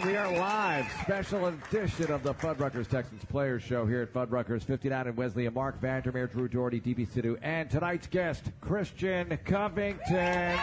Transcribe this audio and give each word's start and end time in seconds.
And 0.00 0.08
we 0.08 0.16
are 0.16 0.32
live, 0.32 0.86
special 1.02 1.48
edition 1.48 2.10
of 2.10 2.22
the 2.22 2.32
Fuddruckers 2.32 2.88
Texans 2.88 3.22
Players 3.26 3.62
Show 3.62 3.84
here 3.84 4.00
at 4.00 4.14
Fuddruckers 4.14 4.62
59 4.62 5.08
and 5.08 5.16
Wesley 5.16 5.44
and 5.44 5.54
Marc 5.54 5.78
Vandermeer, 5.78 6.26
Drew 6.26 6.48
Dougherty, 6.48 6.80
DB 6.80 7.06
Sidhu, 7.06 7.36
and 7.42 7.68
tonight's 7.68 8.06
guest, 8.06 8.44
Christian 8.62 9.38
Covington. 9.44 10.58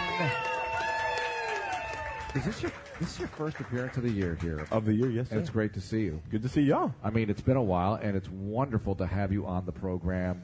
Is 2.33 2.45
this 2.45 2.63
your 2.63 2.71
this 2.99 3.13
is 3.13 3.19
your 3.19 3.27
first 3.27 3.59
appearance 3.59 3.95
of 3.97 4.03
the 4.03 4.09
year 4.09 4.39
here? 4.41 4.65
Of 4.71 4.85
the 4.85 4.93
year, 4.93 5.11
yes. 5.11 5.27
And 5.29 5.39
it's 5.39 5.51
great 5.51 5.71
to 5.75 5.81
see 5.81 6.01
you. 6.01 6.19
Good 6.31 6.41
to 6.41 6.49
see 6.49 6.61
y'all. 6.61 6.91
I 7.03 7.11
mean, 7.11 7.29
it's 7.29 7.41
been 7.41 7.57
a 7.57 7.63
while, 7.63 7.95
and 7.95 8.17
it's 8.17 8.29
wonderful 8.29 8.95
to 8.95 9.05
have 9.05 9.31
you 9.31 9.45
on 9.45 9.67
the 9.67 9.71
program. 9.71 10.41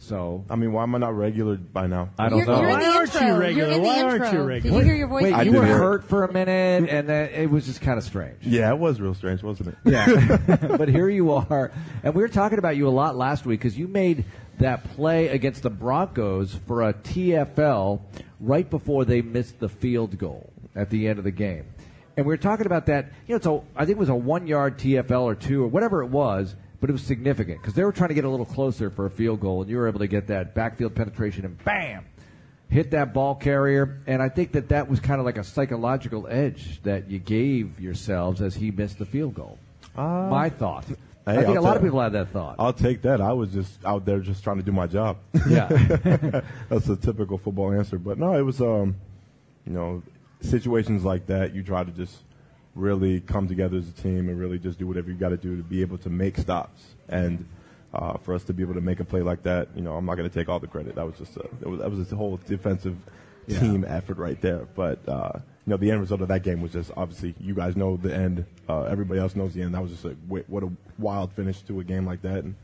So 0.00 0.44
I 0.48 0.54
mean, 0.56 0.72
why 0.72 0.84
am 0.84 0.94
I 0.94 0.98
not 0.98 1.16
regular 1.16 1.56
by 1.56 1.86
now? 1.88 2.10
I 2.18 2.28
don't 2.28 2.38
You're, 2.38 2.46
know. 2.46 2.60
you're 2.60 2.70
in 2.70 2.74
Why 2.78 2.80
the 2.80 2.86
aren't 2.98 3.14
you 3.14 3.34
regular? 3.34 3.50
You're 3.50 3.76
in 3.78 3.82
Why 3.82 3.98
the 3.98 4.04
aren't 4.04 4.24
intro. 4.24 4.40
you 4.40 4.46
regular? 4.46 4.78
Did 4.78 4.84
you 4.86 4.90
hear 4.90 4.96
your 4.98 5.08
voice? 5.08 5.22
Wait, 5.24 5.32
I 5.32 5.42
you 5.42 5.50
did 5.52 5.58
were 5.58 5.66
hear 5.66 5.74
it. 5.74 5.78
hurt 5.78 6.04
for 6.04 6.24
a 6.24 6.32
minute, 6.32 6.88
and 6.88 7.08
then 7.08 7.30
it 7.30 7.50
was 7.50 7.66
just 7.66 7.80
kind 7.80 7.98
of 7.98 8.04
strange. 8.04 8.36
Yeah, 8.42 8.70
it 8.70 8.78
was 8.78 9.00
real 9.00 9.14
strange, 9.14 9.42
wasn't 9.42 9.70
it? 9.70 9.74
Yeah. 9.84 10.36
but 10.76 10.88
here 10.88 11.08
you 11.08 11.32
are. 11.32 11.72
And 12.04 12.14
we 12.14 12.22
were 12.22 12.28
talking 12.28 12.58
about 12.58 12.76
you 12.76 12.86
a 12.88 12.90
lot 12.90 13.16
last 13.16 13.44
week 13.44 13.58
because 13.60 13.76
you 13.76 13.88
made 13.88 14.24
that 14.60 14.84
play 14.94 15.28
against 15.28 15.62
the 15.62 15.70
Broncos 15.70 16.54
for 16.66 16.82
a 16.88 16.92
TFL 16.94 18.00
right 18.40 18.68
before 18.68 19.04
they 19.04 19.20
missed 19.22 19.58
the 19.58 19.68
field 19.68 20.16
goal 20.18 20.52
at 20.76 20.90
the 20.90 21.08
end 21.08 21.18
of 21.18 21.24
the 21.24 21.30
game. 21.32 21.64
And 22.16 22.26
we 22.26 22.32
were 22.32 22.36
talking 22.38 22.66
about 22.66 22.86
that. 22.86 23.10
You 23.26 23.34
know, 23.36 23.40
so 23.40 23.64
I 23.76 23.84
think 23.84 23.96
it 23.96 24.00
was 24.00 24.08
a 24.08 24.14
one 24.14 24.46
yard 24.46 24.78
TFL 24.78 25.22
or 25.22 25.34
two 25.34 25.62
or 25.64 25.68
whatever 25.68 26.02
it 26.02 26.08
was, 26.08 26.54
but 26.80 26.90
it 26.90 26.92
was 26.92 27.02
significant 27.02 27.60
because 27.60 27.74
they 27.74 27.84
were 27.84 27.92
trying 27.92 28.08
to 28.08 28.14
get 28.14 28.24
a 28.24 28.30
little 28.30 28.46
closer 28.46 28.90
for 28.90 29.06
a 29.06 29.10
field 29.10 29.40
goal, 29.40 29.62
and 29.62 29.70
you 29.70 29.76
were 29.76 29.88
able 29.88 30.00
to 30.00 30.06
get 30.06 30.26
that 30.28 30.54
backfield 30.54 30.94
penetration 30.94 31.44
and 31.44 31.62
bam! 31.64 32.04
hit 32.68 32.90
that 32.90 33.14
ball 33.14 33.34
carrier, 33.34 34.00
and 34.06 34.22
I 34.22 34.28
think 34.28 34.52
that 34.52 34.68
that 34.68 34.88
was 34.88 35.00
kind 35.00 35.20
of 35.20 35.26
like 35.26 35.38
a 35.38 35.44
psychological 35.44 36.26
edge 36.28 36.80
that 36.82 37.10
you 37.10 37.18
gave 37.18 37.80
yourselves 37.80 38.42
as 38.42 38.54
he 38.54 38.70
missed 38.70 38.98
the 38.98 39.06
field 39.06 39.34
goal. 39.34 39.58
Uh, 39.96 40.28
My 40.30 40.50
thought. 40.50 40.84
I 41.26 41.36
think 41.36 41.48
I'll 41.48 41.58
a 41.58 41.60
lot 41.60 41.76
of 41.76 41.82
people 41.82 42.00
had 42.00 42.12
that 42.12 42.30
thought. 42.30 42.56
I'll 42.58 42.72
take 42.72 43.02
that. 43.02 43.20
I 43.20 43.34
was 43.34 43.52
just 43.52 43.84
out 43.84 44.06
there 44.06 44.20
just 44.20 44.42
trying 44.42 44.56
to 44.56 44.62
do 44.62 44.72
my 44.72 44.86
job. 44.86 45.18
yeah, 45.48 45.66
That's 46.70 46.88
a 46.88 46.96
typical 46.96 47.36
football 47.36 47.72
answer. 47.72 47.98
But 47.98 48.18
no, 48.18 48.32
it 48.34 48.40
was, 48.42 48.62
um, 48.62 48.96
you 49.66 49.72
know, 49.72 50.02
situations 50.40 51.04
like 51.04 51.26
that, 51.26 51.54
you 51.54 51.62
try 51.62 51.84
to 51.84 51.90
just 51.90 52.16
really 52.78 53.20
come 53.20 53.48
together 53.48 53.76
as 53.76 53.88
a 53.88 53.92
team 53.92 54.28
and 54.28 54.38
really 54.38 54.58
just 54.58 54.78
do 54.78 54.86
whatever 54.86 55.10
you 55.10 55.16
got 55.16 55.30
to 55.30 55.36
do 55.36 55.56
to 55.56 55.62
be 55.62 55.80
able 55.82 55.98
to 55.98 56.10
make 56.10 56.36
stops. 56.38 56.82
And 57.08 57.46
uh, 57.92 58.18
for 58.18 58.34
us 58.34 58.44
to 58.44 58.52
be 58.52 58.62
able 58.62 58.74
to 58.74 58.80
make 58.80 59.00
a 59.00 59.04
play 59.04 59.22
like 59.22 59.42
that, 59.42 59.68
you 59.74 59.82
know, 59.82 59.94
I'm 59.96 60.04
not 60.06 60.16
going 60.16 60.28
to 60.28 60.34
take 60.34 60.48
all 60.48 60.58
the 60.60 60.66
credit. 60.66 60.94
That 60.94 61.06
was 61.06 61.16
just 61.18 61.36
a, 61.36 61.48
that 61.60 61.68
was, 61.68 61.80
that 61.80 61.90
was 61.90 62.12
a 62.12 62.16
whole 62.16 62.38
defensive 62.46 62.96
Yeah. 63.46 63.60
team 63.60 63.84
effort 63.88 64.18
right 64.18 64.40
there. 64.42 64.66
But, 64.74 65.08
uh, 65.08 65.32
you 65.66 65.70
know, 65.70 65.76
the 65.78 65.90
end 65.90 66.00
result 66.00 66.20
of 66.20 66.28
that 66.28 66.42
game 66.42 66.60
was 66.62 66.72
just 66.72 66.90
obviously 66.96 67.34
you 67.40 67.54
guys 67.54 67.76
know 67.76 67.96
the 67.96 68.14
end. 68.14 68.44
Uh, 68.68 68.82
everybody 68.84 69.20
else 69.20 69.34
knows 69.34 69.54
the 69.54 69.62
end. 69.62 69.74
That 69.74 69.82
was 69.82 69.90
just 69.90 70.04
a 70.04 70.10
what 70.28 70.62
a 70.62 70.70
wild 70.98 71.32
finish 71.32 71.62
to 71.62 71.80
a 71.80 71.84
game 71.84 72.04
like 72.06 72.22
that. 72.22 72.44
And 72.44 72.54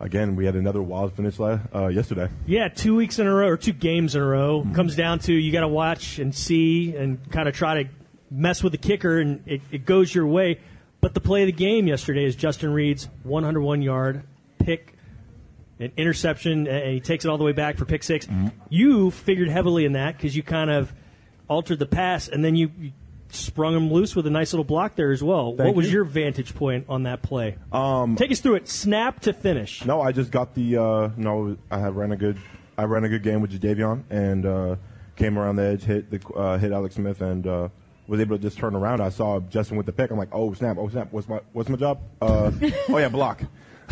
again, 0.00 0.36
we 0.36 0.44
had 0.46 0.54
another 0.56 0.82
wild 0.82 1.12
finish 1.14 1.38
uh, 1.38 1.58
yesterday. 1.92 2.28
Yeah, 2.46 2.68
two 2.68 2.94
weeks 2.96 3.18
in 3.18 3.26
a 3.26 3.32
row 3.34 3.48
or 3.48 3.56
two 3.58 3.72
games 3.72 4.14
in 4.14 4.22
a 4.22 4.26
row 4.26 4.66
comes 4.74 4.96
down 4.96 5.18
to 5.20 5.32
you 5.34 5.52
got 5.52 5.60
to 5.60 5.68
watch 5.68 6.18
and 6.18 6.34
see 6.34 6.96
and 6.96 7.18
kind 7.30 7.46
of 7.48 7.54
try 7.54 7.82
to 7.84 7.90
mess 8.32 8.62
with 8.62 8.72
the 8.72 8.78
kicker 8.78 9.20
and 9.20 9.42
it, 9.46 9.60
it 9.70 9.84
goes 9.84 10.14
your 10.14 10.26
way. 10.26 10.58
But 11.00 11.14
the 11.14 11.20
play 11.20 11.42
of 11.42 11.46
the 11.46 11.52
game 11.52 11.86
yesterday 11.86 12.24
is 12.24 12.36
Justin 12.36 12.72
Reid's 12.72 13.08
101 13.24 13.82
yard 13.82 14.22
pick, 14.58 14.94
an 15.80 15.92
interception, 15.96 16.68
and 16.68 16.92
he 16.92 17.00
takes 17.00 17.24
it 17.24 17.28
all 17.28 17.38
the 17.38 17.44
way 17.44 17.52
back 17.52 17.76
for 17.76 17.84
pick 17.84 18.02
6 18.04 18.28
You 18.68 19.10
figured 19.10 19.48
heavily 19.48 19.84
in 19.84 19.92
that 19.92 20.16
because 20.16 20.36
you 20.36 20.42
kind 20.42 20.70
of 20.70 20.92
altered 21.48 21.78
the 21.80 21.86
pass 21.86 22.28
and 22.28 22.44
then 22.44 22.54
you, 22.54 22.70
you 22.78 22.92
sprung 23.30 23.74
him 23.74 23.92
loose 23.92 24.14
with 24.14 24.26
a 24.26 24.30
nice 24.30 24.52
little 24.52 24.64
block 24.64 24.94
there 24.94 25.10
as 25.10 25.22
well. 25.22 25.54
what 25.54 25.74
was 25.74 25.86
you. 25.86 25.92
your 25.94 26.04
vantage 26.04 26.54
point 26.54 26.86
on 26.88 27.02
that 27.02 27.22
play? 27.22 27.56
Um, 27.72 28.14
Take 28.14 28.30
us 28.30 28.40
through 28.40 28.56
it, 28.56 28.68
snap 28.68 29.20
to 29.20 29.32
finish. 29.32 29.84
No, 29.84 30.00
I 30.00 30.12
just 30.12 30.30
got 30.30 30.54
the. 30.54 30.76
Uh, 30.76 31.10
no, 31.16 31.56
I 31.70 31.88
ran 31.88 32.12
a 32.12 32.16
good. 32.16 32.38
I 32.78 32.84
ran 32.84 33.04
a 33.04 33.08
good 33.08 33.22
game 33.22 33.40
with 33.42 33.58
Jadeveon 33.60 34.04
and 34.08 34.46
uh, 34.46 34.76
came 35.16 35.38
around 35.38 35.56
the 35.56 35.64
edge, 35.64 35.82
hit 35.82 36.10
the 36.10 36.26
uh, 36.34 36.58
hit 36.58 36.72
Alex 36.72 36.94
Smith, 36.94 37.20
and 37.20 37.46
uh, 37.46 37.68
was 38.06 38.20
able 38.20 38.36
to 38.36 38.42
just 38.42 38.58
turn 38.58 38.74
around. 38.74 39.00
I 39.00 39.10
saw 39.10 39.40
Justin 39.40 39.76
with 39.76 39.86
the 39.86 39.92
pick. 39.92 40.10
I'm 40.10 40.18
like, 40.18 40.30
oh 40.32 40.52
snap, 40.54 40.76
oh 40.78 40.88
snap. 40.88 41.08
What's 41.12 41.28
my 41.28 41.40
what's 41.52 41.68
my 41.68 41.76
job? 41.76 42.00
Uh, 42.20 42.50
oh 42.88 42.98
yeah, 42.98 43.08
block. 43.08 43.42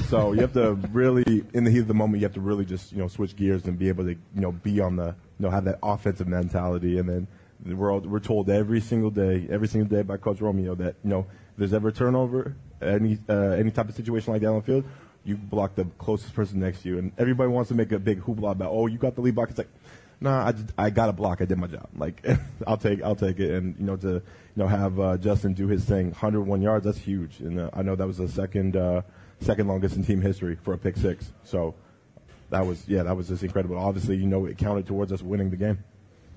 So 0.09 0.33
you 0.33 0.41
have 0.41 0.53
to 0.55 0.75
really, 0.93 1.45
in 1.53 1.65
the 1.65 1.71
heat 1.71 1.81
of 1.81 1.89
the 1.89 1.95
moment, 1.95 2.21
you 2.21 2.27
have 2.27 2.35
to 2.35 2.41
really 2.41 2.65
just 2.65 2.93
you 2.93 2.99
know 2.99 3.09
switch 3.09 3.37
gears 3.37 3.67
and 3.67 3.79
be 3.79 3.89
able 3.89 4.05
to 4.05 4.11
you 4.11 4.41
know 4.41 4.53
be 4.53 4.81
on 4.81 4.97
the 4.97 5.15
you 5.39 5.47
know 5.47 5.51
have 5.51 5.65
that 5.65 5.79
offensive 5.83 6.29
mentality, 6.29 6.99
and 6.99 7.09
then 7.09 7.29
we're 7.77 7.93
all, 7.93 8.01
we're 8.01 8.21
told 8.21 8.49
every 8.49 8.81
single 8.81 9.11
day, 9.11 9.47
every 9.51 9.69
single 9.69 9.89
day 9.89 10.03
by 10.03 10.17
Coach 10.17 10.41
Romeo 10.41 10.75
that 10.77 10.97
you 11.05 11.11
know 11.11 11.27
if 11.53 11.57
there's 11.59 11.75
ever 11.75 11.89
a 11.89 11.93
turnover, 11.93 12.57
any 12.81 13.19
uh, 13.29 13.51
any 13.51 13.71
type 13.71 13.89
of 13.89 13.95
situation 13.95 14.33
like 14.33 14.43
that 14.43 14.49
on 14.49 14.57
the 14.57 14.63
field, 14.63 14.85
you 15.25 15.37
block 15.37 15.75
the 15.75 15.85
closest 15.99 16.35
person 16.35 16.61
next 16.61 16.83
to 16.83 16.89
you, 16.89 16.99
and 16.99 17.13
everybody 17.19 17.51
wants 17.51 17.69
to 17.69 17.75
make 17.75 17.93
a 17.93 17.99
big 17.99 18.21
hoopla 18.23 18.53
about 18.53 18.71
oh 18.73 18.87
you 18.87 18.99
got 18.99 19.15
the 19.15 19.21
lead 19.21 19.35
block. 19.35 19.51
It's 19.51 19.59
like 19.59 19.71
nah, 20.21 20.53
I, 20.79 20.87
I 20.87 20.91
got 20.91 21.09
a 21.09 21.13
block. 21.13 21.41
I 21.41 21.45
did 21.45 21.59
my 21.59 21.67
job. 21.67 21.89
Like 21.97 22.25
I'll 22.67 22.77
take 22.77 23.03
I'll 23.03 23.17
take 23.17 23.41
it, 23.41 23.51
and 23.51 23.77
you 23.79 23.85
know 23.85 23.97
to 23.97 24.09
you 24.09 24.23
know 24.57 24.67
have 24.67 24.99
uh, 25.01 25.17
Justin 25.17 25.55
do 25.55 25.67
his 25.67 25.85
thing, 25.85 26.07
101 26.07 26.63
yards. 26.63 26.85
That's 26.85 26.99
huge, 26.99 27.41
and 27.41 27.61
uh, 27.61 27.71
I 27.73 27.83
know 27.83 27.97
that 27.97 28.07
was 28.07 28.19
the 28.19 28.29
second 28.29 28.77
uh, 28.77 29.03
second 29.41 29.69
longest 29.69 29.97
in 29.97 30.05
team 30.05 30.21
history 30.21 30.57
for 30.57 30.75
a 30.75 30.79
pick 30.79 30.97
six. 30.97 31.33
So 31.45 31.75
that 32.51 32.67
was 32.67 32.87
yeah, 32.89 33.03
that 33.05 33.17
was 33.17 33.29
just 33.29 33.43
incredible. 33.43 33.79
Obviously, 33.79 34.17
you 34.17 34.27
know 34.27 34.47
it 34.47 34.59
counted 34.59 34.87
towards 34.87 35.13
us 35.13 35.23
winning 35.23 35.51
the 35.51 35.57
game. 35.57 35.83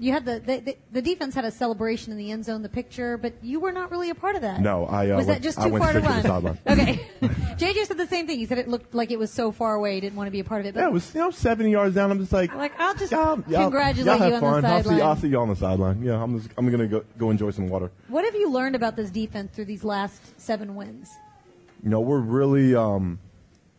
You 0.04 0.12
had 0.12 0.26
the, 0.26 0.40
the, 0.40 0.76
the 0.92 1.02
defense 1.02 1.34
had 1.34 1.46
a 1.46 1.52
celebration 1.52 2.12
in 2.12 2.18
the 2.18 2.30
end 2.30 2.44
zone, 2.44 2.62
the 2.62 2.68
picture, 2.68 3.18
but 3.18 3.34
you 3.42 3.62
were 3.62 3.72
not 3.72 3.90
really 3.90 4.10
a 4.10 4.16
part 4.16 4.36
of 4.36 4.42
that. 4.42 4.60
No, 4.60 4.86
I, 4.86 5.10
uh, 5.10 5.16
was 5.16 5.28
that 5.28 5.42
just 5.42 5.62
too 5.62 5.70
went 5.70 5.82
far 5.82 5.94
to 5.94 6.02
run? 6.02 6.22
the 6.22 6.28
sideline. 6.28 6.58
okay. 6.68 7.08
JJ 7.56 7.86
said 7.86 7.98
the 7.98 8.08
same 8.08 8.28
thing. 8.28 8.38
He 8.38 8.46
said 8.46 8.58
it 8.58 8.68
looked 8.68 8.94
like 8.94 9.12
it 9.12 9.18
was 9.18 9.32
so 9.32 9.54
far 9.54 9.76
away, 9.76 9.96
he 9.96 10.02
didn't 10.02 10.18
want 10.18 10.28
to 10.28 10.32
be 10.32 10.42
a 10.42 10.44
part 10.44 10.60
of 10.60 10.68
it. 10.68 10.74
But 10.74 10.82
Yeah, 10.82 10.88
it 10.88 10.92
was 10.92 11.16
you 11.16 11.22
know 11.22 11.32
70 11.32 11.72
yards 11.72 11.96
down. 11.96 12.12
I'm 12.12 12.20
just 12.20 12.34
like 12.34 12.54
Like, 12.54 12.78
I'll 12.78 12.96
just 12.96 13.14
y'all- 13.14 13.38
congratulate 13.38 14.06
y'all 14.06 14.18
have 14.18 14.28
you 14.28 14.36
on 14.36 14.42
the 14.42 14.62
fun. 14.62 14.66
I'll 14.66 14.84
see. 14.84 15.02
I'll 15.02 15.16
see 15.16 15.28
you 15.30 15.40
on 15.40 15.48
the 15.48 15.56
sideline. 15.56 16.04
Yeah, 16.04 16.22
I'm 16.22 16.38
just 16.38 16.52
I'm 16.58 16.70
gonna 16.70 16.88
go 16.88 17.06
go 17.18 17.30
enjoy 17.30 17.52
some 17.52 17.70
water. 17.70 17.90
what 18.10 18.26
have 18.26 18.36
you 18.36 18.52
learned 18.52 18.76
about 18.76 18.98
this 18.98 19.10
defense 19.10 19.52
through 19.56 19.66
these 19.66 19.86
last 19.86 20.38
seven 20.38 20.76
wins? 20.76 21.10
you 21.82 21.90
know, 21.90 22.02
we're 22.02 22.20
really 22.20 22.76
um, 22.76 23.20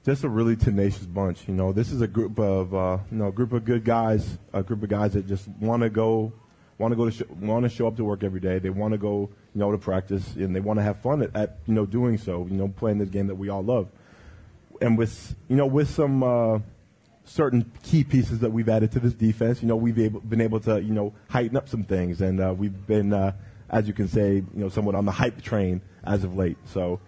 just 0.04 0.22
a 0.22 0.28
really 0.28 0.56
tenacious 0.56 1.06
bunch. 1.06 1.48
You 1.48 1.54
know, 1.54 1.72
this 1.72 1.90
is 1.90 2.00
a 2.00 2.06
group 2.06 2.38
of 2.38 2.74
uh, 2.74 2.98
you 3.10 3.18
know, 3.18 3.30
group 3.30 3.52
of 3.52 3.64
good 3.64 3.84
guys, 3.84 4.38
a 4.52 4.62
group 4.62 4.82
of 4.82 4.88
guys 4.88 5.14
that 5.14 5.26
just 5.26 5.48
want 5.60 5.82
to 5.82 5.90
go, 5.90 6.32
want 6.78 6.92
to 6.92 6.96
go 6.96 7.08
to, 7.08 7.10
sh- 7.10 7.28
want 7.40 7.64
to 7.64 7.68
show 7.68 7.88
up 7.88 7.96
to 7.96 8.04
work 8.04 8.22
every 8.22 8.40
day. 8.40 8.58
They 8.58 8.70
want 8.70 8.92
to 8.92 8.98
go, 8.98 9.30
you 9.54 9.58
know, 9.60 9.72
to 9.72 9.78
practice, 9.78 10.34
and 10.34 10.54
they 10.54 10.60
want 10.60 10.78
to 10.78 10.82
have 10.82 11.00
fun 11.00 11.22
at, 11.22 11.34
at, 11.34 11.58
you 11.66 11.74
know, 11.74 11.86
doing 11.86 12.18
so. 12.18 12.46
You 12.50 12.56
know, 12.56 12.68
playing 12.68 12.98
this 12.98 13.08
game 13.08 13.28
that 13.28 13.36
we 13.36 13.48
all 13.48 13.64
love, 13.64 13.88
and 14.80 14.98
with, 14.98 15.34
you 15.48 15.56
know, 15.56 15.66
with 15.66 15.90
some. 15.90 16.22
Uh, 16.22 16.58
certain 17.26 17.72
key 17.82 18.04
pieces 18.04 18.40
that 18.40 18.52
we've 18.52 18.68
added 18.68 18.92
to 18.92 19.00
this 19.00 19.14
defense. 19.14 19.62
You 19.62 19.68
know, 19.68 19.76
we've 19.76 19.98
able, 19.98 20.20
been 20.20 20.42
able 20.42 20.60
to, 20.60 20.82
you 20.82 20.92
know, 20.92 21.14
heighten 21.30 21.56
up 21.56 21.70
some 21.70 21.82
things, 21.82 22.20
and 22.20 22.38
uh, 22.38 22.52
we've 22.52 22.86
been, 22.86 23.14
uh, 23.14 23.32
as 23.70 23.88
you 23.88 23.94
can 23.94 24.08
say, 24.08 24.34
you 24.34 24.46
know, 24.52 24.68
somewhat 24.68 24.94
on 24.94 25.06
the 25.06 25.10
hype 25.10 25.40
train 25.40 25.80
as 26.04 26.22
of 26.22 26.36
late. 26.36 26.58
So, 26.66 27.00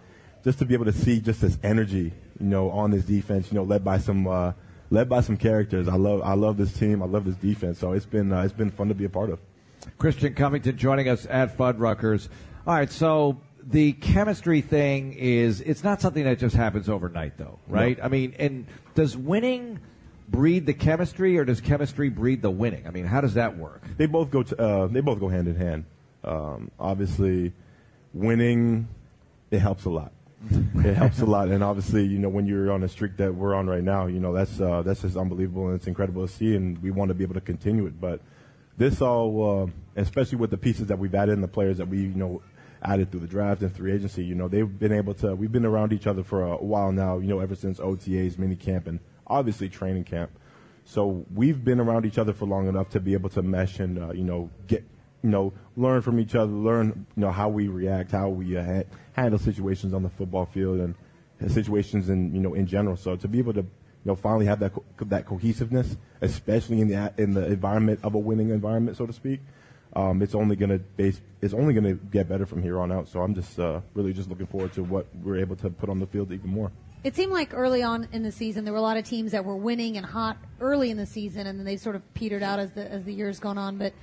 just 0.43 0.57
to 0.57 0.65
be 0.65 0.73
able 0.73 0.85
to 0.85 0.91
see 0.91 1.19
just 1.19 1.41
this 1.41 1.59
energy, 1.61 2.13
you 2.39 2.47
know, 2.47 2.69
on 2.69 2.91
this 2.91 3.03
defense, 3.03 3.51
you 3.51 3.55
know, 3.55 3.63
led 3.63 3.83
by 3.83 3.97
some, 3.97 4.27
uh, 4.27 4.53
led 4.89 5.09
by 5.09 5.21
some 5.21 5.37
characters. 5.37 5.87
I 5.87 5.95
love, 5.95 6.21
I 6.23 6.33
love 6.33 6.57
this 6.57 6.73
team. 6.73 7.01
I 7.01 7.05
love 7.05 7.25
this 7.25 7.35
defense. 7.35 7.79
So 7.79 7.93
it's 7.93 8.05
been, 8.05 8.31
uh, 8.31 8.41
it's 8.41 8.53
been 8.53 8.71
fun 8.71 8.87
to 8.89 8.95
be 8.95 9.05
a 9.05 9.09
part 9.09 9.29
of. 9.29 9.39
Christian 9.97 10.33
Covington 10.33 10.77
joining 10.77 11.07
us 11.09 11.25
at 11.29 11.57
Fuddruckers. 11.57 12.29
All 12.65 12.75
right, 12.75 12.91
so 12.91 13.39
the 13.63 13.93
chemistry 13.93 14.61
thing 14.61 15.13
is 15.13 15.61
it's 15.61 15.83
not 15.83 16.01
something 16.01 16.23
that 16.23 16.39
just 16.39 16.55
happens 16.55 16.89
overnight, 16.89 17.37
though, 17.37 17.59
right? 17.67 17.99
I 18.01 18.07
mean, 18.07 18.35
and 18.39 18.65
does 18.95 19.15
winning 19.15 19.79
breed 20.29 20.65
the 20.65 20.73
chemistry, 20.73 21.37
or 21.37 21.45
does 21.45 21.61
chemistry 21.61 22.09
breed 22.09 22.41
the 22.41 22.51
winning? 22.51 22.87
I 22.87 22.91
mean, 22.91 23.05
how 23.05 23.21
does 23.21 23.35
that 23.35 23.57
work? 23.57 23.83
they 23.97 24.05
both 24.05 24.29
go 24.31 24.43
to, 24.43 24.61
uh, 24.61 24.87
they 24.87 24.99
both 24.99 25.19
go 25.19 25.29
hand 25.29 25.47
in 25.47 25.55
hand. 25.55 25.85
Um, 26.23 26.71
obviously, 26.79 27.53
winning 28.13 28.87
it 29.51 29.59
helps 29.59 29.85
a 29.85 29.89
lot. 29.89 30.11
it 30.75 30.93
helps 30.93 31.19
a 31.19 31.25
lot, 31.25 31.49
and 31.49 31.63
obviously, 31.63 32.05
you 32.05 32.19
know, 32.19 32.29
when 32.29 32.45
you're 32.45 32.71
on 32.71 32.83
a 32.83 32.87
streak 32.87 33.17
that 33.17 33.33
we're 33.33 33.55
on 33.55 33.67
right 33.67 33.83
now, 33.83 34.05
you 34.05 34.19
know 34.19 34.33
that's 34.33 34.61
uh, 34.61 34.81
that's 34.83 35.01
just 35.01 35.17
unbelievable 35.17 35.67
and 35.67 35.75
it's 35.75 35.87
incredible 35.87 36.27
to 36.27 36.31
see, 36.31 36.55
and 36.55 36.81
we 36.81 36.91
want 36.91 37.09
to 37.09 37.15
be 37.15 37.23
able 37.23 37.33
to 37.33 37.41
continue 37.41 37.87
it. 37.87 37.99
But 37.99 38.21
this 38.77 39.01
all, 39.01 39.63
uh, 39.63 39.99
especially 39.99 40.37
with 40.37 40.51
the 40.51 40.57
pieces 40.57 40.87
that 40.87 40.99
we've 40.99 41.15
added 41.15 41.33
and 41.33 41.43
the 41.43 41.47
players 41.47 41.77
that 41.77 41.87
we 41.87 42.01
you 42.01 42.13
know 42.13 42.41
added 42.83 43.11
through 43.11 43.21
the 43.21 43.27
draft 43.27 43.61
and 43.61 43.75
free 43.75 43.91
agency, 43.91 44.23
you 44.23 44.35
know, 44.35 44.47
they've 44.47 44.79
been 44.79 44.91
able 44.91 45.13
to. 45.15 45.35
We've 45.35 45.51
been 45.51 45.65
around 45.65 45.93
each 45.93 46.07
other 46.07 46.23
for 46.23 46.43
a 46.43 46.57
while 46.57 46.91
now, 46.91 47.17
you 47.17 47.27
know, 47.27 47.39
ever 47.39 47.55
since 47.55 47.79
OTAs, 47.79 48.37
mini 48.37 48.55
camp, 48.55 48.87
and 48.87 48.99
obviously 49.25 49.69
training 49.69 50.03
camp. 50.03 50.31
So 50.85 51.25
we've 51.33 51.63
been 51.63 51.79
around 51.79 52.05
each 52.05 52.17
other 52.17 52.31
for 52.31 52.45
long 52.45 52.67
enough 52.67 52.89
to 52.91 52.99
be 52.99 53.13
able 53.13 53.29
to 53.31 53.41
mesh 53.41 53.79
and 53.79 53.99
uh, 53.99 54.11
you 54.13 54.23
know 54.23 54.49
get 54.67 54.85
you 55.23 55.29
know 55.29 55.53
learn 55.75 56.01
from 56.01 56.19
each 56.19 56.35
other, 56.35 56.51
learn 56.51 57.05
you 57.15 57.21
know 57.21 57.31
how 57.31 57.49
we 57.49 57.67
react, 57.67 58.11
how 58.11 58.29
we 58.29 58.57
uh, 58.57 58.63
ha- 58.63 58.83
handle 59.13 59.39
situations 59.39 59.93
on 59.93 60.03
the 60.03 60.09
football 60.09 60.45
field 60.45 60.79
and 60.79 60.95
situations 61.51 62.09
in 62.09 62.33
you 62.33 62.41
know 62.41 62.53
in 62.53 62.65
general. 62.65 62.95
So 62.97 63.15
to 63.15 63.27
be 63.27 63.39
able 63.39 63.53
to 63.53 63.61
you 63.61 64.05
know 64.05 64.15
finally 64.15 64.45
have 64.45 64.59
that 64.59 64.73
co- 64.73 64.83
that 65.01 65.25
cohesiveness, 65.25 65.97
especially 66.21 66.81
in 66.81 66.87
the 66.87 67.13
in 67.17 67.33
the 67.33 67.45
environment 67.45 67.99
of 68.03 68.15
a 68.15 68.19
winning 68.19 68.49
environment, 68.49 68.97
so 68.97 69.05
to 69.05 69.13
speak, 69.13 69.39
um, 69.93 70.21
it's 70.21 70.35
only 70.35 70.55
gonna 70.55 70.79
base 70.79 71.21
it's 71.41 71.53
only 71.53 71.73
gonna 71.73 71.93
get 71.93 72.27
better 72.29 72.45
from 72.45 72.61
here 72.61 72.79
on 72.79 72.91
out. 72.91 73.07
So 73.07 73.21
I'm 73.21 73.35
just 73.35 73.59
uh, 73.59 73.81
really 73.93 74.13
just 74.13 74.29
looking 74.29 74.47
forward 74.47 74.73
to 74.73 74.83
what 74.83 75.07
we're 75.23 75.37
able 75.39 75.55
to 75.57 75.69
put 75.69 75.89
on 75.89 75.99
the 75.99 76.07
field 76.07 76.31
even 76.31 76.49
more. 76.49 76.71
It 77.03 77.15
seemed 77.15 77.31
like 77.31 77.53
early 77.53 77.83
on 77.83 78.07
in 78.11 78.23
the 78.23 78.31
season 78.31 78.65
there 78.65 78.73
were 78.73 78.79
a 78.79 78.83
lot 78.83 78.97
of 78.97 79.05
teams 79.05 79.31
that 79.31 79.45
were 79.45 79.55
winning 79.55 79.97
and 79.97 80.05
hot 80.05 80.37
early 80.59 80.89
in 80.89 80.97
the 80.97 81.05
season, 81.05 81.47
and 81.47 81.57
then 81.59 81.65
they 81.65 81.77
sort 81.77 81.95
of 81.95 82.13
petered 82.13 82.43
out 82.43 82.59
as 82.59 82.71
the 82.71 82.91
as 82.91 83.03
the 83.03 83.13
years 83.13 83.39
gone 83.39 83.57
on. 83.57 83.77
But 83.77 83.93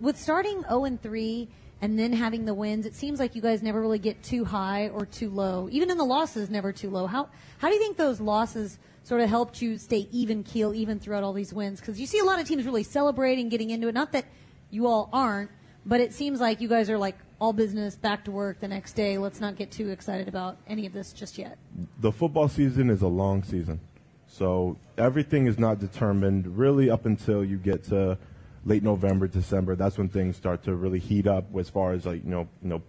with 0.00 0.18
starting 0.18 0.62
0 0.62 0.84
and 0.84 1.02
3 1.02 1.48
and 1.82 1.98
then 1.98 2.12
having 2.12 2.44
the 2.44 2.54
wins, 2.54 2.84
it 2.86 2.94
seems 2.94 3.18
like 3.18 3.34
you 3.34 3.40
guys 3.40 3.62
never 3.62 3.80
really 3.80 3.98
get 3.98 4.22
too 4.22 4.44
high 4.44 4.88
or 4.88 5.06
too 5.06 5.30
low. 5.30 5.68
Even 5.70 5.90
in 5.90 5.96
the 5.96 6.04
losses, 6.04 6.50
never 6.50 6.72
too 6.72 6.90
low. 6.90 7.06
How 7.06 7.28
how 7.58 7.68
do 7.68 7.74
you 7.74 7.80
think 7.80 7.96
those 7.96 8.20
losses 8.20 8.78
sort 9.02 9.20
of 9.20 9.28
helped 9.28 9.62
you 9.62 9.78
stay 9.78 10.06
even 10.12 10.42
keel 10.42 10.74
even 10.74 10.98
throughout 10.98 11.22
all 11.22 11.32
these 11.32 11.54
wins? 11.54 11.80
Because 11.80 11.98
you 11.98 12.06
see 12.06 12.18
a 12.18 12.24
lot 12.24 12.40
of 12.40 12.46
teams 12.46 12.64
really 12.64 12.82
celebrating, 12.82 13.48
getting 13.48 13.70
into 13.70 13.88
it. 13.88 13.94
Not 13.94 14.12
that 14.12 14.26
you 14.70 14.86
all 14.86 15.08
aren't, 15.12 15.50
but 15.86 16.00
it 16.00 16.12
seems 16.12 16.40
like 16.40 16.60
you 16.60 16.68
guys 16.68 16.90
are 16.90 16.98
like 16.98 17.16
all 17.40 17.54
business, 17.54 17.96
back 17.96 18.24
to 18.24 18.30
work 18.30 18.60
the 18.60 18.68
next 18.68 18.92
day. 18.92 19.16
Let's 19.16 19.40
not 19.40 19.56
get 19.56 19.70
too 19.70 19.88
excited 19.88 20.28
about 20.28 20.58
any 20.66 20.84
of 20.84 20.92
this 20.92 21.12
just 21.12 21.38
yet. 21.38 21.56
the 22.00 22.12
football 22.12 22.48
season 22.48 22.90
is 22.90 23.00
a 23.00 23.08
long 23.08 23.42
season. 23.42 23.80
So 24.26 24.76
everything 24.98 25.46
is 25.46 25.58
not 25.58 25.80
determined 25.80 26.58
really 26.58 26.90
up 26.90 27.06
until 27.06 27.44
you 27.44 27.56
get 27.56 27.82
to 27.84 28.18
late 28.64 28.82
November, 28.82 29.26
December. 29.26 29.76
That's 29.76 29.98
when 29.98 30.08
things 30.08 30.36
start 30.36 30.64
to 30.64 30.74
really 30.74 30.98
heat 30.98 31.26
up 31.26 31.46
as 31.56 31.70
far 31.70 31.92
as 31.92 32.06
like, 32.06 32.24
you 32.24 32.30
know, 32.30 32.48
you 32.62 32.68
know, 32.68 32.82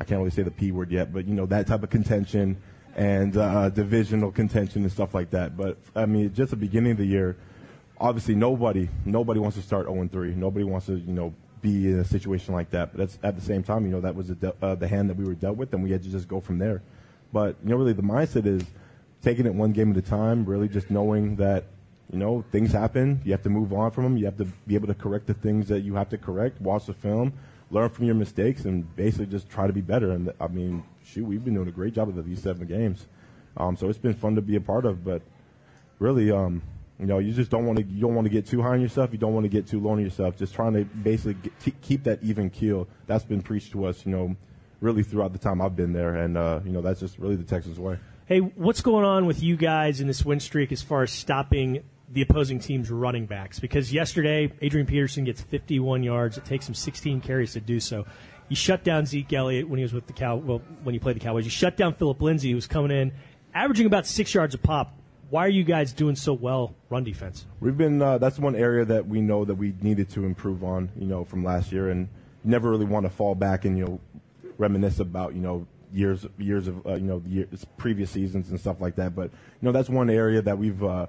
I 0.00 0.04
can't 0.04 0.18
really 0.18 0.30
say 0.30 0.42
the 0.42 0.50
P 0.50 0.72
word 0.72 0.90
yet, 0.90 1.12
but 1.12 1.26
you 1.26 1.34
know, 1.34 1.46
that 1.46 1.66
type 1.66 1.82
of 1.82 1.90
contention 1.90 2.56
and 2.96 3.36
uh, 3.36 3.68
divisional 3.70 4.30
contention 4.30 4.82
and 4.82 4.92
stuff 4.92 5.14
like 5.14 5.30
that. 5.30 5.56
But 5.56 5.78
I 5.94 6.06
mean, 6.06 6.32
just 6.34 6.50
the 6.50 6.56
beginning 6.56 6.92
of 6.92 6.98
the 6.98 7.06
year, 7.06 7.36
obviously 8.00 8.34
nobody 8.34 8.88
nobody 9.04 9.40
wants 9.40 9.56
to 9.56 9.62
start 9.62 9.86
0 9.86 10.08
3. 10.10 10.34
Nobody 10.34 10.64
wants 10.64 10.86
to, 10.86 10.94
you 10.94 11.12
know, 11.12 11.34
be 11.60 11.88
in 11.88 11.98
a 11.98 12.04
situation 12.04 12.54
like 12.54 12.70
that. 12.70 12.92
But 12.92 12.98
that's 12.98 13.18
at 13.22 13.34
the 13.34 13.42
same 13.42 13.62
time, 13.62 13.84
you 13.84 13.90
know, 13.90 14.00
that 14.00 14.14
was 14.14 14.28
the, 14.28 14.54
uh, 14.62 14.74
the 14.74 14.88
hand 14.88 15.10
that 15.10 15.16
we 15.16 15.24
were 15.24 15.34
dealt 15.34 15.56
with, 15.56 15.72
and 15.72 15.82
we 15.82 15.90
had 15.90 16.02
to 16.02 16.08
just 16.08 16.28
go 16.28 16.40
from 16.40 16.58
there. 16.58 16.82
But 17.32 17.56
you 17.62 17.70
know, 17.70 17.76
really, 17.76 17.92
the 17.92 18.02
mindset 18.02 18.46
is 18.46 18.62
taking 19.22 19.46
it 19.46 19.54
one 19.54 19.72
game 19.72 19.90
at 19.90 19.96
a 19.96 20.02
time. 20.02 20.44
Really, 20.44 20.68
just 20.68 20.90
knowing 20.90 21.36
that 21.36 21.64
you 22.10 22.18
know 22.18 22.44
things 22.50 22.72
happen. 22.72 23.20
You 23.24 23.32
have 23.32 23.42
to 23.42 23.50
move 23.50 23.72
on 23.72 23.90
from 23.90 24.04
them. 24.04 24.16
You 24.16 24.24
have 24.24 24.36
to 24.38 24.46
be 24.66 24.74
able 24.74 24.86
to 24.88 24.94
correct 24.94 25.26
the 25.26 25.34
things 25.34 25.68
that 25.68 25.80
you 25.80 25.94
have 25.94 26.08
to 26.10 26.18
correct. 26.18 26.60
Watch 26.60 26.86
the 26.86 26.94
film, 26.94 27.32
learn 27.70 27.90
from 27.90 28.06
your 28.06 28.14
mistakes, 28.14 28.64
and 28.64 28.94
basically 28.96 29.26
just 29.26 29.48
try 29.48 29.66
to 29.66 29.72
be 29.72 29.82
better. 29.82 30.12
And 30.12 30.32
I 30.40 30.48
mean, 30.48 30.84
shoot, 31.04 31.24
we've 31.24 31.44
been 31.44 31.54
doing 31.54 31.68
a 31.68 31.72
great 31.72 31.94
job 31.94 32.08
of 32.08 32.26
these 32.26 32.42
seven 32.42 32.66
games. 32.66 33.06
Um, 33.56 33.76
so 33.76 33.88
it's 33.88 33.98
been 33.98 34.14
fun 34.14 34.36
to 34.36 34.42
be 34.42 34.56
a 34.56 34.60
part 34.60 34.86
of. 34.86 35.04
But 35.04 35.22
really, 35.98 36.30
um, 36.30 36.62
you 36.98 37.06
know, 37.06 37.18
you 37.18 37.32
just 37.32 37.50
don't 37.50 37.66
want 37.66 37.78
to 37.78 37.84
you 37.84 38.00
don't 38.00 38.14
want 38.14 38.24
to 38.24 38.30
get 38.30 38.46
too 38.46 38.62
high 38.62 38.70
on 38.70 38.80
yourself. 38.80 39.12
You 39.12 39.18
don't 39.18 39.34
want 39.34 39.44
to 39.44 39.50
get 39.50 39.66
too 39.66 39.80
low 39.80 39.90
on 39.90 40.00
yourself. 40.00 40.36
Just 40.36 40.54
trying 40.54 40.74
to 40.74 40.84
basically 40.84 41.34
get, 41.34 41.60
t- 41.60 41.74
keep 41.82 42.04
that 42.04 42.22
even 42.22 42.48
keel. 42.48 42.88
That's 43.06 43.24
been 43.24 43.42
preached 43.42 43.72
to 43.72 43.84
us, 43.84 44.06
you 44.06 44.12
know, 44.12 44.34
really 44.80 45.02
throughout 45.02 45.32
the 45.32 45.38
time 45.38 45.60
I've 45.60 45.76
been 45.76 45.92
there, 45.92 46.14
and 46.14 46.38
uh, 46.38 46.60
you 46.64 46.72
know, 46.72 46.80
that's 46.80 47.00
just 47.00 47.18
really 47.18 47.36
the 47.36 47.44
Texas 47.44 47.78
way. 47.78 47.98
Hey, 48.26 48.40
what's 48.40 48.82
going 48.82 49.04
on 49.04 49.26
with 49.26 49.42
you 49.42 49.56
guys 49.56 50.00
in 50.00 50.06
this 50.06 50.24
win 50.24 50.40
streak 50.40 50.70
as 50.70 50.82
far 50.82 51.02
as 51.02 51.10
stopping 51.10 51.82
the 52.12 52.22
opposing 52.22 52.58
team's 52.58 52.90
running 52.90 53.26
backs? 53.26 53.58
Because 53.58 53.92
yesterday, 53.92 54.52
Adrian 54.60 54.86
Peterson 54.86 55.24
gets 55.24 55.40
51 55.40 56.02
yards. 56.02 56.38
It 56.38 56.44
takes 56.44 56.68
him 56.68 56.74
16 56.74 57.20
carries 57.20 57.52
to 57.52 57.60
do 57.60 57.80
so. 57.80 58.06
You 58.48 58.56
shut 58.56 58.82
down 58.82 59.04
Zeke 59.06 59.32
Elliott 59.32 59.68
when 59.68 59.78
he 59.78 59.82
was 59.82 59.92
with 59.92 60.06
the 60.06 60.12
Cow. 60.12 60.36
Well, 60.36 60.62
when 60.82 60.94
he 60.94 60.98
played 60.98 61.16
the 61.16 61.20
Cowboys, 61.20 61.44
you 61.44 61.50
shut 61.50 61.76
down 61.76 61.94
Philip 61.94 62.20
Lindsay, 62.22 62.50
who 62.50 62.54
was 62.54 62.66
coming 62.66 62.90
in, 62.90 63.12
averaging 63.54 63.86
about 63.86 64.06
six 64.06 64.32
yards 64.32 64.54
a 64.54 64.58
pop. 64.58 64.94
Why 65.30 65.44
are 65.44 65.50
you 65.50 65.64
guys 65.64 65.92
doing 65.92 66.16
so 66.16 66.32
well 66.32 66.74
run 66.88 67.04
defense? 67.04 67.44
We've 67.60 67.76
been 67.76 68.00
uh, 68.00 68.16
that's 68.16 68.38
one 68.38 68.56
area 68.56 68.86
that 68.86 69.06
we 69.06 69.20
know 69.20 69.44
that 69.44 69.56
we 69.56 69.74
needed 69.82 70.08
to 70.10 70.24
improve 70.24 70.64
on, 70.64 70.90
you 70.96 71.06
know, 71.06 71.24
from 71.24 71.44
last 71.44 71.70
year, 71.70 71.90
and 71.90 72.08
never 72.44 72.70
really 72.70 72.86
want 72.86 73.04
to 73.04 73.10
fall 73.10 73.34
back 73.34 73.66
and 73.66 73.76
you 73.76 73.84
know 73.84 74.00
reminisce 74.56 75.00
about 75.00 75.34
you 75.34 75.40
know 75.40 75.66
years 75.92 76.26
years 76.38 76.68
of 76.68 76.86
uh, 76.86 76.94
you 76.94 77.04
know 77.04 77.22
years, 77.26 77.66
previous 77.76 78.10
seasons 78.10 78.48
and 78.48 78.58
stuff 78.58 78.80
like 78.80 78.96
that. 78.96 79.14
But 79.14 79.24
you 79.24 79.66
know 79.66 79.72
that's 79.72 79.90
one 79.90 80.08
area 80.08 80.40
that 80.40 80.56
we've 80.56 80.82
uh, 80.82 81.06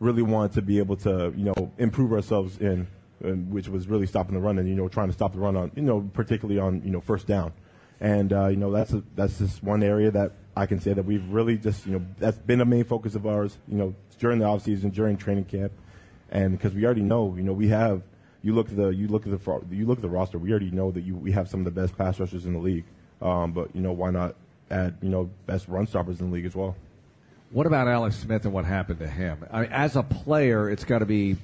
really 0.00 0.22
wanted 0.22 0.52
to 0.52 0.62
be 0.62 0.78
able 0.78 0.96
to 0.96 1.32
you 1.36 1.44
know 1.44 1.72
improve 1.78 2.12
ourselves 2.12 2.58
in, 2.58 2.86
and 3.22 3.50
which 3.50 3.68
was 3.68 3.88
really 3.88 4.06
stopping 4.06 4.34
the 4.34 4.40
run 4.40 4.58
and 4.58 4.68
you 4.68 4.74
know 4.74 4.88
trying 4.88 5.08
to 5.08 5.12
stop 5.12 5.32
the 5.32 5.38
run 5.38 5.56
on 5.56 5.70
you 5.74 5.82
know 5.82 6.08
particularly 6.12 6.60
on 6.60 6.82
you 6.84 6.90
know 6.90 7.00
first 7.00 7.26
down, 7.26 7.52
and 8.00 8.32
uh, 8.32 8.46
you 8.46 8.56
know 8.56 8.70
that's 8.70 8.92
a, 8.92 9.02
that's 9.14 9.38
just 9.38 9.62
one 9.62 9.82
area 9.82 10.10
that 10.10 10.32
I 10.56 10.66
can 10.66 10.80
say 10.80 10.92
that 10.92 11.04
we've 11.04 11.26
really 11.28 11.56
just 11.56 11.86
you 11.86 11.92
know 11.92 12.06
that's 12.18 12.38
been 12.38 12.60
a 12.60 12.64
main 12.64 12.84
focus 12.84 13.14
of 13.14 13.26
ours 13.26 13.58
you 13.68 13.76
know 13.76 13.94
during 14.18 14.38
the 14.38 14.46
off 14.46 14.62
season 14.62 14.90
during 14.90 15.16
training 15.16 15.44
camp, 15.44 15.72
and 16.30 16.52
because 16.52 16.74
we 16.74 16.84
already 16.84 17.02
know 17.02 17.34
you 17.36 17.42
know 17.42 17.52
we 17.52 17.68
have. 17.68 18.02
You 18.40 18.54
look 18.54 18.68
at 18.68 18.76
the 18.76 18.90
you 18.90 19.08
look 19.08 19.26
at 19.26 19.32
the 19.32 19.60
you 19.74 19.84
look 19.84 19.98
at 19.98 20.02
the 20.02 20.08
roster. 20.08 20.38
We 20.38 20.52
already 20.52 20.70
know 20.70 20.92
that 20.92 21.00
you 21.00 21.16
we 21.16 21.32
have 21.32 21.48
some 21.48 21.58
of 21.58 21.64
the 21.64 21.72
best 21.72 21.98
pass 21.98 22.20
rushers 22.20 22.46
in 22.46 22.52
the 22.52 22.60
league. 22.60 22.84
Um, 23.20 23.50
but 23.50 23.74
you 23.74 23.80
know 23.80 23.90
why 23.90 24.10
not 24.10 24.36
add 24.70 24.96
you 25.02 25.08
know 25.08 25.28
best 25.46 25.66
run 25.66 25.88
stoppers 25.88 26.20
in 26.20 26.30
the 26.30 26.34
league 26.34 26.46
as 26.46 26.54
well? 26.54 26.76
What 27.50 27.66
about 27.66 27.88
Alex 27.88 28.16
Smith 28.16 28.44
and 28.44 28.52
what 28.52 28.66
happened 28.66 28.98
to 28.98 29.08
him? 29.08 29.44
I 29.50 29.62
mean, 29.62 29.72
as 29.72 29.96
a 29.96 30.02
player, 30.02 30.68
it's 30.68 30.84
got 30.84 30.98
to 30.98 31.06
be 31.06 31.36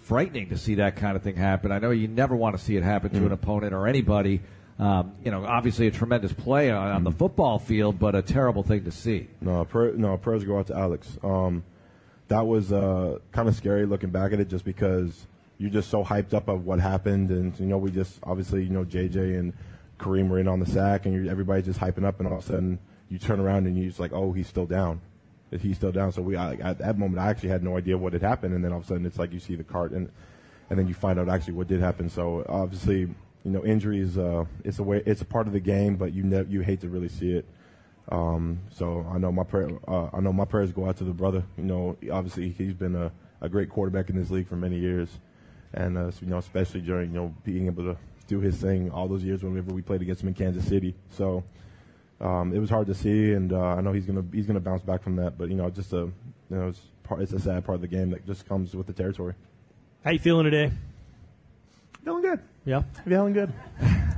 frightening 0.00 0.48
to 0.48 0.58
see 0.58 0.76
that 0.76 0.96
kind 0.96 1.16
of 1.16 1.22
thing 1.22 1.36
happen. 1.36 1.70
I 1.70 1.78
know 1.78 1.90
you 1.90 2.08
never 2.08 2.34
want 2.34 2.56
to 2.58 2.62
see 2.62 2.76
it 2.76 2.82
happen 2.82 3.10
to 3.10 3.26
an 3.26 3.32
opponent 3.32 3.72
or 3.72 3.86
anybody. 3.86 4.40
Um, 4.80 5.12
you 5.24 5.30
know, 5.30 5.44
obviously 5.44 5.86
a 5.86 5.92
tremendous 5.92 6.32
play 6.32 6.70
on, 6.70 6.88
on 6.88 7.04
the 7.04 7.12
football 7.12 7.60
field, 7.60 8.00
but 8.00 8.16
a 8.16 8.22
terrible 8.22 8.64
thing 8.64 8.84
to 8.84 8.90
see. 8.90 9.28
No, 9.40 9.64
prayer, 9.64 9.92
no 9.92 10.16
prayers 10.16 10.42
go 10.42 10.58
out 10.58 10.66
to 10.66 10.76
Alex. 10.76 11.16
Um, 11.22 11.62
that 12.26 12.44
was 12.44 12.72
uh, 12.72 13.18
kind 13.30 13.48
of 13.48 13.54
scary 13.54 13.86
looking 13.86 14.10
back 14.10 14.32
at 14.32 14.40
it, 14.40 14.48
just 14.48 14.64
because 14.64 15.26
you're 15.58 15.70
just 15.70 15.90
so 15.90 16.02
hyped 16.02 16.34
up 16.34 16.48
of 16.48 16.64
what 16.64 16.80
happened, 16.80 17.30
and 17.30 17.58
you 17.60 17.66
know 17.66 17.78
we 17.78 17.92
just 17.92 18.18
obviously 18.24 18.64
you 18.64 18.70
know 18.70 18.84
JJ 18.84 19.38
and 19.38 19.52
Kareem 20.00 20.28
were 20.28 20.40
in 20.40 20.48
on 20.48 20.58
the 20.58 20.66
sack, 20.66 21.06
and 21.06 21.14
you're, 21.14 21.30
everybody's 21.30 21.66
just 21.66 21.78
hyping 21.78 22.04
up, 22.04 22.18
and 22.18 22.26
all 22.26 22.38
of 22.38 22.44
a 22.44 22.46
sudden 22.46 22.78
you 23.08 23.18
turn 23.18 23.38
around 23.38 23.66
and 23.66 23.76
you're 23.76 23.88
just 23.88 24.00
like, 24.00 24.12
oh, 24.12 24.32
he's 24.32 24.48
still 24.48 24.66
down. 24.66 25.00
He's 25.60 25.76
still 25.76 25.92
down. 25.92 26.12
So 26.12 26.22
we 26.22 26.36
I, 26.36 26.54
at 26.54 26.78
that 26.78 26.98
moment 26.98 27.20
I 27.20 27.28
actually 27.28 27.50
had 27.50 27.62
no 27.62 27.76
idea 27.76 27.98
what 27.98 28.12
had 28.12 28.22
happened, 28.22 28.54
and 28.54 28.64
then 28.64 28.72
all 28.72 28.78
of 28.78 28.84
a 28.84 28.86
sudden 28.86 29.06
it's 29.06 29.18
like 29.18 29.32
you 29.32 29.40
see 29.40 29.54
the 29.54 29.64
cart, 29.64 29.92
and 29.92 30.10
and 30.70 30.78
then 30.78 30.88
you 30.88 30.94
find 30.94 31.18
out 31.18 31.28
actually 31.28 31.54
what 31.54 31.68
did 31.68 31.80
happen. 31.80 32.08
So 32.08 32.44
obviously 32.48 33.00
you 33.00 33.50
know 33.50 33.64
injuries 33.64 34.16
uh, 34.16 34.44
it's 34.64 34.78
a 34.78 34.82
way 34.82 35.02
it's 35.04 35.20
a 35.20 35.26
part 35.26 35.46
of 35.46 35.52
the 35.52 35.60
game, 35.60 35.96
but 35.96 36.12
you 36.12 36.22
ne- 36.22 36.46
you 36.48 36.60
hate 36.60 36.80
to 36.80 36.88
really 36.88 37.08
see 37.08 37.32
it. 37.32 37.46
Um, 38.08 38.60
so 38.70 39.06
I 39.12 39.18
know 39.18 39.30
my 39.30 39.44
prayer, 39.44 39.70
uh, 39.86 40.08
I 40.12 40.20
know 40.20 40.32
my 40.32 40.44
prayers 40.44 40.72
go 40.72 40.88
out 40.88 40.96
to 40.98 41.04
the 41.04 41.12
brother. 41.12 41.44
You 41.56 41.64
know, 41.64 41.96
obviously 42.10 42.50
he's 42.50 42.74
been 42.74 42.96
a, 42.96 43.12
a 43.40 43.48
great 43.48 43.68
quarterback 43.68 44.10
in 44.10 44.16
this 44.16 44.30
league 44.30 44.48
for 44.48 44.56
many 44.56 44.78
years, 44.78 45.08
and 45.74 45.96
uh, 45.96 46.10
you 46.20 46.26
know, 46.26 46.38
especially 46.38 46.80
during 46.80 47.12
you 47.12 47.20
know 47.20 47.34
being 47.44 47.66
able 47.66 47.84
to 47.84 47.96
do 48.26 48.40
his 48.40 48.56
thing 48.56 48.90
all 48.90 49.08
those 49.08 49.22
years 49.22 49.42
whenever 49.42 49.72
we 49.72 49.82
played 49.82 50.02
against 50.02 50.22
him 50.22 50.28
in 50.28 50.34
Kansas 50.34 50.66
City. 50.66 50.94
So 51.10 51.44
um, 52.22 52.54
it 52.54 52.58
was 52.58 52.70
hard 52.70 52.86
to 52.86 52.94
see, 52.94 53.32
and 53.32 53.52
uh, 53.52 53.60
I 53.60 53.80
know 53.80 53.92
he's 53.92 54.06
gonna 54.06 54.24
he's 54.32 54.46
gonna 54.46 54.60
bounce 54.60 54.82
back 54.82 55.02
from 55.02 55.16
that. 55.16 55.36
But 55.36 55.48
you 55.48 55.56
know, 55.56 55.68
just 55.70 55.92
a 55.92 55.96
you 55.96 56.12
know, 56.50 56.68
it's, 56.68 56.80
part, 57.02 57.20
it's 57.20 57.32
a 57.32 57.40
sad 57.40 57.64
part 57.64 57.76
of 57.76 57.80
the 57.80 57.88
game 57.88 58.10
that 58.10 58.26
just 58.26 58.48
comes 58.48 58.74
with 58.74 58.86
the 58.86 58.92
territory. 58.92 59.34
How 60.04 60.10
you 60.10 60.18
feeling 60.18 60.44
today? 60.44 60.70
Feeling 62.04 62.22
good. 62.22 62.40
Yeah, 62.64 62.82
Feeling 63.04 63.32
good. 63.32 63.52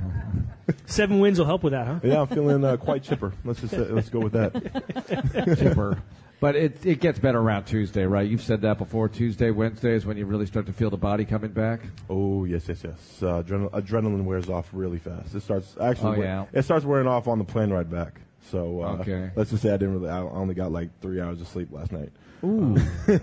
seven 0.85 1.19
wins 1.19 1.39
will 1.39 1.45
help 1.45 1.63
with 1.63 1.73
that, 1.73 1.87
huh? 1.87 1.99
Yeah, 2.03 2.21
I'm 2.21 2.27
feeling 2.27 2.63
uh, 2.63 2.77
quite 2.77 3.03
chipper. 3.03 3.33
Let's 3.43 3.61
just 3.61 3.73
uh, 3.73 3.85
let's 3.89 4.09
go 4.09 4.19
with 4.19 4.33
that. 4.33 4.53
Chipper. 5.59 6.01
But 6.41 6.55
it, 6.55 6.85
it 6.85 6.99
gets 6.99 7.17
better 7.17 7.39
around 7.39 7.63
Tuesday, 7.65 8.05
right? 8.05 8.29
You've 8.29 8.41
said 8.43 8.61
that 8.61 8.77
before. 8.77 9.07
Tuesday, 9.09 9.51
Wednesday 9.51 9.93
is 9.93 10.05
when 10.05 10.17
you 10.17 10.25
really 10.25 10.45
start 10.45 10.65
to 10.65 10.73
feel 10.73 10.89
the 10.89 10.97
body 10.97 11.23
coming 11.25 11.51
back. 11.51 11.79
Oh 12.09 12.43
yes, 12.45 12.67
yes, 12.67 12.83
yes. 12.83 13.23
Uh, 13.23 13.41
adrenal- 13.41 13.69
adrenaline 13.71 14.25
wears 14.25 14.49
off 14.49 14.69
really 14.73 14.99
fast. 14.99 15.33
It 15.33 15.41
starts 15.41 15.75
actually. 15.81 16.17
Oh, 16.19 16.21
yeah. 16.21 16.45
It 16.53 16.63
starts 16.63 16.85
wearing 16.85 17.07
off 17.07 17.27
on 17.27 17.39
the 17.39 17.45
plane 17.45 17.69
ride 17.71 17.89
back. 17.89 18.19
So 18.51 18.81
uh, 18.83 18.97
Okay. 18.97 19.31
let's 19.35 19.49
just 19.49 19.63
say 19.63 19.69
I 19.69 19.77
didn't 19.77 19.93
really. 19.99 20.09
I 20.09 20.19
only 20.19 20.53
got 20.55 20.71
like 20.71 20.89
three 21.01 21.19
hours 21.21 21.39
of 21.41 21.47
sleep 21.47 21.69
last 21.71 21.91
night. 21.91 22.11
Ooh. 22.43 22.77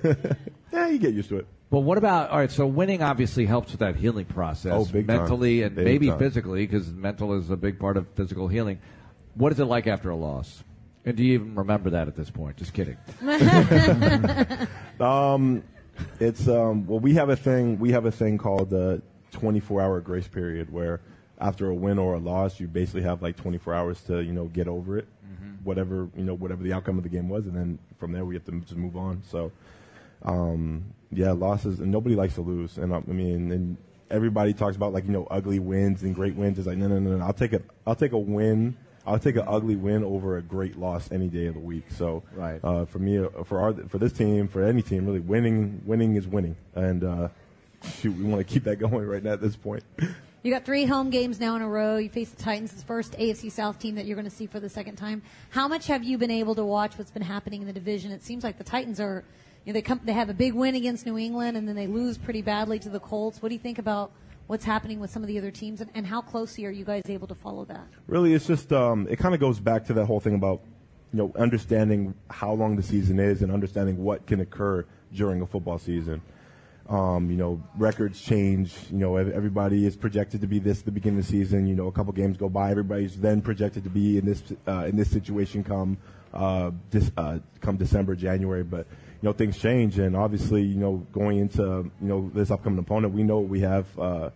Yeah, 0.73 0.89
you 0.89 0.99
get 0.99 1.13
used 1.13 1.29
to 1.29 1.37
it. 1.37 1.47
Well, 1.71 1.83
what 1.83 1.99
about 1.99 2.31
all 2.31 2.39
right? 2.39 2.51
So 2.51 2.67
winning 2.67 3.03
obviously 3.03 3.45
helps 3.45 3.73
with 3.73 3.81
that 3.81 3.95
healing 3.95 4.25
process, 4.25 4.73
Oh, 4.75 4.87
big 4.87 5.07
time. 5.07 5.19
mentally 5.19 5.63
and 5.63 5.77
Big 5.77 5.85
maybe 5.85 6.09
time. 6.09 6.19
physically, 6.19 6.67
because 6.67 6.91
mental 6.91 7.35
is 7.35 7.51
a 7.51 7.57
big 7.59 7.79
part 7.79 7.99
of 7.99 8.09
physical 8.15 8.49
healing. 8.49 8.79
What 9.35 9.53
is 9.53 9.61
it 9.61 9.67
like 9.67 9.87
after 9.87 10.09
a 10.09 10.17
loss? 10.17 10.65
And 11.05 11.17
do 11.17 11.25
you 11.25 11.35
even 11.35 11.55
remember 11.57 11.91
that 11.91 12.07
at 12.09 12.17
this 12.17 12.31
point? 12.31 12.57
Just 12.57 12.73
kidding. 12.73 12.97
It's 16.21 16.49
um, 16.49 16.87
well, 16.87 17.01
we 17.01 17.15
have 17.15 17.29
a 17.29 17.37
thing. 17.37 17.79
We 17.79 17.91
have 17.93 18.07
a 18.07 18.11
thing 18.13 18.39
called 18.39 18.71
the 18.71 19.03
24-hour 19.33 20.01
grace 20.01 20.29
period, 20.29 20.73
where 20.73 21.01
after 21.39 21.69
a 21.69 21.75
win 21.75 21.99
or 21.99 22.15
a 22.15 22.19
loss, 22.19 22.61
you 22.61 22.69
basically 22.69 23.03
have 23.03 23.23
like 23.23 23.37
24 23.37 23.75
hours 23.75 24.01
to 24.03 24.23
you 24.23 24.33
know 24.33 24.47
get 24.47 24.69
over 24.69 24.99
it, 24.99 25.09
whatever 25.65 26.09
you 26.17 26.25
know 26.25 26.35
whatever 26.35 26.63
the 26.63 26.73
outcome 26.73 26.97
of 26.99 27.03
the 27.03 27.11
game 27.11 27.29
was, 27.29 27.47
and 27.47 27.57
then 27.57 27.79
from 27.99 28.13
there 28.13 28.25
we 28.25 28.35
have 28.35 28.45
to 28.45 28.53
just 28.61 28.77
move 28.77 28.97
on. 28.97 29.23
So, 29.29 29.53
um, 30.23 30.85
yeah, 31.11 31.33
losses, 31.33 31.81
and 31.81 31.91
nobody 31.91 32.15
likes 32.15 32.35
to 32.35 32.41
lose, 32.43 32.79
and 32.79 32.95
I, 32.95 32.99
I 32.99 33.13
mean, 33.13 33.51
and 33.53 33.77
everybody 34.11 34.53
talks 34.53 34.77
about 34.77 34.93
like 34.93 35.05
you 35.05 35.13
know 35.13 35.27
ugly 35.31 35.59
wins 35.59 36.03
and 36.03 36.15
great 36.15 36.37
wins. 36.37 36.59
It's 36.59 36.67
like 36.67 36.79
no, 36.79 36.87
no, 36.87 36.99
no, 36.99 37.17
no. 37.17 37.25
I'll 37.25 37.33
take 37.33 37.53
a, 37.53 37.63
I'll 37.87 37.97
take 37.97 38.13
a 38.13 38.19
win. 38.19 38.77
I'll 39.07 39.19
take 39.19 39.37
an 39.37 39.45
ugly 39.47 39.77
win 39.77 40.05
over 40.05 40.37
a 40.37 40.43
great 40.43 40.79
loss 40.79 41.11
any 41.11 41.29
day 41.29 41.47
of 41.47 41.55
the 41.55 41.61
week. 41.61 41.85
So, 41.97 42.23
Right. 42.35 42.61
uh, 42.63 42.85
for 42.85 42.99
me, 42.99 43.19
uh, 43.19 43.29
for 43.45 43.61
our, 43.61 43.73
for 43.89 43.99
this 43.99 44.13
team, 44.13 44.47
for 44.49 44.63
any 44.63 44.83
team, 44.83 45.07
really, 45.07 45.19
winning, 45.21 45.83
winning 45.85 46.15
is 46.15 46.27
winning, 46.27 46.55
and 46.75 47.03
uh, 47.03 47.29
shoot, 47.99 48.17
we 48.17 48.25
want 48.25 48.47
to 48.47 48.53
keep 48.53 48.65
that 48.65 48.77
going 48.79 49.07
right 49.07 49.23
now 49.23 49.33
at 49.33 49.41
this 49.41 49.57
point. 49.57 49.83
You 50.45 50.53
got 50.53 50.65
three 50.65 50.85
home 50.87 51.11
games 51.11 51.39
now 51.39 51.55
in 51.57 51.63
a 51.63 51.69
row. 51.69 51.97
You 51.99 52.09
face 52.09 52.31
the 52.31 52.43
Titans, 52.43 52.73
the 52.73 52.85
first 52.85 53.13
AFC 53.13 53.51
South 53.51 53.79
team 53.79 53.95
that 53.95 54.07
you're 54.07 54.17
going 54.17 54.29
to 54.29 54.35
see 54.35 54.47
for 54.47 54.59
the 54.61 54.69
second 54.69 54.97
time. 54.97 55.23
How 55.51 55.69
much 55.69 55.87
have 55.87 56.03
you 56.03 56.19
been 56.19 56.33
able 56.33 56.55
to 56.57 56.65
watch 56.65 56.99
what's 56.99 57.13
been 57.13 57.23
happening 57.23 57.61
in 57.61 57.67
the 57.67 57.73
division? 57.73 58.11
It 58.11 58.23
seems 58.25 58.43
like 58.43 58.59
the 58.59 58.65
Titans 58.65 58.99
are, 58.99 59.23
you 59.65 59.73
know, 59.73 59.75
they 59.75 59.83
come, 59.83 60.01
they 60.05 60.13
have 60.13 60.31
a 60.31 60.35
big 60.35 60.53
win 60.55 60.75
against 60.75 61.07
New 61.07 61.17
England, 61.17 61.57
and 61.57 61.69
then 61.69 61.77
they 61.77 61.87
lose 61.87 62.19
pretty 62.19 62.43
badly 62.43 62.81
to 62.81 62.89
the 62.89 62.99
Colts. 62.99 63.41
What 63.41 63.51
do 63.51 63.55
you 63.55 63.61
think 63.61 63.79
about 63.79 64.11
what's 64.47 64.65
happening 64.65 65.01
with 65.01 65.11
some 65.11 65.23
of 65.23 65.29
the 65.29 65.39
other 65.39 65.51
teams, 65.51 65.81
and, 65.81 65.91
and 65.95 66.07
how 66.07 66.21
closely 66.21 66.65
are 66.67 66.71
you 66.71 66.85
guys 66.85 67.03
able 67.09 67.27
to 67.29 67.35
follow 67.35 67.65
that? 67.67 67.87
Really, 68.07 68.35
it's 68.35 68.47
just 68.47 68.73
um, 68.73 69.07
it 69.11 69.17
kind 69.17 69.35
of 69.35 69.41
goes 69.41 69.61
back 69.61 69.85
to 69.87 69.93
that 69.95 70.07
whole 70.07 70.21
thing 70.21 70.35
about 70.35 70.61
you 71.13 71.19
know 71.19 71.33
understanding 71.37 72.15
how 72.31 72.53
long 72.53 72.77
the 72.77 72.83
season 72.83 73.19
is 73.19 73.43
and 73.43 73.53
understanding 73.53 74.03
what 74.03 74.27
can 74.27 74.41
occur 74.41 74.85
during 75.13 75.43
a 75.43 75.47
football 75.47 75.79
season. 75.79 76.21
Um, 76.93 77.31
you 77.31 77.39
know, 77.39 77.63
records 77.79 78.21
change. 78.21 78.75
You 78.91 78.99
know, 78.99 79.17
everybody 79.17 79.87
is 79.87 79.97
projected 79.97 80.43
to 80.43 80.47
be 80.47 80.59
this 80.59 80.81
at 80.81 80.85
the 80.85 80.91
beginning 80.91 81.21
of 81.21 81.25
the 81.25 81.33
season. 81.33 81.67
You 81.67 81.75
know, 81.75 81.87
a 81.87 81.93
couple 81.93 82.13
games 82.13 82.37
go 82.37 82.51
by, 82.51 82.71
everybody's 82.71 83.17
then 83.19 83.41
projected 83.41 83.85
to 83.85 83.91
be 83.91 84.19
in 84.19 84.27
this 84.27 84.43
uh, 84.69 84.85
in 84.85 84.97
this 84.97 85.11
situation 85.11 85.65
come 85.65 85.97
uh, 86.35 86.71
this, 86.91 87.11
uh, 87.17 87.39
come 87.63 87.79
December, 87.79 88.15
January. 88.15 88.63
But 88.63 88.87
you 88.89 89.29
know, 89.29 89.33
things 89.33 89.59
change, 89.59 89.99
and 89.99 90.15
obviously, 90.15 90.61
you 90.61 90.77
know, 90.77 91.07
going 91.13 91.39
into 91.39 91.63
you 91.63 92.09
know 92.09 92.31
this 92.35 92.51
upcoming 92.51 92.79
opponent, 92.79 93.15
we 93.15 93.23
know 93.23 93.39
what 93.39 93.49
we 93.49 93.61
have. 93.61 93.99
Uh, 93.99 94.31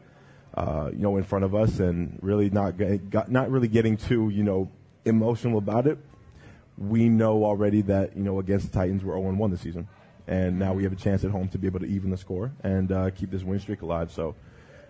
uh, 0.55 0.89
you 0.91 1.01
know, 1.01 1.19
in 1.19 1.25
front 1.25 1.45
of 1.45 1.55
us, 1.55 1.81
and 1.81 2.19
really 2.23 2.49
not 2.49 2.79
get, 2.79 3.31
not 3.31 3.51
really 3.51 3.69
getting 3.69 3.99
too 3.99 4.31
you 4.31 4.43
know 4.43 4.71
emotional 5.05 5.59
about 5.59 5.87
it. 5.87 5.99
We 6.79 7.11
know 7.11 7.45
already 7.45 7.83
that 7.83 8.17
you 8.17 8.23
know 8.23 8.39
against 8.39 8.73
the 8.73 8.79
Titans 8.79 9.05
we're 9.05 9.21
0 9.21 9.35
1 9.35 9.51
this 9.51 9.61
season, 9.61 9.87
and 10.27 10.59
now 10.59 10.73
we 10.73 10.83
have 10.83 10.93
a 10.93 10.97
chance 10.97 11.25
at 11.25 11.31
home 11.31 11.49
to 11.49 11.59
be 11.59 11.67
able 11.67 11.81
to 11.81 11.87
even 11.87 12.11
the 12.11 12.17
score 12.17 12.53
and 12.63 12.93
uh, 12.93 13.11
keep 13.11 13.31
this 13.31 13.43
win 13.43 13.61
streak 13.61 13.83
alive. 13.83 14.11
So. 14.11 14.35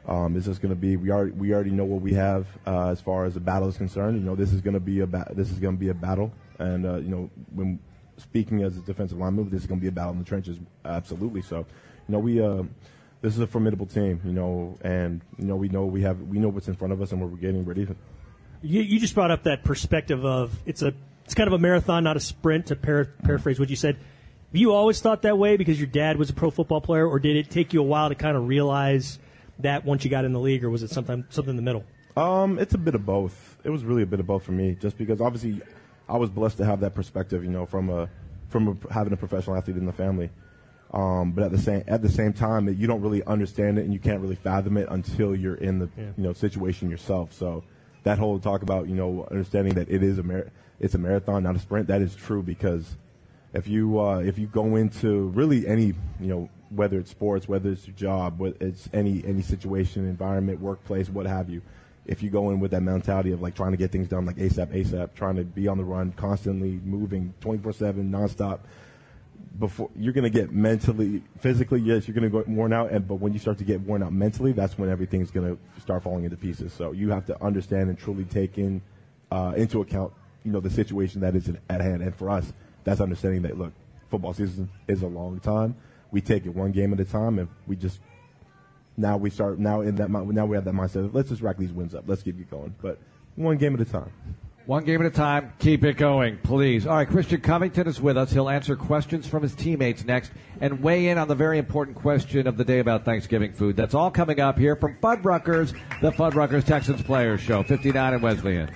Um, 0.08 0.36
it's 0.36 0.46
just 0.46 0.62
going 0.62 0.70
to 0.70 0.80
be. 0.80 0.96
We 0.96 1.10
already 1.10 1.32
we 1.32 1.52
already 1.52 1.72
know 1.72 1.84
what 1.84 2.00
we 2.00 2.12
have 2.12 2.46
uh, 2.64 2.90
as 2.90 3.00
far 3.00 3.24
as 3.24 3.34
the 3.34 3.40
battle 3.40 3.68
is 3.68 3.76
concerned. 3.76 4.16
You 4.16 4.22
know, 4.22 4.36
this 4.36 4.52
is 4.52 4.60
going 4.60 4.74
to 4.74 4.80
be 4.80 5.00
a 5.00 5.06
ba- 5.06 5.32
this 5.34 5.50
is 5.50 5.58
going 5.58 5.74
to 5.74 5.80
be 5.80 5.88
a 5.88 5.94
battle, 5.94 6.30
and 6.60 6.86
uh, 6.86 6.98
you 6.98 7.08
know, 7.08 7.28
when 7.52 7.80
speaking 8.16 8.62
as 8.62 8.76
a 8.76 8.80
defensive 8.80 9.18
lineman, 9.18 9.50
this 9.50 9.62
is 9.62 9.66
going 9.66 9.80
to 9.80 9.82
be 9.82 9.88
a 9.88 9.92
battle 9.92 10.12
in 10.12 10.18
the 10.18 10.24
trenches. 10.24 10.58
Absolutely. 10.84 11.42
So, 11.42 11.58
you 11.58 11.64
know, 12.12 12.18
we 12.18 12.40
uh, 12.40 12.62
this 13.20 13.34
is 13.34 13.40
a 13.40 13.46
formidable 13.46 13.86
team. 13.86 14.20
You 14.24 14.32
know, 14.32 14.78
and 14.82 15.22
you 15.38 15.46
know 15.46 15.56
we 15.56 15.68
know 15.68 15.86
we 15.86 16.02
have 16.02 16.20
we 16.22 16.38
know 16.38 16.48
what's 16.48 16.68
in 16.68 16.74
front 16.74 16.92
of 16.92 17.02
us, 17.02 17.12
and 17.12 17.20
what 17.20 17.30
we're 17.30 17.38
getting 17.38 17.64
ready. 17.64 17.88
You, 18.62 18.82
you 18.82 19.00
just 19.00 19.14
brought 19.14 19.30
up 19.30 19.42
that 19.44 19.64
perspective 19.64 20.24
of 20.24 20.56
it's 20.66 20.82
a 20.82 20.94
it's 21.24 21.34
kind 21.34 21.48
of 21.48 21.52
a 21.52 21.58
marathon, 21.58 22.04
not 22.04 22.16
a 22.16 22.20
sprint. 22.20 22.66
To 22.66 22.76
par- 22.76 23.10
paraphrase 23.24 23.58
what 23.58 23.70
you 23.70 23.76
said, 23.76 23.96
you 24.58 24.72
always 24.72 25.00
thought 25.00 25.22
that 25.22 25.38
way 25.38 25.56
because 25.56 25.78
your 25.78 25.88
dad 25.88 26.16
was 26.16 26.30
a 26.30 26.32
pro 26.34 26.50
football 26.50 26.80
player, 26.80 27.06
or 27.06 27.18
did 27.18 27.36
it 27.36 27.50
take 27.50 27.72
you 27.72 27.80
a 27.80 27.84
while 27.84 28.08
to 28.08 28.14
kind 28.14 28.36
of 28.36 28.46
realize 28.48 29.18
that 29.60 29.84
once 29.84 30.04
you 30.04 30.10
got 30.10 30.24
in 30.24 30.32
the 30.32 30.40
league, 30.40 30.62
or 30.64 30.70
was 30.70 30.82
it 30.82 30.90
something 30.90 31.24
something 31.30 31.50
in 31.50 31.56
the 31.56 31.62
middle? 31.62 31.84
Um, 32.16 32.58
it's 32.58 32.74
a 32.74 32.78
bit 32.78 32.94
of 32.94 33.04
both. 33.04 33.58
It 33.64 33.70
was 33.70 33.84
really 33.84 34.02
a 34.02 34.06
bit 34.06 34.20
of 34.20 34.26
both 34.26 34.42
for 34.44 34.52
me, 34.52 34.76
just 34.80 34.96
because 34.98 35.20
obviously 35.20 35.60
I 36.08 36.16
was 36.16 36.30
blessed 36.30 36.56
to 36.58 36.64
have 36.64 36.80
that 36.80 36.94
perspective, 36.94 37.42
you 37.44 37.50
know, 37.50 37.66
from 37.66 37.90
a 37.90 38.08
from 38.48 38.68
a, 38.88 38.92
having 38.92 39.12
a 39.12 39.16
professional 39.16 39.56
athlete 39.56 39.76
in 39.76 39.86
the 39.86 39.92
family. 39.92 40.30
Um, 40.92 41.32
but 41.32 41.42
at 41.44 41.50
the 41.50 41.58
same 41.58 41.82
at 41.88 42.00
the 42.00 42.08
same 42.08 42.32
time, 42.32 42.68
you 42.68 42.86
don't 42.86 43.00
really 43.02 43.22
understand 43.24 43.78
it 43.78 43.84
and 43.84 43.92
you 43.92 43.98
can't 43.98 44.20
really 44.20 44.36
fathom 44.36 44.76
it 44.76 44.86
until 44.90 45.34
you're 45.34 45.56
in 45.56 45.78
the 45.80 45.88
Yeah. 45.96 46.04
you 46.16 46.22
know 46.22 46.32
situation 46.32 46.88
yourself. 46.88 47.32
So 47.32 47.64
that 48.04 48.18
whole 48.18 48.38
talk 48.38 48.62
about 48.62 48.88
you 48.88 48.94
know 48.94 49.26
understanding 49.30 49.74
that 49.74 49.90
it 49.90 50.02
is 50.02 50.18
a 50.18 50.22
mar- 50.22 50.46
it's 50.78 50.94
a 50.94 50.98
marathon, 50.98 51.42
not 51.42 51.56
a 51.56 51.58
sprint. 51.58 51.88
That 51.88 52.02
is 52.02 52.14
true 52.14 52.42
because 52.42 52.96
if 53.52 53.66
you 53.68 54.00
uh, 54.00 54.18
if 54.18 54.38
you 54.38 54.46
go 54.46 54.76
into 54.76 55.28
really 55.28 55.66
any 55.66 55.94
you 56.20 56.28
know 56.28 56.48
whether 56.70 56.98
it's 56.98 57.10
sports, 57.10 57.48
whether 57.48 57.70
it's 57.70 57.86
your 57.86 57.96
job, 57.96 58.38
whether 58.38 58.56
it's 58.60 58.88
any 58.92 59.24
any 59.24 59.42
situation, 59.42 60.08
environment, 60.08 60.60
workplace, 60.60 61.08
what 61.08 61.26
have 61.26 61.48
you. 61.48 61.62
If 62.06 62.22
you 62.22 62.30
go 62.30 62.50
in 62.50 62.60
with 62.60 62.70
that 62.70 62.82
mentality 62.82 63.32
of 63.32 63.42
like 63.42 63.56
trying 63.56 63.72
to 63.72 63.76
get 63.76 63.90
things 63.90 64.08
done 64.08 64.26
like 64.26 64.36
ASAP, 64.36 64.68
ASAP, 64.68 65.14
trying 65.14 65.36
to 65.36 65.44
be 65.44 65.66
on 65.66 65.76
the 65.76 65.84
run, 65.84 66.12
constantly 66.12 66.80
moving, 66.84 67.34
24/7, 67.40 68.10
nonstop, 68.10 68.60
before 69.58 69.90
you're 69.96 70.12
to 70.24 70.30
get 70.30 70.52
mentally, 70.52 71.22
physically, 71.40 71.80
yes, 71.80 72.06
you're 72.06 72.14
to 72.30 72.38
get 72.38 72.48
worn 72.48 72.72
out. 72.72 72.92
And 72.92 73.06
but 73.06 73.16
when 73.16 73.32
you 73.32 73.38
start 73.38 73.58
to 73.58 73.64
get 73.64 73.80
worn 73.80 74.02
out 74.02 74.12
mentally, 74.12 74.52
that's 74.52 74.78
when 74.78 74.90
everything's 74.90 75.30
to 75.46 75.58
start 75.80 76.02
falling 76.02 76.24
into 76.24 76.36
pieces. 76.36 76.72
So 76.72 76.92
you 76.92 77.10
have 77.10 77.26
to 77.26 77.42
understand 77.42 77.88
and 77.88 77.98
truly 77.98 78.24
take 78.24 78.58
in 78.58 78.82
uh, 79.30 79.54
into 79.56 79.80
account, 79.80 80.12
you 80.44 80.52
know, 80.52 80.60
the 80.60 80.70
situation 80.70 81.20
that 81.22 81.34
is 81.34 81.50
at 81.68 81.80
hand. 81.80 82.02
And 82.02 82.14
for 82.14 82.30
us, 82.30 82.52
that's 82.86 83.00
understanding 83.00 83.42
that 83.42 83.58
look, 83.58 83.72
football 84.10 84.32
season 84.32 84.70
is 84.88 85.02
a 85.02 85.08
long 85.08 85.40
time. 85.40 85.74
We 86.12 86.20
take 86.20 86.46
it 86.46 86.54
one 86.54 86.70
game 86.70 86.92
at 86.92 87.00
a 87.00 87.04
time, 87.04 87.40
and 87.40 87.48
we 87.66 87.74
just 87.76 87.98
now 88.96 89.16
we 89.16 89.28
start 89.28 89.58
now 89.58 89.82
in 89.82 89.96
that 89.96 90.08
now 90.08 90.46
we 90.46 90.56
have 90.56 90.64
that 90.64 90.72
mindset. 90.72 91.04
Of, 91.04 91.14
let's 91.14 91.28
just 91.28 91.42
rack 91.42 91.58
these 91.58 91.72
wins 91.72 91.94
up. 91.94 92.04
Let's 92.06 92.22
keep 92.22 92.40
it 92.40 92.48
going, 92.48 92.74
but 92.80 92.98
one 93.34 93.58
game 93.58 93.74
at 93.74 93.80
a 93.80 93.84
time. 93.84 94.12
One 94.66 94.84
game 94.84 95.00
at 95.00 95.06
a 95.06 95.10
time. 95.10 95.52
Keep 95.58 95.84
it 95.84 95.96
going, 95.96 96.38
please. 96.38 96.86
All 96.86 96.96
right, 96.96 97.08
Christian 97.08 97.40
Covington 97.40 97.86
is 97.86 98.00
with 98.00 98.16
us. 98.16 98.32
He'll 98.32 98.48
answer 98.48 98.74
questions 98.74 99.26
from 99.26 99.42
his 99.42 99.54
teammates 99.54 100.04
next 100.04 100.32
and 100.60 100.80
weigh 100.82 101.08
in 101.08 101.18
on 101.18 101.28
the 101.28 101.36
very 101.36 101.58
important 101.58 101.96
question 101.96 102.48
of 102.48 102.56
the 102.56 102.64
day 102.64 102.80
about 102.80 103.04
Thanksgiving 103.04 103.52
food. 103.52 103.76
That's 103.76 103.94
all 103.94 104.10
coming 104.10 104.40
up 104.40 104.58
here 104.58 104.74
from 104.74 104.96
Fuddruckers, 104.96 105.72
the 106.00 106.10
Fuddruckers 106.10 106.64
Texans 106.64 107.02
Players 107.02 107.40
Show, 107.40 107.62
59 107.62 108.14
and 108.14 108.22
Wesleyan. 108.22 108.70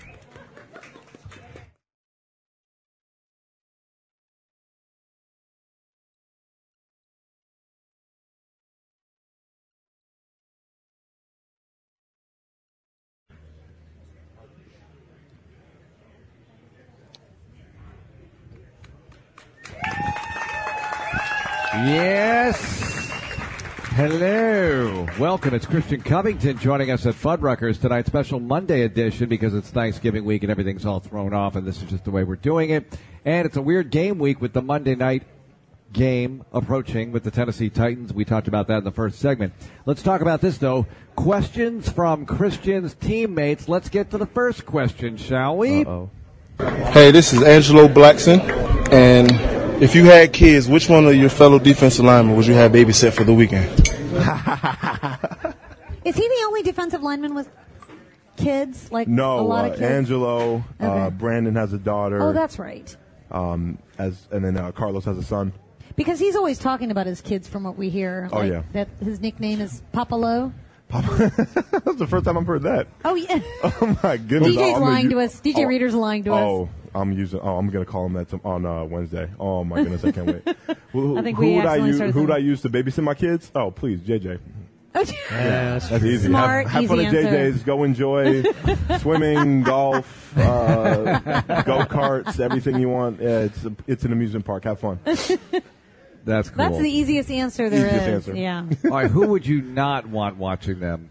Yes. 21.72 23.08
Welcome. 24.60 25.54
It's 25.54 25.64
Christian 25.64 26.02
Covington 26.02 26.58
joining 26.58 26.90
us 26.90 27.06
at 27.06 27.14
Fuddruckers 27.14 27.80
tonight. 27.80 28.06
Special 28.06 28.38
Monday 28.38 28.82
edition 28.82 29.26
because 29.26 29.54
it's 29.54 29.70
Thanksgiving 29.70 30.26
week 30.26 30.42
and 30.42 30.50
everything's 30.50 30.84
all 30.84 31.00
thrown 31.00 31.32
off, 31.32 31.56
and 31.56 31.66
this 31.66 31.80
is 31.80 31.88
just 31.88 32.04
the 32.04 32.10
way 32.10 32.24
we're 32.24 32.36
doing 32.36 32.68
it. 32.68 32.98
And 33.24 33.46
it's 33.46 33.56
a 33.56 33.62
weird 33.62 33.90
game 33.90 34.18
week 34.18 34.42
with 34.42 34.52
the 34.52 34.60
Monday 34.60 34.94
night 34.94 35.22
game 35.94 36.44
approaching 36.52 37.10
with 37.10 37.24
the 37.24 37.30
Tennessee 37.30 37.70
Titans. 37.70 38.12
We 38.12 38.26
talked 38.26 38.48
about 38.48 38.66
that 38.66 38.76
in 38.76 38.84
the 38.84 38.92
first 38.92 39.18
segment. 39.18 39.54
Let's 39.86 40.02
talk 40.02 40.20
about 40.20 40.42
this 40.42 40.58
though. 40.58 40.86
Questions 41.16 41.88
from 41.88 42.26
Christian's 42.26 42.92
teammates. 42.92 43.66
Let's 43.66 43.88
get 43.88 44.10
to 44.10 44.18
the 44.18 44.26
first 44.26 44.66
question, 44.66 45.16
shall 45.16 45.56
we? 45.56 45.86
Uh-oh. 45.86 46.10
Hey, 46.92 47.10
this 47.12 47.32
is 47.32 47.42
Angelo 47.42 47.88
Blackson, 47.88 48.40
and 48.92 49.82
if 49.82 49.94
you 49.94 50.04
had 50.04 50.34
kids, 50.34 50.68
which 50.68 50.90
one 50.90 51.06
of 51.06 51.14
your 51.14 51.30
fellow 51.30 51.58
defensive 51.58 52.04
linemen 52.04 52.36
would 52.36 52.46
you 52.46 52.52
have 52.52 52.72
babysit 52.72 53.14
for 53.14 53.24
the 53.24 53.32
weekend? 53.32 53.89
Is 56.04 56.16
he 56.16 56.22
the 56.22 56.44
only 56.46 56.62
defensive 56.62 57.02
lineman 57.02 57.34
with 57.34 57.48
kids? 58.36 58.90
Like 58.90 59.06
no, 59.06 59.38
a 59.38 59.42
lot 59.42 59.64
uh, 59.64 59.68
of 59.68 59.72
kids. 59.74 59.82
Angelo, 59.82 60.64
uh, 60.80 61.10
Brandon 61.10 61.54
has 61.54 61.72
a 61.72 61.78
daughter. 61.78 62.20
Oh, 62.20 62.32
that's 62.32 62.58
right. 62.58 62.94
um, 63.30 63.78
as 63.98 64.26
and 64.32 64.44
then 64.44 64.56
uh, 64.56 64.72
Carlos 64.72 65.04
has 65.04 65.16
a 65.18 65.22
son. 65.22 65.52
Because 65.96 66.18
he's 66.18 66.34
always 66.36 66.58
talking 66.58 66.90
about 66.90 67.06
his 67.06 67.20
kids, 67.20 67.46
from 67.46 67.64
what 67.64 67.76
we 67.76 67.90
hear. 67.90 68.28
Oh, 68.32 68.38
like 68.38 68.50
yeah. 68.50 68.62
That 68.72 68.88
his 69.02 69.20
nickname 69.20 69.60
is 69.60 69.82
Papalo. 69.92 70.52
Papalo? 70.90 71.30
That's 71.84 71.98
the 71.98 72.06
first 72.06 72.24
time 72.24 72.38
I've 72.38 72.46
heard 72.46 72.62
that. 72.62 72.88
Oh 73.04 73.14
yeah. 73.14 73.40
Oh 73.62 73.96
my 74.02 74.16
goodness! 74.16 74.56
DJ's 74.56 74.76
Oh, 74.78 74.80
lying 74.80 75.10
to 75.10 75.20
us. 75.20 75.40
DJ 75.40 75.58
oh, 75.58 75.64
Reader's 75.66 75.94
lying 75.94 76.24
to 76.24 76.32
us. 76.32 76.40
Oh, 76.42 76.68
I'm 76.94 77.12
using. 77.12 77.40
Oh, 77.40 77.56
I'm 77.56 77.68
gonna 77.70 77.84
call 77.84 78.06
him 78.06 78.14
that 78.14 78.28
tom- 78.28 78.40
on 78.44 78.66
uh, 78.66 78.84
Wednesday. 78.84 79.28
Oh 79.38 79.62
my 79.64 79.82
goodness, 79.82 80.04
I 80.04 80.10
can't 80.12 80.26
wait. 80.26 80.56
Who, 80.92 81.16
I 81.18 81.22
think 81.22 81.36
who 81.38 81.44
we 81.46 81.56
would 81.56 81.66
I 81.66 81.76
use? 81.76 81.96
started 81.96 82.14
Who 82.14 82.22
would 82.22 82.30
I 82.32 82.38
use 82.38 82.62
to 82.62 82.68
babysit 82.68 83.04
my 83.04 83.14
kids? 83.14 83.52
Oh, 83.54 83.70
please, 83.70 84.00
JJ. 84.00 84.38
Yes. 85.30 85.88
That's 85.88 86.02
easy. 86.02 86.26
Smart, 86.28 86.66
have, 86.66 86.72
have 86.72 86.82
easy 86.82 87.06
fun 87.06 87.16
at. 87.16 87.32
JJ's. 87.32 87.62
Go 87.62 87.84
enjoy 87.84 88.42
swimming, 88.98 89.62
golf, 89.62 90.36
uh, 90.36 91.20
go 91.62 91.84
karts, 91.84 92.40
everything 92.40 92.80
you 92.80 92.88
want. 92.88 93.20
Yeah, 93.20 93.42
it's 93.42 93.64
a, 93.64 93.72
it's 93.86 94.04
an 94.04 94.12
amusement 94.12 94.44
park. 94.44 94.64
Have 94.64 94.80
fun. 94.80 94.98
That's 95.04 96.50
cool. 96.50 96.56
That's 96.56 96.78
the 96.78 96.90
easiest 96.90 97.30
answer 97.30 97.70
there 97.70 97.86
is. 97.86 97.92
Easiest 97.92 98.08
answer. 98.08 98.34
Yeah. 98.36 98.64
All 98.86 98.90
right, 98.90 99.08
who 99.10 99.28
would 99.28 99.46
you 99.46 99.62
not 99.62 100.06
want 100.06 100.36
watching 100.38 100.80
them? 100.80 101.08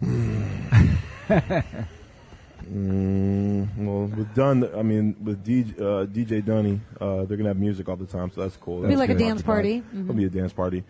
With 4.30 4.36
Dunn, 4.36 4.70
I 4.78 4.82
mean, 4.84 5.16
with 5.24 5.44
DJ, 5.44 5.74
uh, 5.80 6.06
DJ 6.06 6.44
Dunny, 6.46 6.80
uh, 7.02 7.26
they're 7.26 7.38
gonna 7.38 7.50
have 7.50 7.58
music 7.60 7.90
all 7.90 7.96
the 7.96 8.06
time, 8.06 8.32
so 8.34 8.42
that's 8.42 8.56
cool. 8.58 8.82
Be 8.82 8.88
That's 8.88 9.00
like 9.00 9.10
a 9.10 9.16
dance 9.16 9.40
occupy. 9.40 9.52
party. 9.54 9.84
Mhm. 9.94 10.04
It'll 10.04 10.16
be 10.16 10.26
a 10.26 10.30
dance 10.30 10.54
party. 10.54 10.84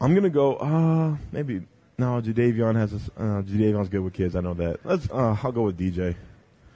I'm 0.00 0.14
gonna 0.14 0.30
go. 0.30 0.56
Uh, 0.56 1.16
maybe 1.32 1.62
no. 1.98 2.20
Jadeveon 2.20 2.74
has. 2.76 2.92
A, 2.92 2.96
s- 2.96 3.10
uh, 3.16 3.22
Jadeveon's 3.42 3.88
good 3.88 4.00
with 4.00 4.12
kids. 4.14 4.36
I 4.36 4.40
know 4.40 4.54
that. 4.54 4.80
Let's. 4.84 5.08
Uh, 5.10 5.36
I'll 5.42 5.52
go 5.52 5.62
with 5.62 5.78
DJ. 5.78 6.14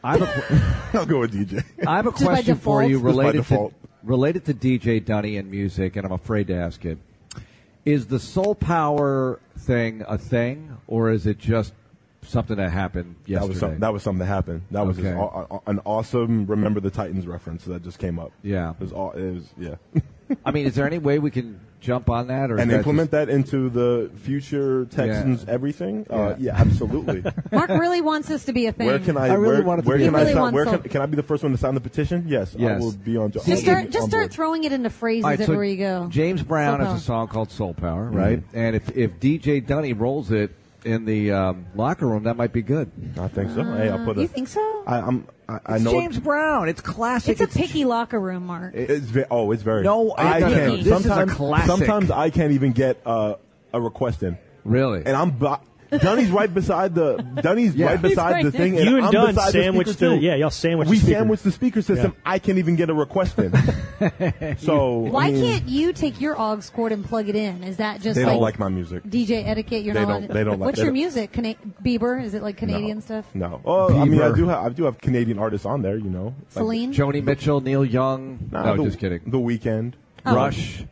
I 0.05 0.19
have 0.19 0.23
a, 0.23 0.89
I'll 0.99 1.07
go 1.07 1.21
with 1.21 1.33
DJ. 1.33 1.65
I 1.87 1.97
have 1.97 2.07
a 2.07 2.11
Just 2.11 2.25
question 2.25 2.57
for 2.57 2.83
you 2.83 2.99
related 2.99 3.45
to 3.47 3.73
related 4.03 4.45
to 4.47 4.55
DJ 4.55 5.05
Dunny 5.05 5.37
and 5.37 5.51
music, 5.51 5.97
and 5.97 6.05
I'm 6.05 6.13
afraid 6.13 6.47
to 6.49 6.55
ask 6.55 6.85
it. 6.85 6.99
Is 7.85 8.07
the 8.07 8.19
soul 8.19 8.55
power 8.57 9.39
thing 9.59 10.05
a 10.09 10.19
thing, 10.19 10.77
or 10.89 11.11
is 11.11 11.27
it 11.27 11.39
just 11.39 11.73
something 12.27 12.57
that 12.57 12.71
happened 12.71 13.17
That 13.25 13.31
yesterday. 13.31 13.49
was 13.49 13.59
some, 13.61 13.79
that 13.81 13.93
was 13.93 14.03
something 14.03 14.19
that 14.21 14.27
happened. 14.27 14.63
That 14.71 14.87
was 14.87 14.97
just 14.97 15.09
Okay. 15.09 15.17
aw- 15.19 15.47
aw- 15.57 15.61
an 15.67 15.81
awesome 15.85 16.47
"Remember 16.47 16.81
the 16.81 16.91
Titans" 16.91 17.27
reference 17.27 17.65
that 17.65 17.83
just 17.83 17.99
came 17.99 18.19
up. 18.19 18.33
Yeah. 18.43 18.71
it 18.71 18.81
was 18.81 18.93
all. 18.93 19.13
It 19.13 19.33
was 19.35 19.45
yeah, 19.59 19.75
I 20.45 20.51
mean, 20.51 20.67
is 20.67 20.75
there 20.75 20.87
any 20.87 20.99
way 20.99 21.19
we 21.19 21.31
can 21.31 21.61
jump 21.79 22.11
on 22.11 22.27
that 22.29 22.51
or 22.51 22.57
and 22.57 22.69
that 22.71 22.79
implement 22.79 23.13
that 23.13 23.29
into 23.29 23.69
the 23.69 24.11
future 24.17 24.87
Texans 24.87 25.45
everything. 25.47 26.05
Uh, 26.11 26.17
Yeah. 26.31 26.35
yeah, 26.39 26.55
absolutely. 26.57 27.23
Marc 27.53 27.69
really 27.69 28.01
wants 28.01 28.27
this 28.27 28.45
to 28.47 28.53
be 28.53 28.67
a 28.67 28.73
thing. 28.73 28.87
Where 28.89 28.99
can 28.99 29.17
I? 29.17 29.29
I 29.29 29.35
really 29.35 29.57
where 29.59 29.63
want 29.63 29.83
to 29.85 29.89
where 29.89 29.99
can 29.99 30.13
a 30.15 30.19
I 30.19 30.25
thing. 30.25 30.35
sign? 30.35 30.53
Where 30.55 30.65
can, 30.65 30.83
can 30.83 31.03
I 31.03 31.07
be 31.07 31.15
the 31.17 31.23
first 31.23 31.45
one 31.45 31.53
to 31.53 31.59
sign 31.59 31.75
the 31.75 31.81
petition? 31.81 32.25
Yes, 32.27 32.57
Yes. 32.59 32.81
I 32.81 32.85
will 32.85 32.93
be 32.93 33.17
on. 33.17 33.31
Just 33.31 33.47
start, 33.63 33.85
on 33.87 33.91
just 33.93 34.09
start 34.09 34.33
throwing 34.33 34.65
it 34.65 34.73
into 34.73 34.91
phrases 34.91 35.25
All 35.25 35.31
right, 35.31 35.39
so 35.39 35.45
everywhere 35.45 35.65
you 35.67 35.77
go. 35.77 36.09
James 36.11 36.43
Brown 36.43 36.79
Soul 36.79 36.87
has 36.87 36.89
Power. 36.89 36.97
a 36.97 37.01
song 37.01 37.29
called 37.29 37.51
Soul 37.53 37.75
Power, 37.75 38.11
right? 38.11 38.43
And 38.53 38.75
if 38.75 38.97
if 38.97 39.21
DJ 39.21 39.65
Dunny 39.65 39.93
rolls 39.93 40.33
it 40.33 40.51
in 40.87 41.05
the 41.05 41.33
um, 41.33 41.67
locker 41.75 42.07
room, 42.07 42.23
that 42.25 42.37
might 42.37 42.53
be 42.53 42.63
good. 42.63 42.91
I 43.19 43.29
think 43.29 43.51
so. 43.51 43.63
hey, 43.65 43.89
I'll 43.91 44.05
put 44.05 44.17
Uh, 44.17 44.21
you 44.21 44.27
a. 44.27 44.29
think 44.29 44.49
so? 44.49 44.83
I, 44.87 44.99
I'm. 45.01 45.27
I, 45.49 45.59
I 45.67 45.75
It's 45.77 45.85
know. 45.85 45.93
James 45.93 46.19
Brown. 46.19 46.69
It's 46.69 46.81
classic. 46.81 47.39
it's 47.41 47.41
a 47.55 47.59
picky 47.59 47.85
locker 47.85 48.19
room, 48.21 48.47
Marc. 48.47 48.75
It's 48.75 49.07
ve- 49.07 49.25
oh, 49.31 49.51
it's 49.53 49.63
very. 49.63 49.83
No, 49.83 50.13
I- 50.13 50.37
I 50.37 50.39
no, 50.41 50.49
no, 50.49 50.55
can't. 50.55 50.67
no, 50.69 50.77
this 50.77 50.87
is 50.87 50.93
a 50.93 51.01
sometimes, 51.09 51.33
classic. 51.35 51.67
sometimes 51.77 52.11
I 52.11 52.31
can't 52.31 52.53
even 52.53 52.73
get 52.73 53.01
uh, 53.05 53.35
a 53.73 53.81
request 53.81 54.23
in, 54.23 54.39
really. 54.65 55.03
and 55.05 55.17
I'm. 55.17 55.31
bu- 55.31 55.57
Dunny's 55.91 56.31
right 56.31 56.53
beside 56.53 56.95
the. 56.95 57.17
Dunny's 57.43 57.75
Yeah. 57.75 57.87
right 57.87 58.03
beside 58.03 58.33
right 58.33 58.45
the 58.45 58.51
thing. 58.53 58.73
there. 58.73 58.83
And 58.83 58.91
You 58.91 58.97
and 58.99 59.07
I'm 59.07 59.13
Dunn 59.13 59.35
beside 59.35 59.53
sandwiched 59.53 59.87
the, 59.89 59.93
the- 59.93 59.97
speaker 59.99 60.17
too. 60.21 60.25
yeah, 60.27 60.35
y'all 60.37 60.51
sandwiched 60.51 60.91
We 60.91 60.97
the 60.97 61.03
speaker. 61.03 61.19
sandwiched 61.19 61.45
the 61.45 61.53
speaker 61.53 61.83
system. 61.83 62.13
Yeah. 62.15 62.21
I 62.33 62.39
can't 62.39 62.59
even 62.59 62.77
get 62.77 62.91
a 62.91 62.95
request 62.95 63.39
in. 63.39 63.53
so 64.59 64.99
Why 64.99 65.27
I 65.27 65.31
mean, 65.33 65.43
can't 65.45 65.69
you 65.69 65.93
take 65.93 66.21
your 66.21 66.39
aux 66.41 66.61
cord 66.75 66.93
and 66.93 67.05
plug 67.05 67.29
it 67.29 67.37
in? 67.37 67.63
Is 67.65 67.77
that 67.79 68.01
just 68.01 68.17
they 68.17 68.25
like, 68.25 68.33
don't 68.35 68.43
like 68.43 68.59
my 68.59 68.69
music? 68.69 69.05
DJ 69.05 69.47
etiquette? 69.47 69.83
You're 69.85 69.95
They 69.95 70.05
not. 70.05 70.21
don't- 70.21 70.31
they 70.33 70.45
don't 70.45 70.59
like- 70.59 70.67
What's 70.67 70.79
your 70.79 70.87
don't- 70.89 70.95
music? 70.95 71.33
Cana- 71.33 71.55
Bieber? 71.83 72.23
Is 72.23 72.35
it 72.35 72.43
like 72.43 72.57
Canadian 72.57 72.99
no. 72.99 73.01
stuff? 73.01 73.25
No. 73.35 73.61
Oh, 73.65 73.97
I 73.99 74.05
mean, 74.05 74.21
I 74.23 74.33
do 74.35 74.49
have 74.49 74.65
I 74.65 74.69
do 74.71 74.85
have 74.85 74.99
Canadian 74.99 75.39
artists 75.39 75.67
on 75.67 75.83
there. 75.83 75.97
You 75.97 76.11
know, 76.11 76.25
Like- 76.27 76.35
Celine. 76.51 76.93
Joni 76.93 77.23
Mitchell, 77.23 77.61
Neil 77.61 77.85
Young. 77.85 78.49
Nah, 78.51 78.65
no, 78.65 78.77
the, 78.77 78.85
just 78.85 78.99
kidding. 78.99 79.21
The 79.27 79.39
Weeknd. 79.39 79.95
Oh. 80.25 80.35
Rush. 80.35 80.85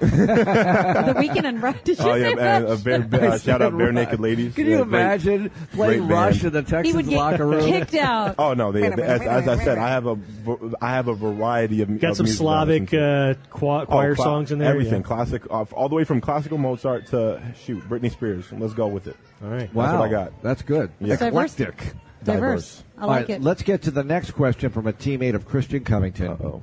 The 0.00 1.14
Weeknd 1.18 1.44
and 1.44 1.62
Rush. 1.62 1.76
Did 1.84 1.98
you 1.98 2.04
Oh 2.04 2.12
say 2.14 2.28
yeah, 2.30 2.34
man! 2.34 2.64
Rush? 2.64 2.80
A 2.80 2.84
bare, 2.84 3.30
uh, 3.32 3.38
shout 3.40 3.62
out, 3.62 3.72
Barenaked 3.72 4.18
Ladies. 4.18 4.54
Can 4.54 4.66
Yeah, 4.66 4.70
you 4.78 4.84
great- 4.84 4.88
imagine 5.00 5.50
playing 5.72 6.06
great 6.06 6.14
Rush 6.14 6.42
band. 6.42 6.56
in 6.56 6.64
the 6.64 6.82
He 6.82 6.92
would 6.92 7.08
get 7.08 7.16
locker 7.16 7.46
room? 7.46 7.64
kicked 7.64 7.94
out. 7.94 8.34
Oh 8.38 8.54
no, 8.54 8.72
they, 8.72 8.88
they- 8.88 9.02
as, 9.02 9.20
as 9.22 9.48
I 9.48 9.64
said, 9.64 9.78
I 9.78 9.88
have 9.88 10.06
a 10.06 10.14
v- 10.14 10.74
I 10.80 10.90
have 10.94 11.08
a 11.08 11.14
variety 11.14 11.82
of 11.82 11.88
Got 12.00 12.10
of 12.12 12.16
some 12.18 12.24
music 12.24 12.38
that 12.40 12.46
I 12.48 12.64
listen 12.64 12.86
Slavic 12.88 12.94
uh, 12.94 13.48
qua- 13.50 13.82
Oh, 13.82 13.86
choir 13.86 14.14
cla- 14.14 14.24
songs 14.24 14.52
in 14.52 14.58
there. 14.58 14.68
Everything 14.70 15.00
yeah. 15.02 15.06
classic, 15.06 15.42
uh, 15.50 15.64
all 15.72 15.88
the 15.88 15.94
way 15.96 16.04
from 16.04 16.20
classical 16.20 16.58
Mozart 16.58 17.06
to 17.08 17.42
shoot 17.64 17.82
Britney 17.88 18.10
Spears. 18.10 18.46
Let's 18.52 18.74
go 18.74 18.86
with 18.86 19.06
it. 19.06 19.16
All 19.42 19.48
right. 19.50 19.72
Wow, 19.74 19.98
what 20.00 20.08
I 20.08 20.10
got. 20.10 20.42
That's 20.42 20.62
good. 20.62 20.90
Yeah. 21.00 21.16
Diverse. 21.16 21.54
Eclectic. 21.58 21.94
Diverse. 22.24 22.82
I 22.98 23.04
like 23.06 23.28
right, 23.28 23.36
it. 23.36 23.42
let's 23.42 23.62
get 23.62 23.82
to 23.82 23.90
the 23.92 24.02
next 24.02 24.32
question 24.32 24.70
from 24.70 24.86
a 24.88 24.92
teammate 24.92 25.34
of 25.34 25.46
Christian 25.46 25.84
Covington. 25.84 26.28
Oh, 26.42 26.62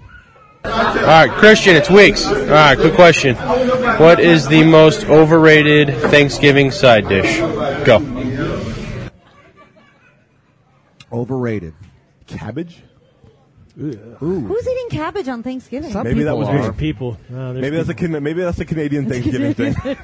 All 0.66 1.02
right, 1.02 1.30
Christian, 1.32 1.76
it's 1.76 1.90
Weeks. 1.90 2.26
All 2.26 2.36
right, 2.46 2.78
quick 2.78 2.94
question. 2.94 3.36
What 3.36 4.20
is 4.20 4.48
the 4.48 4.64
most 4.64 5.06
overrated 5.06 5.94
Thanksgiving 6.10 6.72
side 6.72 7.08
dish? 7.08 7.38
Go. 7.86 8.00
Overrated. 11.12 11.74
cabbage. 12.28 12.82
Who's 13.78 14.68
eating 14.68 14.88
cabbage 14.90 15.28
on 15.28 15.44
Thanksgiving? 15.44 15.92
Some 15.92 16.06
Maybe 16.06 16.24
that 16.24 16.32
people 16.32 16.54
was 16.56 16.68
are. 16.70 16.74
People. 16.74 17.18
Uh, 17.30 17.52
there's 17.52 17.62
Maybe 17.62 17.76
that's 17.76 17.90
a 17.90 17.94
people. 17.94 18.14
Can- 18.14 18.24
maybe 18.24 18.42
that's 18.42 18.60
a 18.60 18.66
Canadian 18.66 19.10
Thanksgiving 19.10 19.54
thing. 19.54 19.76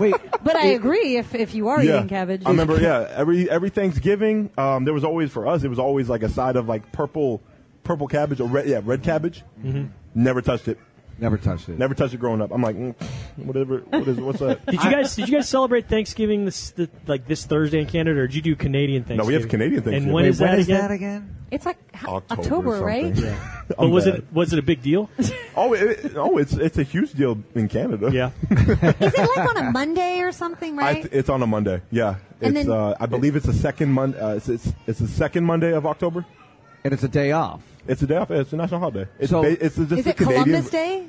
Wait, 0.00 0.14
But 0.42 0.56
I 0.56 0.68
agree. 0.68 1.16
If 1.16 1.34
if 1.34 1.54
you 1.54 1.68
are 1.68 1.82
yeah, 1.82 1.96
eating 1.98 2.08
cabbage, 2.08 2.42
I 2.46 2.50
remember. 2.50 2.80
Yeah, 2.80 3.06
every 3.14 3.48
every 3.50 3.68
Thanksgiving, 3.68 4.50
um, 4.56 4.84
there 4.86 4.94
was 4.94 5.04
always 5.04 5.30
for 5.30 5.46
us. 5.46 5.64
It 5.64 5.68
was 5.68 5.78
always 5.78 6.08
like 6.08 6.22
a 6.22 6.30
side 6.30 6.56
of 6.56 6.66
like 6.66 6.90
purple, 6.90 7.42
purple 7.88 8.06
cabbage 8.06 8.40
or 8.40 8.46
red. 8.48 8.68
Yeah, 8.68 8.80
red 8.84 9.02
cabbage. 9.02 9.42
Mm-hmm. 9.64 9.86
Never 10.14 10.42
touched 10.42 10.68
it. 10.68 10.78
never 11.18 11.36
touched 11.38 11.68
it. 11.68 11.78
Never 11.78 11.94
touched 11.94 12.14
it 12.14 12.18
growing 12.20 12.40
up. 12.42 12.52
I'm 12.52 12.62
like, 12.62 12.76
mm, 12.76 12.94
whatever. 13.36 13.78
What 13.78 14.06
is? 14.06 14.18
What's 14.20 14.38
that? 14.40 14.64
Did 14.70 14.84
you 14.84 14.90
guys 14.90 15.16
did 15.16 15.28
you 15.28 15.34
guys 15.36 15.48
celebrate 15.48 15.88
Thanksgiving 15.88 16.44
this 16.44 16.70
the, 16.72 16.88
like 17.06 17.26
this 17.26 17.44
Thursday 17.46 17.80
in 17.80 17.86
Canada, 17.86 18.20
or 18.20 18.26
did 18.28 18.36
you 18.36 18.42
do 18.42 18.54
Canadian 18.54 19.02
Thanksgiving? 19.02 19.24
No, 19.24 19.26
we 19.26 19.34
have 19.34 19.48
Canadian 19.48 19.82
Thanksgiving. 19.82 20.04
And 20.04 20.12
when 20.14 20.24
Wait, 20.24 20.28
is 20.30 20.40
when 20.40 20.50
that 20.50 20.58
is 20.60 20.66
again? 20.66 20.80
that 20.82 20.90
again? 20.92 21.34
it's 21.50 21.64
like 21.64 21.78
October, 22.04 22.24
October, 22.42 22.70
right? 22.84 23.16
something. 23.16 23.36
But 23.78 23.88
was 23.90 24.04
bad. 24.04 24.14
it 24.16 24.24
was 24.32 24.52
it 24.52 24.58
a 24.58 24.62
big 24.62 24.82
deal? 24.82 25.08
Oh, 25.60 25.72
it, 25.74 26.12
oh, 26.14 26.38
it's 26.38 26.52
it's 26.52 26.78
a 26.78 26.84
huge 26.84 27.12
deal 27.14 27.36
in 27.56 27.66
Canada. 27.68 28.10
yeah. 28.12 28.30
Is 28.48 29.12
it 29.12 29.18
like 29.36 29.48
on 29.50 29.56
a 29.56 29.72
Monday 29.72 30.20
or 30.20 30.30
something, 30.30 30.78
I 30.78 30.82
right? 30.82 31.02
th- 31.02 31.12
it's 31.12 31.28
on 31.28 31.42
a 31.42 31.48
Monday. 31.48 31.82
Yeah, 31.90 32.14
And 32.40 32.56
it's. 32.56 32.68
then- 32.68 32.76
uh, 32.76 32.94
I 33.00 33.06
believe 33.06 33.34
it's 33.34 33.46
the 33.46 33.52
second 33.52 33.90
Monday. 33.92 34.20
Uh, 34.20 34.36
it's, 34.36 34.48
it's 34.48 34.72
it's 34.86 34.98
the 35.00 35.08
second 35.08 35.44
Monday 35.44 35.72
of 35.72 35.84
October. 35.84 36.24
And 36.88 36.94
it's 36.94 37.04
a 37.04 37.08
day 37.08 37.32
off. 37.32 37.60
It's 37.86 38.00
a 38.00 38.06
day 38.06 38.16
off. 38.16 38.30
It's 38.30 38.50
a 38.54 38.56
national 38.56 38.80
holiday. 38.80 39.06
It's 39.18 39.28
So- 39.28 39.42
ba- 39.42 39.62
it's 39.62 39.76
just 39.76 39.92
is 39.92 40.06
a 40.06 40.08
it 40.10 40.16
Canadian. 40.16 40.44
Columbus 40.44 40.70
Day? 40.70 41.04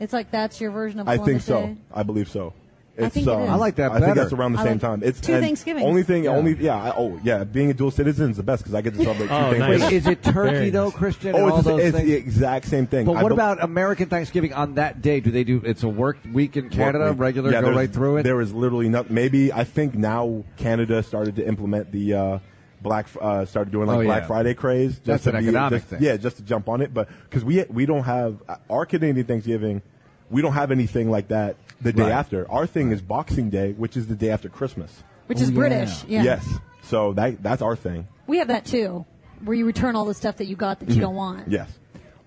It's 0.00 0.12
like 0.12 0.32
that's 0.32 0.60
your 0.60 0.72
version 0.72 0.98
of 0.98 1.06
I 1.06 1.18
Columbus 1.18 1.44
think 1.46 1.56
so. 1.56 1.66
Day. 1.68 1.76
I 1.94 2.02
believe 2.02 2.28
so. 2.28 2.52
I 3.00 3.08
think 3.08 3.28
it 3.28 3.30
um. 3.30 3.48
I 3.48 3.54
like 3.54 3.76
that 3.76 3.92
I 3.92 4.00
think 4.00 4.16
that's 4.16 4.32
around 4.32 4.54
the 4.54 4.58
I 4.58 4.64
same 4.64 4.72
like 4.72 4.80
time. 4.80 5.02
It's 5.04 5.20
two 5.20 5.38
Thanksgiving. 5.40 5.84
Only 5.86 6.02
thing, 6.02 6.24
Yeah. 6.24 6.30
only 6.32 6.54
yeah. 6.56 6.82
I, 6.82 6.92
oh 6.96 7.18
yeah, 7.22 7.44
being 7.44 7.70
a 7.70 7.74
dual 7.74 7.92
citizen 7.92 8.32
is 8.32 8.36
the 8.38 8.42
best 8.42 8.64
because 8.64 8.74
I 8.74 8.82
get 8.82 8.94
to 8.94 9.02
celebrate 9.04 9.28
two 9.28 9.32
Oh, 9.32 9.52
nice. 9.52 9.80
Wait, 9.82 9.92
is 9.92 10.06
it 10.08 10.22
turkey 10.24 10.70
though. 10.70 10.90
Christian? 10.90 11.34
Oh, 11.36 11.38
and 11.44 11.50
all 11.52 11.58
it's, 11.58 11.66
those 11.68 11.80
it's 11.80 11.96
the 11.98 12.12
exact 12.12 12.66
same 12.66 12.88
thing. 12.88 13.06
But 13.06 13.12
I 13.12 13.22
what 13.22 13.28
bel- 13.30 13.52
about 13.52 13.62
American 13.62 14.08
Thanksgiving 14.08 14.52
on 14.52 14.74
that 14.74 15.00
day? 15.00 15.20
Do 15.20 15.30
they 15.30 15.44
do? 15.44 15.62
It's 15.64 15.84
a 15.84 15.88
work 15.88 16.18
week 16.32 16.56
in 16.56 16.64
Work 16.64 16.72
Canada, 16.72 17.10
week. 17.12 17.20
regular, 17.20 17.52
Yeah, 17.52 17.62
go 17.62 17.70
right 17.70 17.90
through 17.90 18.18
it. 18.18 18.22
There 18.24 18.40
is 18.40 18.52
literally 18.52 18.88
not. 18.88 19.08
Maybe 19.08 19.50
I 19.52 19.64
think 19.64 19.94
now 19.94 20.44
Canada 20.56 21.02
started 21.02 21.36
to 21.36 21.46
implement 21.46 21.92
the 21.92 22.12
uh, 22.14 22.38
black. 22.82 23.06
Uh, 23.20 23.44
started 23.44 23.70
doing 23.70 23.86
like 23.88 23.98
Oh, 23.98 24.02
Black 24.04 24.22
yeah. 24.22 24.26
Friday 24.26 24.54
craze. 24.54 24.92
Just 24.94 25.04
That's 25.04 25.24
to 25.24 25.30
an 25.30 25.36
be- 25.36 25.48
economic 25.48 25.80
just- 25.80 25.90
thing. 25.90 26.02
Yeah, 26.02 26.16
just 26.16 26.36
to 26.38 26.42
jump 26.42 26.68
on 26.68 26.80
it. 26.80 26.92
But 26.94 27.08
because 27.28 27.44
we 27.44 27.64
we 27.68 27.86
don't 27.86 28.04
have 28.04 28.42
our 28.68 28.86
Canadian 28.86 29.26
Thanksgiving, 29.26 29.82
we 30.30 30.42
don't 30.42 30.52
have 30.54 30.70
anything 30.70 31.10
like 31.10 31.28
that 31.28 31.56
the 31.80 31.92
day 31.92 32.02
Right. 32.02 32.12
after. 32.12 32.50
Our 32.50 32.66
thing 32.66 32.92
is 32.92 33.00
Boxing 33.00 33.50
Day, 33.50 33.72
which 33.72 33.96
is 33.96 34.06
the 34.06 34.14
day 34.16 34.30
after 34.30 34.48
Christmas. 34.48 35.02
Which 35.26 35.40
is 35.40 35.48
Oh, 35.48 35.52
yeah. 35.52 35.58
British. 35.58 36.04
Yeah. 36.06 36.22
Yes. 36.22 36.48
So 36.82 37.12
that 37.14 37.42
that's 37.42 37.62
our 37.62 37.76
thing. 37.76 38.06
We 38.26 38.38
have 38.38 38.48
that 38.48 38.64
too, 38.64 39.04
where 39.44 39.56
you 39.56 39.66
return 39.66 39.96
all 39.96 40.04
the 40.04 40.14
stuff 40.14 40.36
that 40.38 40.46
you 40.46 40.56
got 40.56 40.80
that 40.80 40.90
you 40.90 41.00
don't 41.00 41.14
want. 41.14 41.42
Mm-hmm. 41.42 41.52
Yes. 41.52 41.78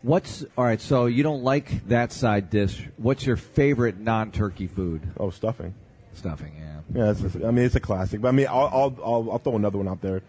What's 0.02 0.44
all 0.58 0.66
right? 0.66 0.82
So 0.82 1.06
you 1.06 1.24
don't 1.24 1.44
like 1.44 1.88
that 1.88 2.12
side 2.12 2.50
dish. 2.50 2.88
What's 2.98 3.26
your 3.26 3.38
favorite 3.38 4.00
non-turkey 4.00 4.68
food? 4.68 5.02
Oh, 5.18 5.30
stuffing. 5.30 5.74
Stuffing, 6.14 6.52
yeah. 6.60 6.80
Yeah, 6.94 7.12
it's 7.12 7.22
just- 7.22 7.36
I 7.38 7.52
mean 7.52 7.66
it's 7.66 7.76
a 7.76 7.80
classic. 7.80 8.20
But 8.22 8.28
I 8.28 8.32
mean, 8.32 8.48
I'll 8.50 8.70
I'll, 8.74 8.98
I'll, 9.04 9.32
I'll 9.32 9.38
throw 9.40 9.56
another 9.56 9.78
one 9.78 9.88
out 9.88 10.02
there. 10.02 10.22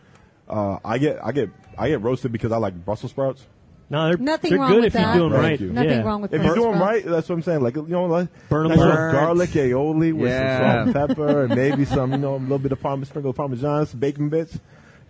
Uh, 0.48 0.78
I 0.84 0.98
get 0.98 1.18
I 1.24 1.32
get 1.32 1.50
I 1.78 1.88
get 1.88 2.02
roasted 2.02 2.32
because 2.32 2.52
I 2.52 2.56
like 2.58 2.74
Brussels 2.84 3.12
sprouts. 3.12 3.44
No, 3.90 4.08
they're, 4.08 4.16
Nothing 4.16 4.50
they're 4.50 4.58
wrong 4.60 4.70
good 4.70 4.76
with 4.78 4.86
if 4.86 4.92
that. 4.94 5.14
you're 5.16 5.28
doing 5.28 5.32
Thank 5.42 5.42
right. 5.42 5.60
you. 5.60 5.72
Nothing 5.72 5.90
yeah. 5.90 6.02
wrong 6.02 6.22
with 6.22 6.32
If 6.32 6.42
you're 6.42 6.54
Brussels 6.54 6.74
doing 6.74 6.78
right, 6.80 7.04
that's 7.04 7.28
what 7.28 7.34
I'm 7.34 7.42
saying. 7.42 7.60
Like 7.62 7.76
you 7.76 7.86
know, 7.88 8.06
like 8.06 8.28
Burn 8.48 8.64
'em 8.64 8.70
nice 8.70 8.78
little 8.78 8.94
burnt. 8.94 9.12
garlic 9.14 9.50
aioli 9.50 10.12
with 10.14 10.30
Yeah. 10.30 10.84
some 10.84 10.92
salt 10.92 10.96
and 11.08 11.16
pepper, 11.16 11.44
and 11.44 11.54
maybe 11.56 11.84
some 11.84 12.12
you 12.12 12.18
know 12.18 12.36
a 12.36 12.38
little 12.38 12.58
bit 12.58 12.72
of 12.72 12.80
parmesan, 12.80 13.10
sprinkle 13.10 13.30
of 13.30 13.36
parmesan, 13.36 13.86
some 13.86 14.00
bacon 14.00 14.28
bits. 14.30 14.58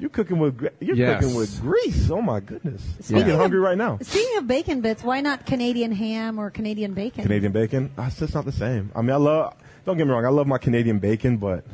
You're 0.01 0.11
cooking 0.11 0.41
with 0.41 0.57
gre- 0.59 0.67
you're 0.81 0.97
Yes. 0.97 1.21
cooking 1.23 1.37
with 1.37 1.61
grease. 1.61 2.11
Oh 2.11 2.21
my 2.21 2.41
goodness, 2.41 2.83
Speaking 3.01 3.15
I'm 3.17 3.21
getting 3.21 3.35
of- 3.35 3.41
hungry 3.41 3.61
right 3.61 3.79
now. 3.79 3.99
Speaking 4.03 4.39
of 4.39 4.47
bacon 4.49 4.81
bits, 4.81 5.05
why 5.05 5.21
not 5.21 5.47
Canadian 5.47 5.93
ham 5.93 6.39
or 6.41 6.51
Canadian 6.51 6.95
bacon? 6.95 7.23
Canadian 7.23 7.53
bacon, 7.53 7.91
ah, 7.97 8.09
it's 8.09 8.19
just 8.19 8.35
not 8.35 8.45
the 8.45 8.53
same. 8.53 8.91
I 8.97 9.03
mean, 9.03 9.11
I 9.13 9.17
love. 9.17 9.55
Don't 9.87 9.97
get 9.97 10.07
me 10.07 10.13
wrong, 10.13 10.25
I 10.27 10.31
love 10.31 10.49
my 10.49 10.59
Canadian 10.59 10.99
bacon, 10.99 11.37
but 11.37 11.65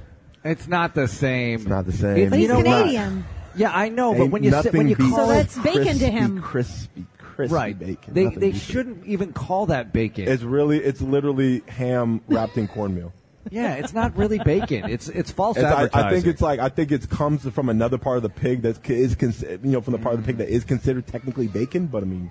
It's 0.44 0.68
not 0.68 0.94
the 0.94 1.08
same. 1.08 1.60
it's 1.60 1.66
not 1.68 1.86
the 1.86 1.92
same. 1.92 2.16
It- 2.18 2.30
But 2.30 2.38
he's 2.40 2.48
know 2.48 2.56
what? 2.56 2.64
Canadian. 2.66 3.24
Yeah, 3.56 3.70
I 3.74 3.88
know, 3.88 4.12
but 4.14 4.22
Ain't 4.24 4.32
when 4.32 4.42
you 4.44 4.50
say, 4.52 4.70
when 4.70 4.88
you 4.88 4.96
call 4.96 5.10
So 5.16 5.30
it 5.30 5.34
that's 5.34 5.58
bacon 5.58 5.82
to 5.82 5.88
crispy, 5.88 6.10
him. 6.10 6.40
Crispy, 6.42 7.06
crispy 7.18 7.54
right, 7.54 7.78
bacon. 7.78 8.14
they 8.14 8.24
Nothing 8.24 8.40
they 8.40 8.50
beats 8.52 8.68
it. 8.68 8.72
shouldn't 8.72 9.06
even 9.06 9.32
call 9.32 9.66
that 9.66 9.92
bacon. 9.92 10.28
It's 10.28 10.42
really, 10.42 10.78
it's 10.78 11.00
literally 11.00 11.62
ham 11.68 12.20
wrapped 12.28 12.56
in 12.58 12.68
cornmeal. 12.68 13.12
yeah, 13.50 13.74
it's 13.74 13.92
not 13.92 14.16
really 14.16 14.38
bacon. 14.38 14.88
It's 14.90 15.08
it's 15.08 15.30
false 15.30 15.56
It's, 15.56 15.64
I, 15.64 15.84
advertising. 15.84 16.06
I 16.06 16.10
think 16.12 16.26
it's 16.26 16.42
like 16.42 16.60
I 16.60 16.68
think 16.68 16.92
it 16.92 17.08
comes 17.10 17.48
from 17.48 17.68
another 17.70 17.98
part 17.98 18.18
of 18.18 18.22
the 18.22 18.28
pig 18.28 18.62
that 18.62 18.88
is 18.88 19.14
cons- 19.14 19.42
you 19.42 19.58
know 19.62 19.80
from 19.80 19.92
the 19.92 19.98
part 19.98 20.14
of 20.14 20.20
the 20.22 20.26
pig 20.26 20.36
that 20.38 20.48
is 20.48 20.62
considered 20.64 21.06
technically 21.06 21.48
bacon, 21.48 21.86
but 21.86 22.02
I 22.02 22.06
mean 22.06 22.30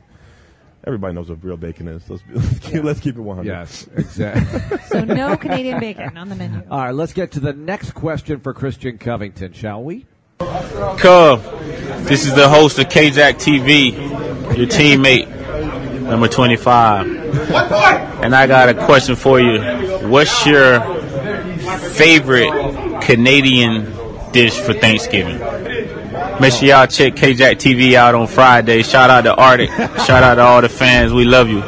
everybody 0.86 1.14
knows 1.14 1.28
what 1.30 1.44
real 1.44 1.58
bacon 1.58 1.88
is. 1.90 2.08
Let's, 2.10 2.24
let's, 2.32 2.60
keep, 2.60 2.84
let's 2.84 3.00
keep 3.02 3.18
it 3.18 3.22
100. 3.22 3.46
yes, 3.50 3.90
exactly. 3.98 4.78
So 4.88 5.04
no 5.04 5.36
Canadian 5.36 5.80
bacon 5.80 6.16
on 6.16 6.30
the 6.30 6.36
menu. 6.36 6.62
All 6.72 6.80
right, 6.80 6.92
let's 6.96 7.12
get 7.12 7.32
to 7.34 7.40
the 7.42 7.52
next 7.54 7.92
question 7.92 8.40
for 8.40 8.54
Christian 8.54 8.98
Covington, 9.00 9.52
shall 9.54 9.84
we? 9.84 10.06
Cub, 10.40 11.42
this 12.06 12.26
is 12.26 12.34
the 12.34 12.48
host 12.48 12.80
of 12.80 12.88
KJack 12.88 13.36
TV, 13.36 13.92
your 14.58 14.68
teammate, 14.68 15.28
number 16.04 16.30
25. 16.30 17.08
And 18.24 18.34
I 18.34 18.48
got 18.48 18.70
a 18.70 18.86
question 18.86 19.16
for 19.16 19.40
you. 19.42 19.62
What's 20.08 20.46
your 20.46 20.80
favorite 21.92 23.02
Canadian 23.02 23.94
dish 24.32 24.58
for 24.58 24.74
Thanksgiving? 24.74 25.40
Make 26.40 26.54
sure 26.54 26.70
y'all 26.70 26.88
check 26.88 27.16
KJack 27.16 27.58
TV 27.58 27.96
out 27.96 28.16
on 28.16 28.28
Friday. 28.28 28.82
Shout 28.82 29.10
out 29.10 29.22
to 29.22 29.36
Arctic. 29.36 29.70
Shout 29.70 30.24
out 30.24 30.36
to 30.36 30.42
all 30.42 30.62
the 30.62 30.70
fans. 30.70 31.12
We 31.12 31.26
love 31.26 31.50
you. 31.50 31.62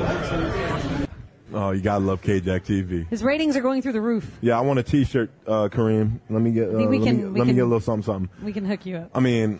Oh 1.62 1.69
you 1.69 1.82
gotta 1.82 2.04
love 2.04 2.24
KJack 2.24 2.65
TV. 2.65 3.08
His 3.08 3.21
ratings 3.24 3.56
are 3.56 3.62
going 3.62 3.84
through 3.84 3.91
the 3.91 4.02
roof. 4.02 4.36
Yeah, 4.41 4.58
I 4.58 4.62
want 4.62 4.80
a 4.80 4.84
T-shirt, 4.84 5.30
uh, 5.45 5.69
Kareem. 5.69 6.19
Let 6.28 6.41
me 6.41 6.52
get. 6.52 6.69
Uh, 6.69 6.71
let 6.71 7.04
can- 7.04 7.34
me, 7.34 7.39
let 7.39 7.45
me 7.45 7.54
get 7.54 7.62
a 7.62 7.65
little 7.65 7.80
something, 7.80 8.04
something. 8.04 8.43
We 8.43 8.52
can 8.52 8.65
hook 8.65 8.88
you 8.88 8.97
up. 8.97 9.12
I 9.13 9.19
mean, 9.19 9.60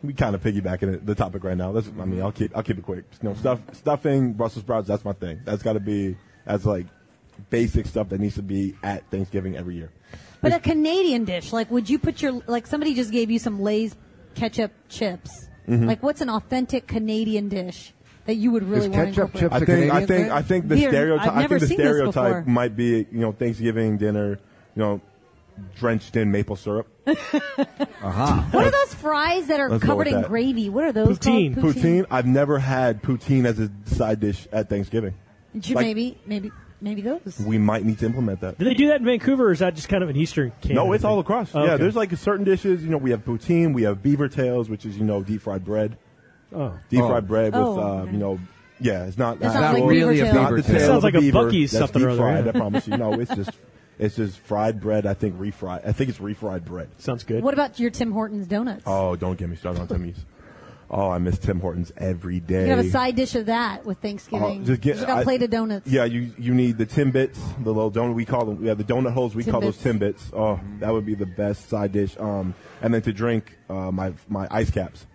we 0.00 0.12
kind 0.12 0.36
of 0.36 0.40
piggybacking 0.40 1.04
the 1.04 1.16
topic 1.16 1.42
right 1.42 1.56
now. 1.56 1.72
Let's, 1.72 1.88
I 1.98 2.04
mean, 2.04 2.22
I'll 2.22 2.30
keep 2.30 2.56
I'll 2.56 2.62
keep 2.62 2.78
it 2.78 2.84
quick. 2.84 3.04
You 3.20 3.30
know, 3.30 3.34
stuff 3.34 3.58
stuffing 3.72 4.32
Brussels 4.34 4.62
sprouts. 4.62 4.86
That's 4.86 5.04
my 5.04 5.12
thing. 5.12 5.40
That's 5.44 5.64
got 5.64 5.72
to 5.72 5.80
be 5.80 6.16
that's 6.46 6.64
like 6.64 6.86
basic 7.50 7.86
stuff 7.86 8.08
that 8.10 8.20
needs 8.20 8.36
to 8.36 8.42
be 8.42 8.76
at 8.84 9.10
Thanksgiving 9.10 9.56
every 9.56 9.74
year. 9.74 9.90
But 10.40 10.52
a 10.52 10.60
Canadian 10.60 11.24
dish, 11.24 11.52
like, 11.52 11.68
would 11.72 11.90
you 11.90 11.98
put 11.98 12.22
your 12.22 12.40
like 12.46 12.68
somebody 12.68 12.94
just 12.94 13.10
gave 13.10 13.28
you 13.28 13.40
some 13.40 13.60
Lay's 13.60 13.96
ketchup 14.36 14.70
chips? 14.88 15.48
Mm-hmm. 15.66 15.86
Like, 15.86 16.00
what's 16.00 16.20
an 16.20 16.30
authentic 16.30 16.86
Canadian 16.86 17.48
dish 17.48 17.92
that 18.26 18.34
you 18.36 18.50
would 18.52 18.62
really 18.64 18.86
Is 18.86 18.88
want 18.90 19.14
to 19.14 19.20
ketchup 19.20 19.34
incorporate? 19.34 19.40
chips 19.42 19.54
I 19.54 19.58
a 19.58 19.66
think 19.66 19.92
I 19.92 19.96
think 19.98 20.08
thing? 20.08 20.30
I 20.30 20.42
think 20.42 20.68
the 20.68 20.74
Weird. 20.76 20.90
stereotype. 20.90 21.26
I've 21.28 21.36
I 21.36 21.40
never 21.42 21.58
think 21.58 21.68
the 21.68 21.74
stereotype 21.74 22.46
might 22.46 22.76
be 22.76 23.06
you 23.10 23.18
know 23.18 23.32
Thanksgiving 23.32 23.96
dinner, 23.98 24.38
you 24.76 24.82
know, 24.82 25.00
drenched 25.76 26.16
in 26.16 26.30
maple 26.30 26.56
syrup. 26.56 26.86
Uh-huh. 28.02 28.42
What 28.50 28.66
are 28.66 28.70
those 28.70 28.94
fries 28.94 29.46
that 29.46 29.60
are 29.60 29.68
Let's 29.70 29.84
covered 29.84 30.08
in 30.08 30.14
that. 30.22 30.26
gravy? 30.28 30.68
What 30.68 30.84
are 30.84 30.92
those 30.92 31.18
Poutine. 31.20 31.54
called? 31.54 31.74
Poutine. 31.76 32.04
I've 32.10 32.26
never 32.26 32.58
had 32.58 33.00
poutine 33.00 33.44
as 33.44 33.60
a 33.60 33.70
side 33.84 34.18
dish 34.18 34.48
at 34.50 34.68
Thanksgiving. 34.68 35.14
Like- 35.54 35.74
maybe 35.76 36.18
maybe 36.26 36.50
maybe 36.80 37.00
those? 37.02 37.38
We 37.46 37.58
might 37.58 37.84
need 37.84 37.98
to 38.00 38.06
implement 38.06 38.40
that. 38.40 38.58
Do 38.58 38.64
they 38.64 38.74
do 38.74 38.88
that 38.88 38.96
in 39.00 39.04
Vancouver, 39.04 39.48
or 39.48 39.52
is 39.52 39.60
that 39.60 39.74
just 39.76 39.88
kind 39.88 40.02
of 40.02 40.08
an 40.10 40.16
Eastern 40.16 40.50
Canada? 40.62 40.84
No, 40.84 40.92
it's 40.94 41.04
all 41.04 41.20
across. 41.20 41.54
Oh, 41.54 41.62
Yeah, 41.64 41.72
okay. 41.74 41.82
there's 41.84 41.94
like 41.94 42.10
certain 42.16 42.44
dishes. 42.44 42.82
You 42.82 42.90
know, 42.90 42.96
we 42.98 43.10
have 43.12 43.24
poutine, 43.24 43.72
we 43.72 43.82
have 43.82 44.02
beaver 44.02 44.28
tails, 44.28 44.68
which 44.68 44.84
is 44.84 44.96
you 44.98 45.04
know 45.04 45.22
deep 45.22 45.42
fried 45.42 45.64
bread. 45.64 45.96
Oh. 46.54 46.78
Deep 46.90 47.00
Oh. 47.00 47.08
fried 47.08 47.28
bread 47.28 47.52
with 47.52 47.62
Oh, 47.62 47.78
uh, 47.80 47.84
okay. 48.02 48.12
you 48.12 48.18
know, 48.18 48.38
yeah, 48.80 49.04
it's 49.04 49.16
not. 49.18 49.38
That 49.40 49.46
not 49.46 49.52
sounds 49.54 49.78
like 49.80 49.88
really 49.90 50.14
beaver 50.16 50.26
a 50.28 50.32
tail. 50.32 50.34
not 50.42 50.50
the 50.50 50.56
beaver 50.56 50.68
tail. 50.68 50.78
tail 50.78 50.86
Sounds 50.86 50.96
of 50.98 51.04
like 51.04 51.14
a 51.14 51.18
a 51.18 51.20
beaver. 51.20 51.38
Buc-ee's 51.38 51.70
That's 51.70 51.80
something 51.80 52.00
deep 52.02 52.06
or 52.08 52.10
other, 52.10 52.18
fried. 52.20 52.44
yeah. 52.44 52.50
I 52.50 52.52
promise 52.52 52.88
you. 52.88 52.96
No, 52.96 53.12
it's 53.14 53.34
just 53.34 53.50
it's 53.98 54.16
just 54.16 54.38
fried 54.40 54.80
bread. 54.80 55.06
I 55.06 55.14
think 55.14 55.38
refried. 55.38 55.86
I 55.86 55.92
think 55.92 56.10
it's 56.10 56.18
refried 56.18 56.64
bread. 56.64 56.88
Sounds 56.98 57.22
good. 57.24 57.42
What 57.44 57.54
about 57.54 57.78
your 57.78 57.90
Tim 57.90 58.10
Hortons 58.12 58.46
donuts? 58.46 58.82
Oh, 58.86 59.14
don't 59.16 59.38
get 59.38 59.48
me 59.48 59.56
started 59.56 59.80
on 59.80 59.88
Timmy's. 59.88 60.16
Oh, 60.94 61.08
I 61.08 61.16
miss 61.16 61.38
Tim 61.38 61.58
Hortons 61.58 61.90
every 61.96 62.38
day. 62.38 62.64
you 62.64 62.70
have 62.70 62.78
a 62.84 62.90
side 62.90 63.16
dish 63.16 63.34
of 63.34 63.46
that 63.46 63.86
with 63.86 63.96
Thanksgiving. 64.00 64.60
Oh, 64.60 64.64
just 64.66 64.82
get 64.82 64.98
got 64.98 65.08
a 65.08 65.12
I- 65.20 65.24
plate 65.24 65.42
of 65.42 65.48
donuts. 65.48 65.86
Yeah, 65.88 66.04
you 66.04 66.32
you 66.36 66.52
need 66.52 66.76
the 66.76 66.84
Timbits, 66.84 67.38
the 67.64 67.72
little 67.72 67.90
donut 67.90 68.14
we 68.14 68.26
call 68.26 68.44
them. 68.44 68.60
We 68.60 68.68
have 68.68 68.76
the 68.76 68.84
donut 68.84 69.12
holes. 69.14 69.34
We 69.34 69.42
call 69.44 69.60
those 69.62 69.78
Timbits. 69.78 70.30
Timbits. 70.30 70.36
Oh, 70.36 70.60
that 70.80 70.92
would 70.92 71.06
be 71.06 71.14
the 71.14 71.24
best 71.24 71.70
side 71.70 71.92
dish. 71.92 72.14
Um, 72.18 72.54
and 72.82 72.92
then 72.92 73.00
to 73.02 73.12
drink, 73.12 73.56
uh, 73.70 73.90
my 73.90 74.12
my 74.28 74.46
ice 74.50 74.70
caps, 74.70 75.06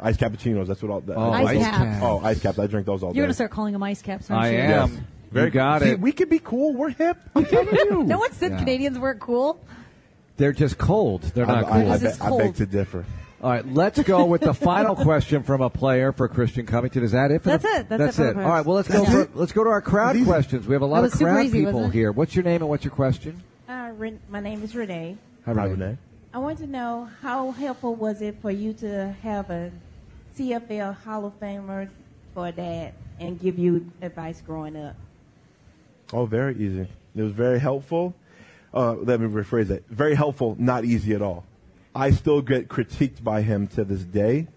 ice 0.00 0.16
cappuccinos. 0.16 0.66
That's 0.66 0.82
what 0.82 0.90
all. 0.90 1.00
The, 1.00 1.14
Oh, 1.14 1.30
Ice 1.32 1.46
ice 1.48 1.58
caps. 1.58 1.76
caps. 1.78 2.02
Oh, 2.02 2.20
ice 2.24 2.40
caps. 2.40 2.58
I 2.58 2.66
drink 2.66 2.86
those 2.86 3.02
all 3.02 3.10
You're 3.10 3.22
day. 3.24 3.26
gonna 3.26 3.34
start 3.34 3.50
calling 3.50 3.72
them 3.72 3.82
ice 3.82 4.02
caps, 4.02 4.30
aren't 4.30 4.44
I 4.44 4.50
you? 4.50 4.58
am. 4.58 4.92
Yes. 4.92 5.44
You 5.44 5.50
got 5.50 5.82
See, 5.82 5.88
it. 5.90 6.00
We 6.00 6.12
could 6.12 6.30
be 6.30 6.38
cool. 6.38 6.74
We're 6.74 6.90
hip. 6.90 7.16
I'm 7.34 7.44
telling 7.44 7.74
you. 7.74 8.04
No 8.04 8.18
one 8.18 8.32
said 8.32 8.52
Yeah. 8.52 8.58
Canadians 8.58 8.98
weren't 8.98 9.20
cool. 9.20 9.60
They're 10.36 10.52
just 10.52 10.78
cold. 10.78 11.22
They're 11.22 11.46
not 11.46 11.64
I, 11.64 11.80
cool. 11.82 11.92
I, 11.92 11.96
This 11.98 12.02
be- 12.02 12.08
is 12.08 12.20
I 12.20 12.38
beg 12.38 12.54
to 12.56 12.66
differ. 12.66 13.04
All 13.42 13.50
right, 13.50 13.66
let's 13.74 14.02
go 14.02 14.24
with 14.24 14.40
the 14.40 14.54
final 14.54 14.94
question 15.04 15.42
from 15.42 15.60
a 15.60 15.68
player 15.68 16.12
for 16.12 16.28
Christian 16.28 16.64
Covington. 16.64 17.02
Is 17.04 17.12
that 17.12 17.30
it? 17.30 17.42
For 17.42 17.50
That's 17.50 17.62
the, 17.62 17.80
it. 17.80 17.88
That's 17.90 18.18
it 18.18 18.22
for 18.28 18.32
the 18.34 18.42
All 18.42 18.48
right. 18.48 18.64
Well, 18.64 18.76
let's 18.76 18.88
go. 18.88 19.00
That's 19.00 19.10
For, 19.12 19.20
it? 19.22 19.36
let's 19.36 19.52
go 19.52 19.64
to 19.64 19.70
our 19.70 19.82
crowd 19.82 20.16
Easy. 20.16 20.24
questions. 20.24 20.66
We 20.66 20.72
have 20.72 20.80
a 20.82 20.86
lot 20.86 21.04
of 21.04 21.12
crowd 21.12 21.44
easy, 21.44 21.64
people 21.66 21.88
here. 21.90 22.10
What's 22.10 22.34
your 22.34 22.42
name 22.44 22.62
and 22.62 22.68
what's 22.70 22.84
your 22.84 22.94
question? 22.94 23.42
Uh, 23.68 23.90
Ren- 23.96 24.18
my 24.30 24.40
name 24.40 24.62
is 24.62 24.74
Renee. 24.74 25.16
Hi, 25.44 25.52
Hi, 25.52 25.64
Renee. 25.66 25.98
Renee. 26.34 26.44
I 26.44 26.46
want 26.46 26.58
to 26.58 26.66
know 26.66 27.08
how 27.22 27.52
helpful 27.52 27.94
was 27.94 28.22
it 28.22 28.36
for 28.42 28.50
you 28.50 28.72
to 28.74 29.14
have 29.22 29.50
a 29.50 29.70
CFL 30.36 30.94
Hall 31.04 31.26
of 31.26 31.38
Famer 31.40 31.88
for 32.34 32.48
a 32.48 32.52
dad 32.52 32.94
and 33.20 33.40
give 33.40 33.58
you 33.58 33.90
advice 34.02 34.42
growing 34.44 34.76
up? 34.76 34.96
Oh, 36.12 36.26
very 36.26 36.54
easy. 36.56 36.88
It 37.14 37.22
was 37.22 37.32
very 37.32 37.58
helpful. 37.58 38.14
Uh, 38.72 38.94
let 38.94 39.20
me 39.20 39.28
rephrase 39.28 39.68
that. 39.68 39.88
Very 39.88 40.14
helpful, 40.14 40.56
not 40.58 40.84
easy 40.84 41.14
at 41.14 41.22
all. 41.22 41.44
I 41.94 42.10
still 42.10 42.42
get 42.42 42.68
critiqued 42.68 43.22
by 43.22 43.42
him 43.42 43.68
to 43.68 43.84
this 43.84 44.02
day. 44.02 44.48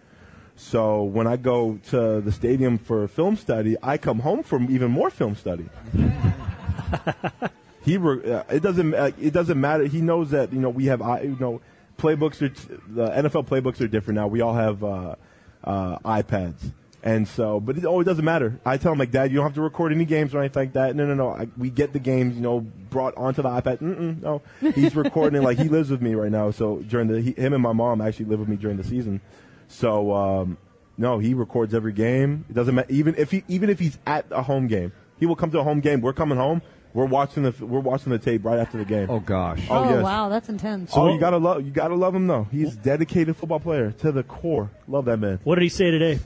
So 0.55 1.03
when 1.03 1.27
I 1.27 1.37
go 1.37 1.79
to 1.89 2.19
the 2.19 2.31
stadium 2.31 2.79
for 2.79 3.07
film 3.07 3.37
study, 3.37 3.77
I 3.83 3.99
come 3.99 4.19
home 4.19 4.41
from 4.41 4.71
even 4.71 4.89
more 4.89 5.11
film 5.11 5.35
study. 5.35 5.69
he 7.87 7.97
uh, 7.97 8.43
it 8.49 8.61
doesn't 8.61 8.93
uh, 8.93 9.11
it 9.19 9.31
doesn't 9.31 9.59
matter. 9.59 9.85
He 9.85 10.01
knows 10.01 10.31
that 10.31 10.51
you 10.51 10.59
know 10.59 10.69
we 10.69 10.85
have 10.87 10.99
you 11.23 11.37
know 11.39 11.61
playbooks 11.97 12.41
are 12.41 12.49
t- 12.49 12.75
the 12.89 13.07
NFL 13.07 13.47
playbooks 13.47 13.79
are 13.79 13.87
different 13.87 14.15
now. 14.15 14.27
We 14.27 14.41
all 14.41 14.53
have 14.53 14.83
uh, 14.83 15.15
uh, 15.63 15.97
iPads. 15.99 16.73
And 17.01 17.25
so, 17.25 17.61
but 17.61 17.77
it, 17.77 17.85
oh, 17.85 18.01
it 18.01 18.03
doesn't 18.03 18.25
matter. 18.25 18.59
I 18.65 18.75
tell 18.75 18.91
him 18.91 18.99
like, 18.99 19.11
Dad, 19.11 19.31
you 19.31 19.37
don't 19.37 19.45
have 19.45 19.55
to 19.55 19.61
record 19.61 19.93
any 19.93 20.03
games 20.03 20.35
or 20.35 20.39
anything 20.39 20.63
like 20.63 20.73
that. 20.73 20.95
No, 20.97 21.05
no, 21.05 21.13
no. 21.13 21.29
I, 21.29 21.47
we 21.55 21.69
get 21.69 21.93
the 21.93 21.99
games, 21.99 22.35
you 22.35 22.41
know, 22.41 22.59
brought 22.59 23.15
onto 23.15 23.41
the 23.41 23.47
iPad. 23.47 23.77
Mm-mm, 23.77 24.21
no, 24.21 24.41
he's 24.73 24.93
recording 24.95 25.41
like 25.41 25.57
he 25.57 25.69
lives 25.69 25.89
with 25.89 26.01
me 26.01 26.15
right 26.15 26.31
now. 26.31 26.51
So 26.51 26.79
during 26.79 27.07
the, 27.07 27.21
he, 27.21 27.31
him 27.31 27.53
and 27.53 27.63
my 27.63 27.71
mom 27.71 28.01
actually 28.01 28.25
live 28.25 28.39
with 28.41 28.49
me 28.49 28.57
during 28.57 28.75
the 28.75 28.83
season. 28.83 29.21
So 29.69 30.13
um, 30.13 30.57
no, 30.97 31.19
he 31.19 31.33
records 31.33 31.73
every 31.73 31.93
game. 31.93 32.43
It 32.49 32.53
doesn't 32.53 32.75
matter. 32.75 32.91
Even 32.91 33.15
if 33.15 33.31
he, 33.31 33.45
even 33.47 33.69
if 33.69 33.79
he's 33.79 33.97
at 34.05 34.25
a 34.31 34.41
home 34.41 34.67
game, 34.67 34.91
he 35.17 35.25
will 35.25 35.37
come 35.37 35.51
to 35.51 35.59
a 35.59 35.63
home 35.63 35.79
game. 35.79 36.01
We're 36.01 36.11
coming 36.11 36.37
home. 36.37 36.61
We're 36.93 37.05
watching 37.05 37.43
the, 37.43 37.53
we're 37.65 37.79
watching 37.79 38.11
the 38.11 38.17
tape 38.19 38.43
right 38.43 38.59
after 38.59 38.77
the 38.77 38.85
game. 38.85 39.09
Oh 39.09 39.19
gosh. 39.19 39.61
Oh, 39.69 39.83
Oh, 39.83 39.89
yes. 39.95 40.03
wow, 40.03 40.29
that's 40.29 40.49
intense. 40.49 40.91
oh, 40.95 41.13
you 41.13 41.19
gotta 41.19 41.37
love, 41.37 41.63
you 41.63 41.71
gotta 41.71 41.95
love 41.95 42.15
him 42.15 42.25
though. 42.27 42.47
He's 42.51 42.73
a 42.73 42.77
dedicated 42.77 43.35
football 43.37 43.59
player 43.59 43.91
to 43.99 44.11
the 44.11 44.23
core. 44.23 44.69
Love 44.87 45.05
that 45.05 45.17
man. 45.17 45.39
What 45.43 45.55
did 45.55 45.63
he 45.63 45.69
say 45.69 45.91
today? 45.91 46.19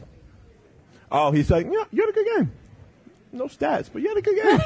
Oh, 1.11 1.31
he's 1.31 1.51
like, 1.51 1.65
yeah, 1.65 1.83
you 1.91 2.01
had 2.05 2.09
a 2.09 2.13
good 2.13 2.27
game. 2.37 2.51
No 3.33 3.45
stats, 3.45 3.89
but 3.91 4.01
you 4.01 4.09
had 4.09 4.17
a 4.17 4.21
good 4.21 4.35
game. 4.35 4.59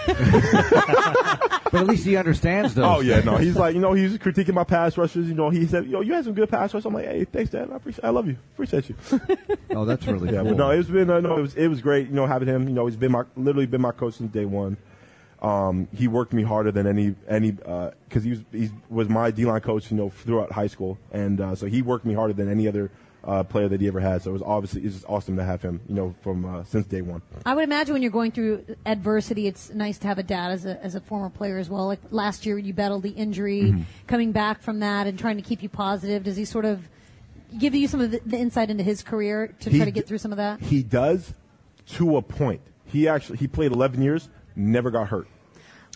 But 1.71 1.81
at 1.81 1.87
least 1.87 2.05
he 2.05 2.15
understands 2.15 2.73
those. 2.73 2.85
oh 2.85 3.01
yeah, 3.01 3.19
no, 3.19 3.35
he's 3.37 3.55
like, 3.57 3.73
you 3.75 3.81
know, 3.81 3.93
he's 3.93 4.17
critiquing 4.17 4.53
my 4.53 4.63
pass 4.63 4.97
rushes. 4.97 5.27
You 5.27 5.33
know, 5.33 5.49
he 5.49 5.65
said, 5.65 5.87
yo, 5.87 6.01
you 6.01 6.13
had 6.13 6.23
some 6.23 6.33
good 6.33 6.49
pass 6.49 6.73
rushes. 6.73 6.85
I'm 6.85 6.93
like, 6.93 7.05
hey, 7.05 7.25
thanks, 7.25 7.49
Dad. 7.51 7.69
I 7.71 7.75
appreciate, 7.75 8.05
I 8.05 8.09
love 8.11 8.27
you, 8.27 8.37
appreciate 8.53 8.87
you. 8.89 8.95
Oh, 9.71 9.83
that's 9.83 10.05
really 10.07 10.31
yeah, 10.31 10.39
cool. 10.41 10.51
but 10.51 10.57
no, 10.57 10.69
it's 10.69 10.87
been, 10.89 11.09
uh, 11.09 11.19
no, 11.19 11.37
it 11.37 11.41
was, 11.41 11.55
it 11.55 11.67
was 11.67 11.81
great. 11.81 12.07
You 12.07 12.13
know, 12.15 12.25
having 12.27 12.47
him. 12.47 12.69
You 12.69 12.73
know, 12.73 12.85
he's 12.85 12.95
been 12.95 13.11
my, 13.11 13.23
literally 13.35 13.65
been 13.65 13.81
my 13.81 13.91
coach 13.91 14.13
since 14.15 14.31
day 14.31 14.45
one. 14.45 14.77
Um, 15.45 15.87
he 15.95 16.07
worked 16.07 16.33
me 16.33 16.43
harder 16.43 16.71
than 16.71 16.87
any, 16.87 17.15
any, 17.27 17.51
because 17.51 18.23
he 18.23 18.31
was, 18.31 18.39
he 18.51 18.69
was 18.89 19.09
my 19.09 19.29
D 19.31 19.45
line 19.45 19.61
coach. 19.61 19.91
You 19.91 19.97
know, 19.97 20.09
throughout 20.09 20.51
high 20.51 20.67
school, 20.67 20.97
and 21.11 21.39
uh, 21.39 21.55
so 21.55 21.67
he 21.67 21.81
worked 21.81 22.05
me 22.05 22.13
harder 22.13 22.33
than 22.33 22.49
any 22.49 22.67
other. 22.67 22.89
Uh, 23.27 23.41
player 23.41 23.67
that 23.67 23.81
he 23.81 23.87
ever 23.87 23.99
had, 23.99 24.21
so 24.21 24.29
it 24.29 24.33
was 24.33 24.43
obviously 24.43 24.83
it's 24.83 24.93
just 24.93 25.05
awesome 25.09 25.35
to 25.35 25.43
have 25.43 25.59
him, 25.59 25.81
you 25.89 25.95
know, 25.95 26.13
from 26.21 26.45
uh, 26.45 26.63
since 26.63 26.85
day 26.85 27.01
one. 27.01 27.23
I 27.43 27.55
would 27.55 27.63
imagine 27.63 27.93
when 27.93 28.03
you're 28.03 28.11
going 28.11 28.31
through 28.31 28.63
adversity, 28.85 29.47
it's 29.47 29.71
nice 29.73 29.97
to 29.97 30.07
have 30.07 30.19
a 30.19 30.23
dad 30.23 30.51
as 30.51 30.67
a, 30.67 30.79
as 30.85 30.93
a 30.93 31.01
former 31.01 31.31
player 31.31 31.57
as 31.57 31.67
well. 31.67 31.87
Like 31.87 32.01
last 32.11 32.45
year, 32.45 32.59
you 32.59 32.71
battled 32.71 33.01
the 33.01 33.09
injury, 33.09 33.63
Mm-hmm. 33.63 33.81
coming 34.05 34.31
back 34.31 34.61
from 34.61 34.79
that 34.81 35.07
and 35.07 35.17
trying 35.17 35.37
to 35.37 35.41
keep 35.41 35.63
you 35.63 35.69
positive. 35.69 36.23
Does 36.23 36.37
he 36.37 36.45
sort 36.45 36.65
of 36.65 36.87
give 37.57 37.73
you 37.73 37.87
some 37.87 37.99
of 37.99 38.11
the, 38.11 38.21
the 38.27 38.37
insight 38.37 38.69
into 38.69 38.83
his 38.83 39.01
career 39.01 39.55
to 39.61 39.71
He 39.71 39.77
try 39.77 39.85
to 39.85 39.91
get 39.91 40.05
through 40.07 40.19
some 40.19 40.31
of 40.31 40.37
that? 40.37 40.61
He 40.61 40.83
does, 40.83 41.33
to 41.93 42.17
a 42.17 42.21
point. 42.21 42.61
He 42.85 43.07
actually 43.07 43.39
he 43.39 43.47
played 43.47 43.71
11 43.71 44.03
years, 44.03 44.29
never 44.55 44.91
got 44.91 45.07
hurt. 45.07 45.27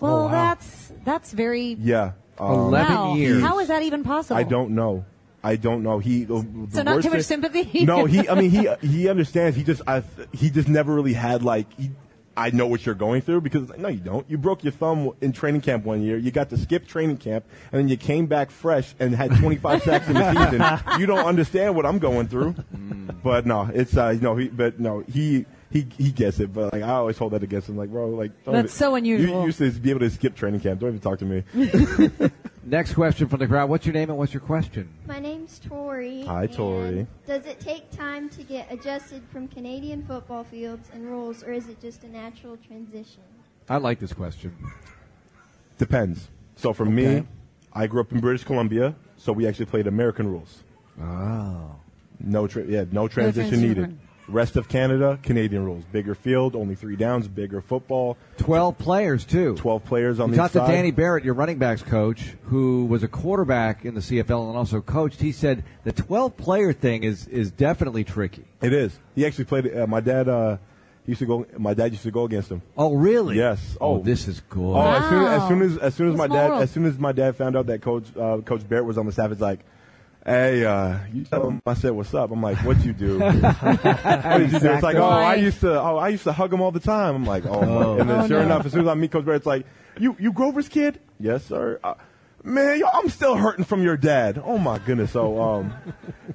Well, 0.01 0.29
that's 0.29 0.91
that's 1.03 1.31
very 1.33 1.73
Yeah. 1.79 2.11
Um, 2.37 2.51
Eleven 2.53 2.95
wow. 2.95 3.15
years. 3.15 3.41
How 3.43 3.59
is 3.59 3.67
that 3.67 3.83
even 3.83 4.03
possible? 4.03 4.37
I 4.39 4.43
don't 4.43 4.71
know. 4.71 5.05
I 5.43 5.55
don't 5.57 5.83
know. 5.83 5.99
He 5.99 6.23
the, 6.25 6.41
the 6.41 6.75
So 6.77 6.83
not 6.83 7.01
too 7.01 7.09
much 7.09 7.25
thing- 7.25 7.41
sympathy? 7.43 7.83
no, 7.85 8.05
he. 8.05 8.27
I 8.29 8.35
mean, 8.35 8.49
he 8.49 8.67
he 8.81 9.09
understands. 9.09 9.55
He 9.57 9.63
just 9.63 9.81
I 9.87 10.03
he 10.33 10.49
just 10.49 10.67
never 10.67 10.93
really 10.93 11.13
had 11.13 11.43
like. 11.43 11.67
He, 11.77 11.91
I 12.37 12.51
know 12.51 12.67
what 12.67 12.85
you're 12.85 12.95
going 12.95 13.21
through 13.21 13.41
because 13.41 13.69
no, 13.77 13.89
you 13.89 13.99
don't. 13.99 14.29
You 14.29 14.37
broke 14.37 14.63
your 14.63 14.71
thumb 14.71 15.11
in 15.19 15.33
training 15.33 15.59
camp 15.59 15.83
one 15.83 16.01
year. 16.01 16.17
You 16.17 16.31
got 16.31 16.49
to 16.51 16.57
skip 16.57 16.87
training 16.87 17.17
camp, 17.17 17.43
and 17.73 17.79
then 17.79 17.89
you 17.89 17.97
came 17.97 18.27
back 18.27 18.49
fresh 18.49 18.95
and 18.99 19.13
had 19.13 19.35
25 19.35 19.83
sacks 19.83 20.07
in 20.07 20.13
the 20.13 20.33
season. 20.85 20.99
You 21.01 21.05
don't 21.05 21.25
understand 21.25 21.75
what 21.75 21.85
I'm 21.85 21.99
going 21.99 22.29
through. 22.29 22.55
But 23.23 23.45
no, 23.45 23.69
it's 23.73 23.97
uh, 23.97 24.09
you 24.09 24.21
know, 24.21 24.37
he, 24.37 24.47
but 24.47 24.79
no, 24.79 25.01
he. 25.01 25.45
He, 25.71 25.85
he 25.99 26.11
gets 26.11 26.39
it, 26.39 26.51
but 26.51 26.73
like 26.73 26.81
I 26.81 26.89
always 26.93 27.17
hold 27.17 27.33
that 27.33 27.43
against 27.43 27.69
him. 27.69 27.77
Like, 27.77 27.89
bro, 27.91 28.09
like 28.09 28.31
don't 28.43 28.55
That's 28.55 28.65
even- 28.73 28.77
so 28.77 28.95
unusual. 28.95 29.41
You 29.41 29.45
used 29.47 29.59
to 29.59 29.69
be 29.71 29.91
able 29.91 29.99
to 29.99 30.09
skip 30.09 30.35
training 30.35 30.61
camp. 30.61 30.79
Don't 30.79 30.89
even 30.89 30.99
talk 30.99 31.19
to 31.19 31.25
me. 31.25 31.43
Next 32.63 32.93
question 32.93 33.27
from 33.27 33.39
the 33.39 33.47
crowd. 33.47 33.69
What's 33.69 33.85
your 33.85 33.93
name 33.93 34.09
and 34.09 34.17
what's 34.17 34.33
your 34.33 34.41
question? 34.41 34.89
My 35.07 35.19
name's 35.19 35.59
Tori. 35.59 36.23
Hi, 36.23 36.47
Tori. 36.47 37.05
Does 37.27 37.45
it 37.45 37.59
take 37.59 37.89
time 37.91 38.29
to 38.29 38.43
get 38.43 38.71
adjusted 38.71 39.21
from 39.31 39.47
Canadian 39.47 40.03
football 40.05 40.43
fields 40.43 40.89
and 40.93 41.05
rules, 41.05 41.43
or 41.43 41.51
is 41.53 41.67
it 41.67 41.79
just 41.79 42.03
a 42.03 42.09
natural 42.09 42.57
transition? 42.57 43.21
I 43.69 43.77
like 43.77 43.99
this 43.99 44.13
question. 44.13 44.55
Depends. 45.77 46.29
So 46.55 46.73
for 46.73 46.83
Okay. 46.83 46.91
me, 47.21 47.23
I 47.73 47.87
grew 47.87 48.01
up 48.01 48.11
in 48.11 48.19
British 48.19 48.43
Columbia, 48.43 48.95
so 49.17 49.31
we 49.33 49.47
actually 49.47 49.65
played 49.67 49.87
American 49.87 50.27
rules. 50.27 50.63
Oh. 51.01 51.75
No, 52.19 52.47
tra- 52.47 52.65
yeah, 52.65 52.85
no 52.91 53.07
transition 53.07 53.49
transition. 53.49 53.67
needed. 53.83 53.99
Rest 54.29 54.55
of 54.55 54.67
Canada, 54.69 55.19
Canadian 55.23 55.65
rules. 55.65 55.83
Bigger 55.85 56.15
field, 56.15 56.55
only 56.55 56.75
three 56.75 56.95
downs, 56.95 57.27
bigger 57.27 57.61
football, 57.61 58.17
12 58.37 58.77
players, 58.77 59.25
too. 59.25 59.55
12 59.55 59.83
players 59.85 60.19
on 60.19 60.29
We 60.29 60.35
the 60.37 60.41
talked 60.41 60.53
to 60.53 60.59
side. 60.59 60.71
Danny 60.71 60.91
Barrett, 60.91 61.23
your 61.25 61.33
running 61.33 61.57
backs 61.57 61.81
coach, 61.83 62.35
who 62.43 62.85
was 62.85 63.03
a 63.03 63.07
quarterback 63.07 63.85
in 63.85 63.95
the 63.95 64.01
CFL 64.01 64.49
and 64.49 64.57
also 64.57 64.81
coached. 64.81 65.19
He 65.21 65.31
said 65.31 65.63
the 65.83 65.91
12 65.91 66.37
player 66.37 66.73
thing 66.73 67.03
is, 67.03 67.27
is 67.27 67.51
definitely 67.51 68.03
tricky. 68.03 68.45
It 68.61 68.73
is. 68.73 68.97
He 69.15 69.25
actually 69.25 69.45
played. 69.45 69.75
Uh, 69.75 69.87
my 69.87 69.99
dad, 69.99 70.27
uh, 70.29 70.57
He 71.05 71.11
used 71.13 71.19
to 71.19 71.25
go. 71.25 71.45
My 71.57 71.73
dad 71.73 71.91
used 71.91 72.03
to 72.03 72.11
go 72.11 72.23
against 72.25 72.49
him. 72.51 72.61
Oh, 72.77 72.93
really? 72.95 73.37
Yes. 73.37 73.77
Oh, 73.81 73.95
Oh, 73.95 73.99
this 74.03 74.27
is 74.27 74.41
cool. 74.49 74.75
Oh, 74.75 74.81
as 74.81 75.09
soon 75.09 75.23
as, 75.25 75.47
soon 75.47 75.61
as 75.63 75.77
as 75.77 75.95
soon 75.95 76.07
as 76.09 76.15
What 76.15 76.29
my 76.29 76.35
small 76.35 76.49
dad 76.57 76.61
as 76.63 76.71
soon 76.71 76.85
as 76.85 76.97
my 76.99 77.11
dad 77.11 77.35
found 77.35 77.55
out 77.57 77.65
that 77.67 77.81
coach 77.81 78.05
uh, 78.15 78.37
Coach 78.45 78.67
Barrett 78.69 78.85
was 78.85 78.97
on 78.97 79.05
the 79.05 79.11
staff, 79.11 79.31
it's 79.31 79.41
like, 79.41 79.61
hey, 80.25 80.65
uh, 80.65 80.99
you 81.13 81.23
tell 81.23 81.47
him 81.49 81.61
I 81.65 81.73
said 81.73 81.91
what's 81.91 82.13
up. 82.13 82.31
I'm 82.31 82.41
like, 82.41 82.57
what 82.65 82.83
you 82.85 82.93
do? 82.93 83.19
what 83.19 84.37
did 84.37 84.51
you 84.51 84.59
do? 84.59 84.71
It's 84.71 84.83
like, 84.83 84.95
oh, 84.97 85.03
I 85.09 85.35
used 85.35 85.61
to 85.61 85.79
oh 85.81 85.97
I 85.97 86.09
used 86.09 86.23
to 86.23 86.33
hug 86.33 86.53
him 86.53 86.61
all 86.61 86.71
the 86.71 86.79
time. 86.79 87.15
I'm 87.15 87.25
like, 87.25 87.45
oh, 87.45 87.95
my. 87.95 88.01
and 88.01 88.09
then 88.09 88.19
Oh, 88.21 88.27
sure 88.27 88.39
no. 88.39 88.45
enough, 88.45 88.65
as 88.65 88.71
soon 88.73 88.81
as 88.81 88.87
I 88.87 88.93
meet 88.95 89.11
Coach 89.11 89.25
Barrett, 89.25 89.39
it's 89.41 89.45
like, 89.45 89.65
you 89.99 90.15
you 90.19 90.31
Grover's 90.31 90.69
kid? 90.69 90.99
Yes, 91.19 91.45
sir. 91.45 91.79
Uh, 91.83 91.95
man, 92.43 92.79
yo, 92.79 92.87
I'm 92.93 93.09
still 93.09 93.35
hurting 93.35 93.65
from 93.65 93.83
your 93.83 93.97
dad. 93.97 94.41
Oh 94.43 94.57
my 94.57 94.79
goodness. 94.79 95.11
So 95.11 95.41
um, 95.41 95.73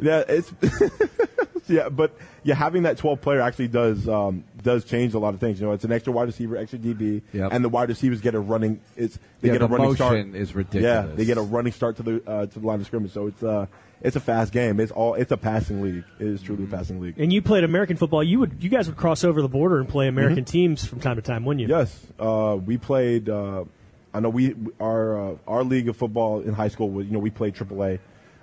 yeah, 0.01 0.23
it's 0.29 0.53
yeah, 1.68 1.88
but 1.88 2.16
yeah, 2.42 2.55
having 2.55 2.83
that 2.85 2.98
12 2.98 3.20
player 3.20 3.40
actually 3.40 3.68
does 3.68 4.09
um, 4.09 4.44
does 4.62 4.85
change 4.85 5.14
a 5.14 5.18
lot 5.18 5.35
of 5.35 5.40
things. 5.40 5.61
You 5.61 5.66
know, 5.66 5.72
it's 5.72 5.85
an 5.85 5.92
extra 5.92 6.12
wide 6.12 6.27
receiver, 6.27 6.57
extra 6.57 6.79
DB, 6.79 7.22
Yep. 7.33 7.50
and 7.53 7.64
the 7.64 7.68
wide 7.68 7.88
receivers 7.88 8.20
get 8.20 8.35
a 8.35 8.40
running. 8.40 8.81
It's 8.96 9.18
they 9.40 9.48
Yeah, 9.48 9.55
get 9.55 9.62
a 9.62 9.66
the 9.66 9.72
running 9.77 9.94
start. 9.94 10.12
motion 10.27 10.35
is 10.35 10.55
Yeah, 10.72 11.03
they 11.14 11.24
get 11.24 11.38
a 11.38 11.42
running 11.42 11.72
start 11.72 11.96
to 11.96 12.03
the 12.03 12.22
uh, 12.27 12.46
to 12.46 12.59
the 12.61 12.66
line 12.66 12.81
of 12.81 12.87
scrimmage. 12.87 13.12
So 13.12 13.27
it's 13.29 13.42
uh 13.42 13.66
it's 14.03 14.16
a 14.16 14.20
fast 14.20 14.53
game. 14.53 14.81
It's 14.81 14.92
all 14.92 15.14
it's 15.14 15.33
a 15.33 15.37
passing 15.37 15.81
league. 15.83 16.05
It 16.18 16.27
is 16.27 16.42
truly 16.42 16.64
a 16.64 16.66
passing 16.66 17.00
league. 17.00 17.14
And 17.18 17.33
you 17.33 17.40
played 17.42 17.64
American 17.64 17.96
football. 17.96 18.22
You 18.22 18.40
would, 18.40 18.62
you 18.62 18.68
guys 18.68 18.87
would 18.87 18.96
cross 18.98 19.24
over 19.24 19.40
the 19.40 19.48
border 19.48 19.79
and 19.79 19.88
play 19.88 20.09
American 20.09 20.44
teams 20.44 20.85
from 20.85 21.00
time 21.00 21.16
to 21.16 21.22
time, 21.22 21.44
wouldn't 21.44 21.62
you? 21.66 21.74
Yes, 21.74 22.07
uh, 22.18 22.59
we 22.62 22.77
played. 22.77 23.29
Uh, 23.31 23.64
I 24.12 24.20
know 24.20 24.29
we 24.29 24.55
our 24.79 25.33
uh, 25.33 25.37
our 25.48 25.64
league 25.64 25.88
of 25.88 25.96
football 25.96 26.40
in 26.40 26.53
high 26.53 26.68
school 26.68 26.90
was 26.90 27.07
you 27.07 27.12
know 27.12 27.18
we 27.18 27.31
played 27.31 27.55
AAA. 27.55 27.98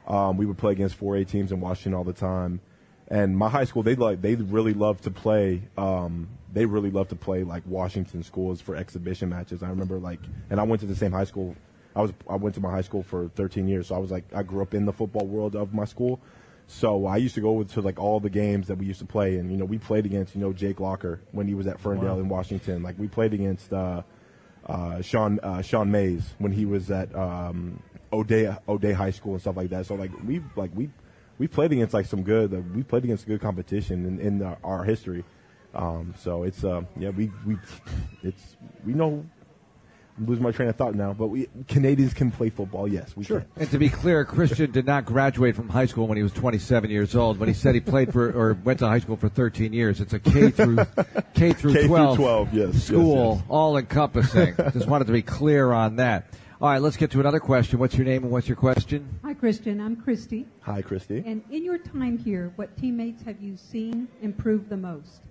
Um, 0.08 0.36
we 0.36 0.46
would 0.48 0.58
play 0.58 0.72
against 0.74 1.00
4A 1.00 1.28
teams 1.28 1.52
in 1.52 1.62
Washington 1.62 1.94
all 1.94 2.04
the 2.04 2.12
time, 2.12 2.60
and 3.12 3.38
my 3.38 3.50
high 3.50 3.66
school 3.66 3.84
they 3.84 3.96
like 3.96 4.22
they 4.22 4.36
really 4.36 4.74
love 4.74 5.02
to 5.02 5.12
play. 5.12 5.62
Um, 5.78 6.30
they 6.54 6.66
really 6.66 6.90
love 6.90 7.10
to 7.10 7.16
play 7.16 7.44
like 7.44 7.62
Washington 7.66 8.24
schools 8.24 8.62
for 8.62 8.76
exhibition 8.76 9.30
matches. 9.30 9.62
I 9.62 9.70
remember 9.70 10.00
like, 10.00 10.20
and 10.50 10.60
I 10.60 10.64
went 10.64 10.80
to 10.80 10.88
the 10.88 10.96
same 10.96 11.12
high 11.12 11.26
school. 11.26 11.56
I 11.94 12.02
was 12.02 12.14
I 12.30 12.36
went 12.36 12.56
to 12.56 12.62
my 12.62 12.72
high 12.72 12.82
school 12.82 13.04
for 13.04 13.28
13 13.36 13.68
years, 13.68 13.88
so 13.88 13.96
I 13.96 13.98
was 13.98 14.12
like 14.12 14.24
I 14.34 14.44
grew 14.44 14.62
up 14.62 14.74
in 14.74 14.86
the 14.86 14.94
football 14.94 15.28
world 15.28 15.58
of 15.58 15.74
my 15.74 15.84
school. 15.84 16.22
So 16.68 17.06
I 17.06 17.18
used 17.18 17.36
to 17.36 17.42
go 17.42 17.62
to 17.62 17.82
like 17.82 18.00
all 18.00 18.22
the 18.22 18.30
games 18.30 18.70
that 18.70 18.78
we 18.78 18.86
used 18.86 19.00
to 19.00 19.06
play, 19.06 19.36
and 19.36 19.52
you 19.52 19.58
know 19.58 19.66
we 19.66 19.78
played 19.78 20.06
against 20.06 20.34
you 20.34 20.40
know 20.40 20.54
Jake 20.54 20.80
Locker 20.80 21.20
when 21.34 21.48
he 21.48 21.54
was 21.54 21.68
at 21.68 21.82
Ferndale 21.82 22.20
in 22.20 22.30
Washington. 22.30 22.82
Like 22.82 22.98
we 22.98 23.10
played 23.10 23.34
against 23.34 23.74
uh, 23.74 24.04
uh, 24.68 25.02
Sean 25.02 25.38
uh, 25.44 25.62
Sean 25.62 25.92
Mays 25.92 26.34
when 26.38 26.54
he 26.54 26.66
was 26.66 26.90
at 26.90 27.14
um, 27.14 27.84
O'Dea 28.14 28.58
O'Dea 28.70 28.94
High 28.94 29.12
School 29.12 29.34
and 29.34 29.42
stuff 29.42 29.58
like 29.58 29.70
that. 29.72 29.86
So 29.86 29.96
like 29.96 30.12
we 30.26 30.42
like 30.56 30.72
we 30.74 30.90
we 31.42 31.48
played 31.48 31.72
against 31.72 31.92
like 31.92 32.06
some 32.06 32.22
good 32.22 32.54
uh, 32.54 32.62
we 32.76 32.84
played 32.84 33.04
against 33.04 33.26
good 33.26 33.42
competition 33.42 34.06
in, 34.06 34.20
in 34.20 34.44
our, 34.44 34.58
our 34.64 34.84
history. 34.84 35.24
Um, 35.74 36.14
so 36.20 36.44
it's 36.44 36.64
uh, 36.64 36.84
yeah 37.00 37.10
we 37.10 37.32
we 37.48 37.58
it's 38.24 38.56
we 38.86 38.94
know. 38.94 39.26
I'm 40.18 40.28
losing 40.28 40.44
my 40.44 40.52
train 40.52 40.70
of 40.70 40.76
thought 40.76 40.94
now, 40.94 41.14
but 41.14 41.28
we 41.28 41.50
Canadians 41.68 42.14
can 42.14 42.30
play 42.30 42.50
football. 42.52 42.88
Yes, 42.88 43.18
we 43.18 43.26
can. 43.26 43.44
And 43.56 43.72
to 43.72 43.80
be 43.80 43.90
clear, 43.90 44.24
Christian 44.24 44.70
did 44.70 44.86
not 44.86 45.06
graduate 45.06 45.56
from 45.56 45.68
high 45.68 45.88
school 45.88 46.06
when 46.06 46.18
he 46.18 46.22
was 46.22 46.34
27 46.34 46.92
years 46.92 47.16
old. 47.16 47.40
When 47.40 47.48
he 47.48 47.56
said 47.56 47.74
he 47.74 47.82
played 47.82 48.12
for 48.12 48.30
or 48.30 48.54
went 48.64 48.78
to 48.80 48.88
high 48.88 49.00
school 49.00 49.16
for 49.16 49.30
13 49.30 49.74
years, 49.74 50.00
it's 50.00 50.14
a 50.14 50.20
K 50.20 50.52
through 50.52 50.76
K 51.34 51.54
through 51.54 51.74
K 51.74 51.84
through 51.84 51.88
12, 51.88 52.18
12, 52.18 52.54
yes, 52.54 52.70
yes, 52.74 52.84
school, 52.84 53.36
yes. 53.38 53.46
all 53.50 53.78
encompassing. 53.78 54.54
Just 54.74 54.88
wanted 54.88 55.08
to 55.08 55.14
be 55.14 55.24
clear 55.24 55.72
on 55.72 55.96
that. 55.96 56.28
All 56.62 56.70
right, 56.70 56.80
let's 56.80 56.96
get 56.96 57.10
to 57.12 57.20
another 57.20 57.40
question. 57.40 57.80
What's 57.80 57.96
your 57.96 58.06
name 58.06 58.22
and 58.22 58.32
what's 58.32 58.48
your 58.48 58.56
question? 58.56 59.20
Hi, 59.24 59.34
Christian. 59.34 59.82
I'm 59.82 59.96
Christy. 59.96 60.46
Hi, 60.62 60.84
Christy. 60.84 61.24
And 61.26 61.42
in 61.50 61.66
your 61.66 61.80
time 61.80 62.20
here, 62.20 62.54
what 62.56 62.78
teammates 62.78 63.24
have 63.24 63.42
you 63.42 63.58
seen 63.58 64.08
improve 64.22 64.70
the 64.70 64.78
most? 64.78 65.22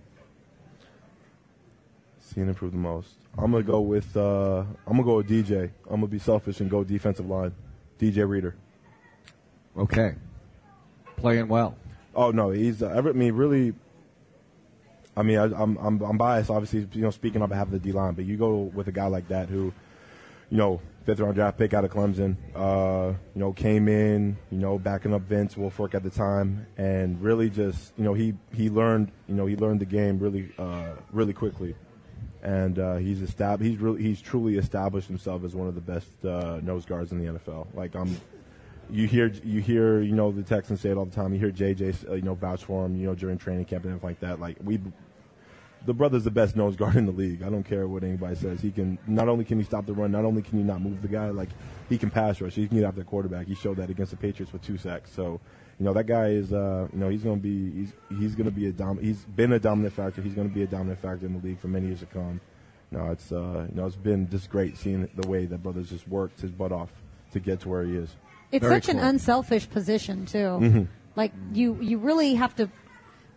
Seen 2.19 2.49
improve 2.49 2.73
the 2.73 2.79
most. 2.79 3.15
I'm 3.39 3.53
gonna 3.53 3.63
go 3.63 3.81
with 3.81 4.17
uh, 4.17 4.65
I'm 4.89 4.95
gonna 4.95 5.05
go 5.05 5.19
with 5.19 5.29
DJ. 5.29 5.71
I'm 5.89 6.01
gonna 6.01 6.09
be 6.09 6.19
selfish 6.19 6.59
and 6.59 6.69
go 6.69 6.83
defensive 6.83 7.27
line. 7.27 7.55
DJ 8.01 8.29
Reader. 8.29 8.57
Okay, 9.77 10.17
playing 11.17 11.47
well. 11.47 11.77
Oh 12.13 12.33
no, 12.33 12.51
he's. 12.51 12.83
Uh, 12.83 12.89
every- 12.89 13.13
I 13.13 13.15
mean, 13.15 13.35
really. 13.35 13.73
I 15.17 15.23
mean, 15.23 15.39
I, 15.39 15.45
I'm 15.45 15.77
I'm 15.77 16.01
I'm 16.03 16.19
biased, 16.19 16.51
obviously, 16.51 16.89
you 16.93 17.03
know, 17.03 17.11
speaking 17.11 17.41
on 17.41 17.49
behalf 17.49 17.67
of 17.67 17.73
the 17.73 17.79
D 17.79 17.93
line, 17.93 18.15
but 18.15 18.25
you 18.25 18.37
go 18.37 18.63
with 18.75 18.89
a 18.89 18.93
guy 18.93 19.07
like 19.07 19.29
that 19.29 19.49
who, 19.49 19.73
you 20.51 20.57
know, 20.57 20.81
fifth 21.05 21.21
round 21.21 21.35
draft 21.35 21.59
pick 21.59 21.75
out 21.75 21.85
of 21.85 21.91
Clemson, 21.91 22.37
uh, 22.55 23.13
you 23.35 23.41
know, 23.41 23.53
came 23.53 23.89
in, 23.89 24.37
you 24.51 24.59
know, 24.59 24.79
backing 24.79 25.15
up 25.15 25.23
Vince 25.23 25.55
Wilfork 25.55 25.95
at 25.95 26.03
the 26.03 26.11
time, 26.11 26.67
and 26.77 27.21
really 27.21 27.51
just, 27.51 27.93
you 27.97 28.05
know, 28.05 28.15
he 28.15 28.35
he 28.53 28.71
learned, 28.71 29.11
you 29.29 29.35
know, 29.35 29.47
he 29.47 29.57
learned 29.57 29.81
the 29.81 29.87
game 29.87 30.19
really 30.19 30.53
uh, 30.59 30.93
really 31.13 31.33
quickly, 31.33 31.75
and 32.43 32.79
uh, 32.79 32.97
he's 32.97 33.23
established, 33.23 33.71
he's 33.71 33.81
really 33.81 34.03
he's 34.03 34.21
truly 34.21 34.57
established 34.59 35.09
himself 35.09 35.45
as 35.45 35.55
one 35.55 35.69
of 35.69 35.75
the 35.75 35.81
best 35.81 36.25
uh, 36.25 36.61
nose 36.63 36.85
guards 36.85 37.13
in 37.13 37.19
the 37.19 37.39
NFL. 37.39 37.67
Like 37.75 37.95
I'm 37.95 38.17
you 38.93 39.07
hear 39.07 39.33
you 39.45 39.61
hear 39.61 40.01
you 40.01 40.15
know 40.15 40.33
the 40.33 40.43
Texans 40.43 40.81
say 40.81 40.91
it 40.91 40.97
all 40.97 41.05
the 41.05 41.15
time. 41.15 41.33
You 41.33 41.39
hear 41.39 41.51
JJ 41.51 42.17
you 42.17 42.23
know 42.23 42.35
vouch 42.35 42.65
for 42.65 42.87
him 42.87 42.97
you 42.97 43.07
know 43.07 43.15
during 43.15 43.39
training 43.39 43.65
camp 43.65 43.85
and 43.85 43.93
everything 43.93 44.09
like 44.09 44.21
that. 44.21 44.41
Like 44.41 44.57
we, 44.63 44.81
the 45.87 45.95
brother's 45.95 46.25
the 46.25 46.31
best 46.31 46.57
nose 46.57 46.77
guard 46.77 46.97
in 46.97 47.07
the 47.07 47.13
league. 47.13 47.43
I 47.43 47.49
don't 47.49 47.63
care 47.63 47.87
what 47.87 48.05
anybody 48.05 48.37
says. 48.37 48.61
He 48.61 48.71
can 48.71 48.99
not 49.07 49.29
only 49.29 49.45
can 49.45 49.59
he 49.59 49.65
stop 49.65 49.87
the 49.87 49.93
run, 49.93 50.13
not 50.13 50.25
only 50.25 50.43
can 50.43 50.59
he 50.59 50.65
not 50.65 50.81
move 50.81 51.03
the 51.03 51.09
guy, 51.09 51.31
like 51.31 51.49
he 51.89 51.99
can 51.99 52.11
pass 52.11 52.41
rush. 52.41 52.55
He 52.55 52.69
can 52.69 52.79
get 52.79 52.87
after 52.87 53.01
the 53.01 53.07
quarterback. 53.07 53.47
He 53.47 53.55
showed 53.55 53.77
that 53.79 53.91
against 53.91 54.11
the 54.11 54.17
Patriots 54.17 54.53
with 54.53 54.63
two 54.63 54.77
sacks. 54.77 55.11
So 55.15 55.41
you 55.79 55.85
know 55.85 55.93
that 55.93 56.05
guy 56.05 56.29
is 56.29 56.53
uh, 56.53 56.89
you 56.93 56.99
know 56.99 57.09
he's 57.09 57.23
going 57.23 57.37
to 57.37 57.43
be 57.43 57.71
he's 57.71 57.93
he's 58.19 58.35
going 58.35 58.47
to 58.47 58.55
be 58.55 58.67
a 58.67 58.73
dom- 58.73 59.01
he's 59.01 59.25
been 59.25 59.53
a 59.53 59.59
dominant 59.59 59.95
factor. 59.95 60.21
He's 60.23 60.35
going 60.35 60.49
to 60.49 60.55
be 60.55 60.63
a 60.63 60.67
dominant 60.67 61.01
factor 61.01 61.27
in 61.27 61.41
the 61.41 61.47
league 61.47 61.61
for 61.61 61.69
many 61.69 61.87
years 61.87 62.01
to 62.01 62.07
come. 62.07 62.41
No, 62.91 63.11
it's 63.11 63.33
uh, 63.33 63.67
you 63.69 63.77
know 63.77 63.87
it's 63.87 63.97
been 63.97 64.29
just 64.29 64.51
great 64.51 64.77
seeing 64.77 65.09
the 65.15 65.29
way 65.29 65.47
that 65.47 65.63
brother's 65.63 65.89
just 65.89 66.07
worked 66.09 66.41
his 66.41 66.51
butt 66.51 66.73
off 66.73 66.91
to 67.33 67.41
get 67.41 67.61
to 67.61 67.69
where 67.69 67.85
he 67.85 67.97
is. 67.97 68.15
It's 68.53 68.63
Very 68.63 68.75
such 68.75 68.89
an 68.89 68.99
unselfish 68.99 69.71
position 69.71 70.27
too. 70.27 70.39
Mm-hmm. 70.39 70.83
Like 71.17 71.33
you, 71.53 71.77
you 71.81 71.99
really 71.99 72.35
have 72.35 72.55
to 72.57 72.71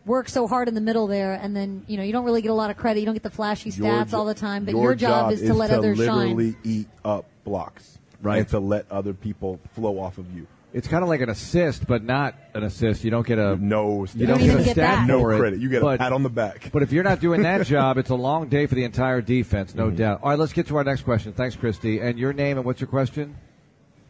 work 0.05 0.29
so 0.29 0.47
hard 0.47 0.67
in 0.67 0.73
the 0.75 0.81
middle 0.81 1.07
there, 1.07 1.33
and 1.33 1.55
then 1.55 1.83
you 1.87 1.97
know 1.97 2.03
you 2.03 2.11
don't 2.11 2.25
really 2.25 2.41
get 2.41 2.51
a 2.51 2.55
lot 2.55 2.69
of 2.69 2.77
credit. 2.77 2.99
You 2.99 3.05
don't 3.05 3.15
get 3.15 3.23
the 3.23 3.29
flashy 3.29 3.69
Your 3.69 3.87
stats 3.87 4.09
jo- 4.11 4.17
all 4.19 4.25
the 4.25 4.33
time, 4.33 4.65
but 4.65 4.73
your, 4.73 4.95
job, 4.95 5.31
is 5.31 5.41
to 5.41 5.53
let 5.53 5.67
to 5.69 5.77
others 5.77 5.97
literally 5.97 6.51
shine. 6.53 6.57
eat 6.63 6.87
up 7.05 7.25
blocks, 7.43 7.97
Right. 8.21 8.39
And 8.39 8.47
to 8.49 8.59
let 8.59 8.89
other 8.91 9.13
people 9.13 9.59
flow 9.73 9.99
off 9.99 10.17
of 10.17 10.33
you. 10.35 10.47
It's 10.71 10.87
kind 10.87 11.03
of 11.03 11.09
like 11.09 11.21
an 11.21 11.29
assist, 11.29 11.85
but 11.85 12.03
not 12.03 12.33
an 12.55 12.63
assist. 12.63 13.03
You 13.03 13.11
don't 13.11 13.27
get 13.27 13.37
a 13.37 13.55
No, 13.57 14.05
you 14.15 14.25
don't 14.25 14.39
don't 14.39 14.41
even 14.47 14.57
get 14.57 14.61
a 14.61 14.65
get 14.65 14.71
stat 14.73 14.75
that. 14.75 15.07
no 15.07 15.19
for 15.19 15.33
it, 15.33 15.37
credit. 15.37 15.59
You 15.59 15.69
get 15.69 15.81
but- 15.83 15.95
a 15.95 15.97
pat 15.99 16.13
on 16.13 16.23
the 16.23 16.29
back. 16.31 16.69
But 16.73 16.81
if 16.81 16.91
you're 16.91 17.03
not 17.03 17.19
doing 17.19 17.43
that 17.43 17.67
job, 17.67 17.97
it's 17.99 18.09
a 18.09 18.15
long 18.15 18.47
day 18.49 18.65
for 18.65 18.73
the 18.73 18.83
entire 18.83 19.21
defense, 19.21 19.75
no 19.75 19.91
doubt. 19.91 20.21
All 20.23 20.29
right, 20.31 20.39
let's 20.39 20.51
get 20.53 20.67
to 20.67 20.77
our 20.77 20.83
next 20.83 21.03
question. 21.03 21.31
Thanks, 21.33 21.55
Christy. 21.55 21.99
And 21.99 22.17
your 22.17 22.33
name 22.33 22.57
and 22.57 22.65
what's 22.65 22.81
your 22.81 22.87
question? 22.87 23.35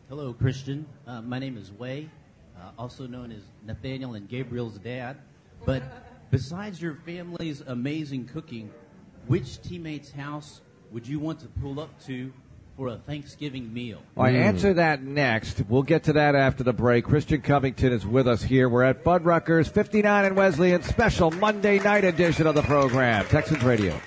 Hello, 0.07 0.31
Christian. 0.31 0.85
Uh, 1.05 1.21
my 1.21 1.37
name 1.39 1.57
is 1.57 1.71
Way, 1.71 2.09
uh, 2.57 2.69
also 2.79 3.07
known 3.07 3.31
as 3.33 3.41
Nathaniel 3.65 4.13
and 4.13 4.29
Gabriel's 4.29 4.77
dad. 4.77 5.17
But 5.65 5.83
besides 6.31 6.81
your 6.81 6.95
family's 7.05 7.61
amazing 7.61 8.27
cooking, 8.27 8.71
which 9.27 9.61
teammate's 9.61 10.11
house 10.11 10.61
would 10.91 11.07
you 11.07 11.19
want 11.19 11.39
to 11.39 11.47
pull 11.47 11.79
up 11.79 11.89
to 12.05 12.31
for 12.77 12.87
a 12.87 12.97
Thanksgiving 12.97 13.73
meal? 13.73 14.01
All 14.17 14.23
right, 14.23 14.35
hmm. 14.35 14.41
answer 14.41 14.73
that 14.73 15.03
next. 15.03 15.61
We'll 15.69 15.83
get 15.83 16.03
to 16.03 16.13
that 16.13 16.35
after 16.35 16.63
the 16.63 16.73
break. 16.73 17.05
Christian 17.05 17.41
Covington 17.41 17.93
is 17.93 18.05
with 18.05 18.27
us 18.27 18.43
here. 18.43 18.67
We're 18.67 18.83
at 18.83 19.03
Fuddrucker's 19.03 19.67
59 19.67 20.25
and 20.25 20.35
Wesleyan 20.35 20.83
special 20.83 21.31
Monday 21.31 21.79
night 21.79 22.03
edition 22.03 22.47
of 22.47 22.55
the 22.55 22.63
program. 22.63 23.25
Texans 23.25 23.63
Radio. 23.63 23.99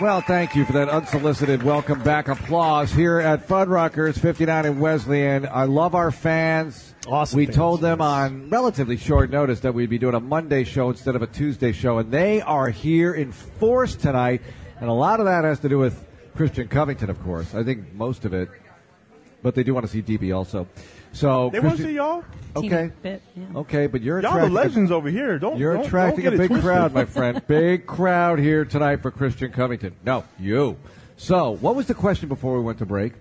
Well, 0.00 0.22
thank 0.22 0.56
you 0.56 0.64
for 0.64 0.72
that 0.72 0.88
unsolicited 0.88 1.62
welcome 1.62 2.02
back 2.02 2.28
applause 2.28 2.90
here 2.90 3.20
at 3.20 3.46
Fuddruckers 3.46 4.18
59 4.18 4.64
in 4.64 4.80
Wesleyan. 4.80 5.46
I 5.46 5.64
love 5.64 5.94
our 5.94 6.10
fans. 6.10 6.94
Awesome 7.06 7.36
We 7.36 7.44
fans, 7.44 7.56
told 7.56 7.80
them 7.82 7.98
yes. 7.98 8.06
on 8.06 8.48
relatively 8.48 8.96
short 8.96 9.28
notice 9.28 9.60
that 9.60 9.74
we'd 9.74 9.90
be 9.90 9.98
doing 9.98 10.14
a 10.14 10.20
Monday 10.20 10.64
show 10.64 10.88
instead 10.88 11.16
of 11.16 11.22
a 11.22 11.26
Tuesday 11.26 11.72
show, 11.72 11.98
and 11.98 12.10
they 12.10 12.40
are 12.40 12.70
here 12.70 13.12
in 13.12 13.30
force 13.30 13.94
tonight. 13.94 14.40
And 14.80 14.88
a 14.88 14.92
lot 14.94 15.20
of 15.20 15.26
that 15.26 15.44
has 15.44 15.60
to 15.60 15.68
do 15.68 15.76
with 15.78 16.02
Christian 16.34 16.68
Covington, 16.68 17.10
of 17.10 17.22
course. 17.22 17.54
I 17.54 17.62
think 17.62 17.92
most 17.92 18.24
of 18.24 18.32
it, 18.32 18.48
but 19.42 19.54
they 19.54 19.64
do 19.64 19.74
want 19.74 19.84
to 19.84 19.92
see 19.92 20.00
DB 20.00 20.34
also. 20.34 20.66
So 21.12 21.50
They 21.50 21.60
want 21.60 21.76
to 21.78 21.82
see 21.82 21.94
y'all. 21.94 22.24
Okay, 22.56 22.90
Bit, 23.02 23.22
yeah. 23.36 23.44
okay, 23.60 23.86
but 23.86 24.02
you're 24.02 24.20
Y'all 24.20 24.32
the 24.32 24.38
attracting 24.38 24.56
a- 24.56 24.60
legends 24.60 24.90
over 24.90 25.08
here. 25.08 25.38
Don't 25.38 25.56
you're 25.56 25.74
don't- 25.76 25.86
attracting 25.86 26.24
don't 26.24 26.34
a 26.34 26.36
get 26.36 26.44
it 26.44 26.48
big 26.48 26.48
twisted. 26.48 26.64
crowd, 26.64 26.92
my 26.92 27.04
friend. 27.04 27.42
Big 27.48 27.86
crowd 27.86 28.40
here 28.40 28.64
tonight 28.64 28.96
for 29.02 29.12
Christian 29.12 29.52
Covington. 29.52 29.94
No, 30.04 30.24
you. 30.38 30.76
So, 31.16 31.50
what 31.52 31.76
was 31.76 31.86
the 31.86 31.94
question 31.94 32.28
before 32.28 32.56
we 32.56 32.64
went 32.64 32.78
to 32.78 32.86
break? 32.86 33.12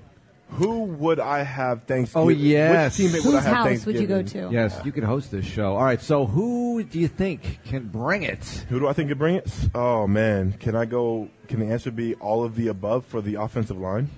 Who 0.54 0.86
would 0.86 1.19
I 1.19 1.43
have 1.43 1.82
oh, 1.82 1.86
Thanksgiving? 1.86 2.25
Oh 2.25 2.30
yes. 2.30 2.97
Which 2.97 3.08
teammate 3.12 3.25
would 3.25 3.36
I 3.36 3.38
Whose 3.38 3.45
have 3.45 3.56
house 3.67 3.86
would 3.86 3.99
you 3.99 4.08
go 4.08 4.23
to? 4.23 4.49
Yes, 4.52 4.82
you 4.84 4.91
can 4.91 5.04
host 5.04 5.30
this 5.30 5.45
show. 5.45 5.75
All 5.75 5.84
right. 5.84 6.02
So 6.02 6.25
who 6.25 6.82
do 6.84 6.99
you 6.99 7.08
think 7.08 7.60
can 7.65 7.88
bring 7.88 8.23
it? 8.23 8.43
Who 8.69 8.80
do 8.80 8.88
I 8.88 8.93
think 8.93 9.10
could 9.10 9.19
bring 9.19 9.36
it? 9.36 9.52
Oh 9.75 10.08
man, 10.08 10.54
can 10.54 10.75
I 10.75 10.86
go? 10.86 11.30
Can 11.47 11.60
the 11.60 11.67
answer 11.67 11.91
be 11.91 12.15
all 12.15 12.43
of 12.43 12.56
the 12.56 12.69
above 12.69 13.06
for 13.06 13.21
the 13.21 13.36
offensive 13.36 13.78
line? 13.78 14.10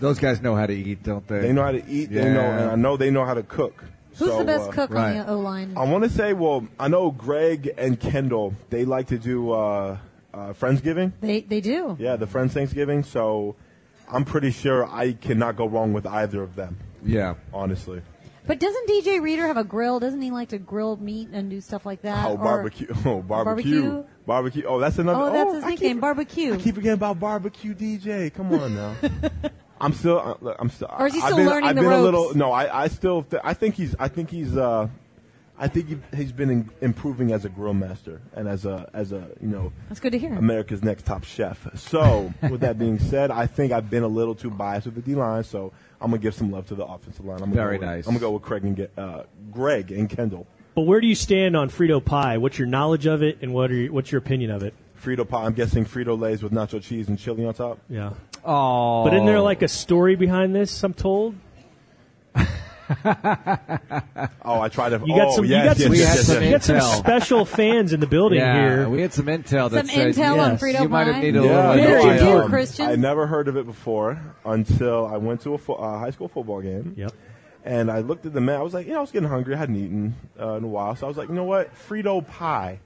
Those 0.00 0.18
guys 0.18 0.40
know 0.40 0.54
how 0.54 0.66
to 0.66 0.72
eat, 0.74 1.02
don't 1.02 1.26
they? 1.26 1.40
They 1.40 1.52
know 1.52 1.62
how 1.64 1.72
to 1.72 1.84
eat. 1.88 2.10
They 2.10 2.24
know, 2.24 2.40
Yeah. 2.40 2.58
and 2.62 2.70
I 2.70 2.74
know 2.76 2.96
they 2.96 3.10
know 3.10 3.24
how 3.24 3.34
to 3.34 3.42
cook. 3.42 3.84
Who's 4.10 4.28
So, 4.30 4.38
the 4.38 4.44
best 4.44 4.68
uh, 4.68 4.72
cook 4.72 4.90
right. 4.90 5.16
on 5.18 5.26
the 5.26 5.32
O 5.32 5.38
line? 5.38 5.74
I 5.76 5.84
want 5.84 6.04
to 6.04 6.10
say, 6.10 6.32
well, 6.32 6.66
I 6.78 6.88
know 6.88 7.10
Greg 7.10 7.72
and 7.78 7.98
Kendall. 7.98 8.54
They 8.70 8.84
like 8.84 9.08
to 9.08 9.18
do 9.18 9.52
uh, 9.52 9.96
uh, 10.34 10.52
Friendsgiving. 10.54 11.12
They 11.20 11.40
they 11.42 11.60
do. 11.60 11.96
Yeah, 12.00 12.16
the 12.16 12.26
Friends 12.26 12.52
Thanksgiving. 12.54 13.02
So 13.04 13.56
I'm 14.10 14.24
pretty 14.24 14.50
sure 14.50 14.86
I 14.86 15.12
cannot 15.12 15.56
go 15.56 15.66
wrong 15.68 15.92
with 15.92 16.06
either 16.06 16.42
of 16.42 16.54
them. 16.56 16.78
Yeah. 17.04 17.34
Honestly. 17.52 18.02
But 18.46 18.60
doesn't 18.60 18.88
DJ 18.88 19.20
Reader 19.20 19.46
have 19.46 19.58
a 19.58 19.62
grill? 19.64 20.00
Doesn't 20.00 20.22
he 20.22 20.30
like 20.30 20.48
to 20.48 20.58
grill 20.58 20.96
meat 20.96 21.28
and 21.32 21.50
do 21.50 21.60
stuff 21.60 21.84
like 21.84 22.00
that? 22.02 22.24
Oh, 22.26 22.32
Or- 22.32 22.38
barbecue! 22.38 22.86
Oh, 23.04 23.20
barbecue! 23.20 23.82
Barbecue? 23.82 24.04
Barbecue! 24.26 24.64
Oh, 24.64 24.78
that's 24.80 24.98
another. 24.98 25.20
Oh, 25.24 25.32
that's 25.32 25.54
his 25.56 25.64
I 25.64 25.70
nickname, 25.70 25.96
keep, 25.96 26.00
barbecue. 26.00 26.54
I 26.54 26.56
keep 26.56 26.74
forgetting 26.74 26.94
about 26.94 27.20
barbecue 27.20 27.74
DJ. 27.74 28.32
Come 28.32 28.52
on 28.54 28.74
now. 28.74 28.96
I'm 29.80 29.92
still. 29.92 30.18
uh, 30.18 30.34
look, 30.40 30.56
I'm 30.58 30.70
still. 30.70 30.88
Or 30.98 31.06
is 31.06 31.14
he 31.14 31.20
I've 31.20 31.26
still 31.26 31.36
been, 31.38 31.46
learning 31.46 31.68
I've 31.70 31.76
the 31.76 31.82
been 31.82 31.92
a 31.92 32.00
little. 32.02 32.34
No, 32.34 32.52
I. 32.52 32.84
I 32.84 32.88
still. 32.88 33.22
Th- 33.22 33.42
I 33.44 33.54
think 33.54 33.74
he's. 33.76 33.94
I 33.98 34.08
think 34.08 34.30
he's. 34.30 34.56
uh 34.56 34.88
I 35.60 35.66
think 35.66 35.88
he, 35.88 35.98
he's 36.16 36.30
been 36.30 36.50
in, 36.50 36.70
improving 36.80 37.32
as 37.32 37.44
a 37.44 37.48
grill 37.48 37.74
master 37.74 38.20
and 38.36 38.46
as 38.46 38.64
a 38.64 38.88
as 38.94 39.10
a 39.10 39.28
you 39.40 39.48
know 39.48 39.72
That's 39.88 39.98
good 39.98 40.12
to 40.12 40.18
hear. 40.18 40.32
America's 40.34 40.84
next 40.84 41.04
top 41.04 41.24
chef. 41.24 41.66
So, 41.76 42.32
with 42.48 42.60
that 42.60 42.78
being 42.78 43.00
said, 43.00 43.32
I 43.32 43.48
think 43.48 43.72
I've 43.72 43.90
been 43.90 44.04
a 44.04 44.08
little 44.08 44.36
too 44.36 44.50
biased 44.50 44.86
with 44.86 44.94
the 44.94 45.02
D 45.02 45.16
line. 45.16 45.42
So, 45.42 45.72
I'm 46.00 46.12
gonna 46.12 46.22
give 46.22 46.34
some 46.34 46.52
love 46.52 46.68
to 46.68 46.76
the 46.76 46.84
offensive 46.84 47.24
line. 47.24 47.38
I'm 47.42 47.50
gonna 47.50 47.54
Very 47.56 47.78
go 47.78 47.86
with- 47.86 47.88
nice. 47.88 48.06
I'm 48.06 48.12
gonna 48.12 48.20
go 48.20 48.30
with 48.30 48.42
Craig 48.42 48.64
and 48.64 48.76
get, 48.76 48.92
uh, 48.96 49.24
Greg 49.50 49.90
and 49.90 50.08
Kendall. 50.08 50.46
But 50.76 50.82
where 50.82 51.00
do 51.00 51.08
you 51.08 51.16
stand 51.16 51.56
on 51.56 51.70
Frito 51.70 52.04
pie? 52.04 52.38
What's 52.38 52.56
your 52.56 52.68
knowledge 52.68 53.06
of 53.06 53.24
it, 53.24 53.38
and 53.42 53.52
what 53.52 53.72
are 53.72 53.74
your, 53.74 53.92
what's 53.92 54.12
your 54.12 54.20
opinion 54.20 54.52
of 54.52 54.62
it? 54.62 54.74
Frito 55.02 55.28
pie. 55.28 55.44
I'm 55.44 55.54
guessing 55.54 55.84
Frito 55.84 56.16
Lay's 56.16 56.40
with 56.40 56.52
nacho 56.52 56.80
cheese 56.80 57.08
and 57.08 57.18
chili 57.18 57.44
on 57.44 57.54
top. 57.54 57.78
Yeah. 57.88 58.12
Oh. 58.44 59.04
But 59.04 59.14
isn't 59.14 59.26
there 59.26 59.40
like 59.40 59.62
a 59.62 59.68
story 59.68 60.16
behind 60.16 60.54
this? 60.54 60.82
I'm 60.82 60.94
told. 60.94 61.34
Oh, 64.42 64.62
I 64.62 64.68
tried 64.70 64.90
to. 64.90 65.02
You 65.04 65.14
got 65.14 65.28
oh, 65.28 65.36
some. 65.36 65.44
yes, 65.44 65.62
you 65.62 65.68
got 65.68 65.76
some. 65.76 65.94
Yes, 65.94 66.28
yes, 66.28 66.42
you 66.42 66.50
got 66.50 66.62
some 66.62 66.98
special 66.98 67.44
fans 67.44 67.92
in 67.92 68.00
the 68.00 68.06
building 68.06 68.38
yeah, 68.38 68.54
here. 68.54 68.88
we 68.88 69.02
had 69.02 69.12
some 69.12 69.26
intel 69.26 69.70
that 69.70 69.86
Some 69.86 69.94
said 69.94 70.14
intel 70.14 70.38
on 70.38 70.52
yes, 70.52 70.62
Frito 70.62 70.82
you 70.82 70.88
might 70.88 71.06
have 71.06 71.16
pie? 71.16 71.20
needed 71.20 71.36
a 71.36 71.42
little 71.42 71.56
Where 71.56 71.76
no, 71.76 71.82
did 71.82 72.08
I, 72.08 72.14
you 72.14 72.18
do, 72.20 72.38
um, 72.40 72.50
Christian? 72.50 72.86
I 72.86 72.96
never 72.96 73.26
heard 73.26 73.48
of 73.48 73.58
it 73.58 73.66
before 73.66 74.18
until 74.44 75.06
I 75.06 75.18
went 75.18 75.42
to 75.42 75.52
a 75.52 75.58
fo- 75.58 75.74
uh, 75.74 75.98
high 75.98 76.10
school 76.10 76.28
football 76.28 76.62
game. 76.62 76.94
Yep. 76.96 77.12
And 77.64 77.90
I 77.90 78.00
looked 78.00 78.24
at 78.24 78.32
the 78.32 78.40
menu. 78.40 78.58
I 78.58 78.62
was 78.62 78.72
like, 78.72 78.86
you 78.86 78.92
know, 78.92 78.98
I 78.98 79.02
was 79.02 79.10
getting 79.10 79.28
hungry. 79.28 79.54
I 79.54 79.58
hadn't 79.58 79.76
eaten 79.76 80.16
uh, 80.40 80.54
in 80.54 80.64
a 80.64 80.68
while. 80.68 80.96
So 80.96 81.06
I 81.06 81.08
was 81.08 81.18
like, 81.18 81.28
you 81.28 81.34
know 81.34 81.44
what? 81.44 81.74
Frito 81.74 82.26
pie. 82.26 82.80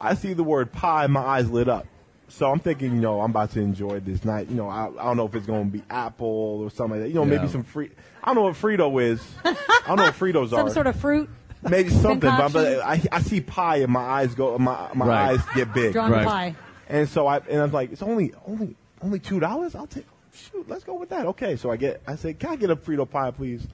I 0.00 0.14
see 0.14 0.32
the 0.32 0.44
word 0.44 0.72
pie, 0.72 1.06
my 1.06 1.20
eyes 1.20 1.48
lit 1.48 1.68
up. 1.68 1.86
So 2.28 2.50
I'm 2.50 2.58
thinking, 2.60 2.94
you 2.94 3.00
know, 3.00 3.20
I'm 3.20 3.30
about 3.30 3.52
to 3.52 3.60
enjoy 3.60 4.00
this 4.00 4.24
night. 4.24 4.48
You 4.50 4.56
know, 4.56 4.68
I, 4.68 4.86
I 4.88 5.04
don't 5.04 5.16
know 5.16 5.26
if 5.26 5.34
it's 5.34 5.46
going 5.46 5.70
to 5.70 5.78
be 5.78 5.82
apple 5.88 6.60
or 6.62 6.70
something 6.70 6.92
like 7.00 7.00
that. 7.02 7.08
You 7.08 7.14
know, 7.14 7.24
maybe 7.24 7.48
some 7.48 7.64
free. 7.64 7.90
I 8.22 8.26
don't 8.26 8.36
know 8.36 8.42
what 8.42 8.54
Frito 8.54 9.02
is. 9.02 9.20
I 9.44 9.54
don't 9.86 9.96
know 9.96 10.04
what 10.04 10.14
Fritos 10.14 10.50
Some 10.50 10.58
are. 10.58 10.62
Some 10.64 10.70
sort 10.70 10.86
of 10.88 10.96
fruit 10.96 11.30
maybe 11.68 11.88
something. 11.90 12.20
But, 12.30 12.40
I'm- 12.40 12.52
but 12.52 12.80
I, 12.80 13.02
I 13.10 13.20
see 13.22 13.40
pie 13.40 13.76
and 13.78 13.90
my 13.92 14.00
eyes 14.02 14.34
go. 14.34 14.56
My 14.58 14.90
my 14.94 15.06
Right. 15.06 15.30
eyes 15.32 15.40
get 15.54 15.72
big. 15.74 15.92
drawn 15.94 16.10
Right. 16.12 16.26
pie. 16.26 16.56
And 16.88 17.08
so 17.08 17.26
I 17.26 17.38
and 17.38 17.60
I'm 17.62 17.72
like, 17.72 17.92
it's 17.92 18.02
only 18.02 18.32
only 18.46 18.76
only 19.02 19.18
two 19.18 19.40
dollars. 19.40 19.74
I'll 19.74 19.86
take. 19.86 20.06
Shoot, 20.34 20.68
let's 20.68 20.84
go 20.84 20.94
with 20.94 21.08
that. 21.08 21.26
Okay, 21.26 21.56
so 21.56 21.70
I 21.70 21.76
get. 21.76 22.00
I 22.06 22.14
said, 22.16 22.38
can 22.38 22.50
I 22.50 22.56
get 22.56 22.70
a 22.70 22.76
Frito 22.76 23.08
pie, 23.10 23.30
please? 23.32 23.66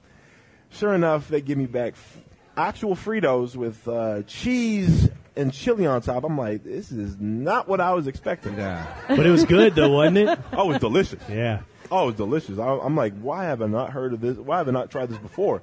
Sure 0.71 0.95
enough, 0.95 1.27
they 1.27 1.41
give 1.41 1.57
me 1.59 1.67
back 1.67 1.93
f- 1.93 2.17
actual 2.57 2.95
Fritos 2.95 3.55
with 3.55 3.87
uh, 3.87 4.23
cheese 4.23 5.09
and 5.37 5.53
chili 5.53 5.85
on 5.85 6.01
top. 6.01 6.23
I'm 6.23 6.37
like, 6.37 6.63
this 6.63 6.91
is 6.91 7.17
not 7.19 7.67
what 7.67 7.81
I 7.81 7.93
was 7.93 8.07
expecting. 8.07 8.55
Yeah. 8.57 8.85
But 9.07 9.25
it 9.25 9.31
was 9.31 9.45
good 9.45 9.75
though, 9.75 9.89
wasn't 9.89 10.17
it? 10.17 10.39
Oh, 10.53 10.65
it 10.69 10.73
was 10.73 10.79
delicious. 10.79 11.21
Yeah. 11.29 11.61
Oh, 11.91 12.03
it 12.03 12.05
was 12.07 12.15
delicious. 12.15 12.57
I, 12.59 12.77
I'm 12.79 12.95
like, 12.95 13.13
why 13.19 13.45
have 13.45 13.61
I 13.61 13.67
not 13.67 13.91
heard 13.91 14.13
of 14.13 14.21
this? 14.21 14.37
Why 14.37 14.57
have 14.57 14.67
I 14.67 14.71
not 14.71 14.89
tried 14.89 15.09
this 15.09 15.17
before? 15.17 15.61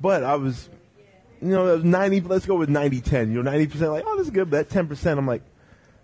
But 0.00 0.22
I 0.24 0.34
was, 0.36 0.68
you 1.40 1.48
know, 1.48 1.64
was 1.64 1.84
90. 1.84 2.20
Let's 2.22 2.46
go 2.46 2.56
with 2.56 2.68
90 2.68 3.00
10. 3.00 3.30
You 3.30 3.42
know, 3.42 3.50
90 3.50 3.66
percent 3.68 3.90
like, 3.92 4.04
oh, 4.06 4.16
this 4.16 4.26
is 4.26 4.32
good. 4.32 4.50
But 4.50 4.68
that 4.68 4.70
10 4.70 4.88
percent, 4.88 5.18
I'm 5.18 5.26
like, 5.26 5.42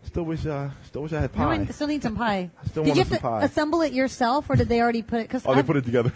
still 0.07 0.23
wish, 0.25 0.47
uh, 0.47 0.71
still 0.87 1.03
wish 1.03 1.13
I 1.13 1.21
had 1.21 1.33
pie. 1.33 1.55
I 1.61 1.65
still 1.67 1.87
need 1.89 2.03
some 2.03 2.17
pie. 2.17 2.51
I 2.63 2.67
still 2.67 2.85
did 2.85 2.97
you 2.97 3.01
wanted 3.01 3.09
have 3.09 3.09
to 3.09 3.15
some 3.23 3.31
pie. 3.33 3.45
assemble 3.45 3.83
it 3.83 3.93
yourself, 3.93 4.49
or 4.49 4.57
did 4.57 4.69
they 4.69 4.81
already 4.81 5.03
put 5.03 5.21
it? 5.21 5.29
Because 5.29 5.43
oh, 5.47 5.55
they 5.55 5.63
put 5.63 5.77
it 5.77 5.85
together. 5.85 6.13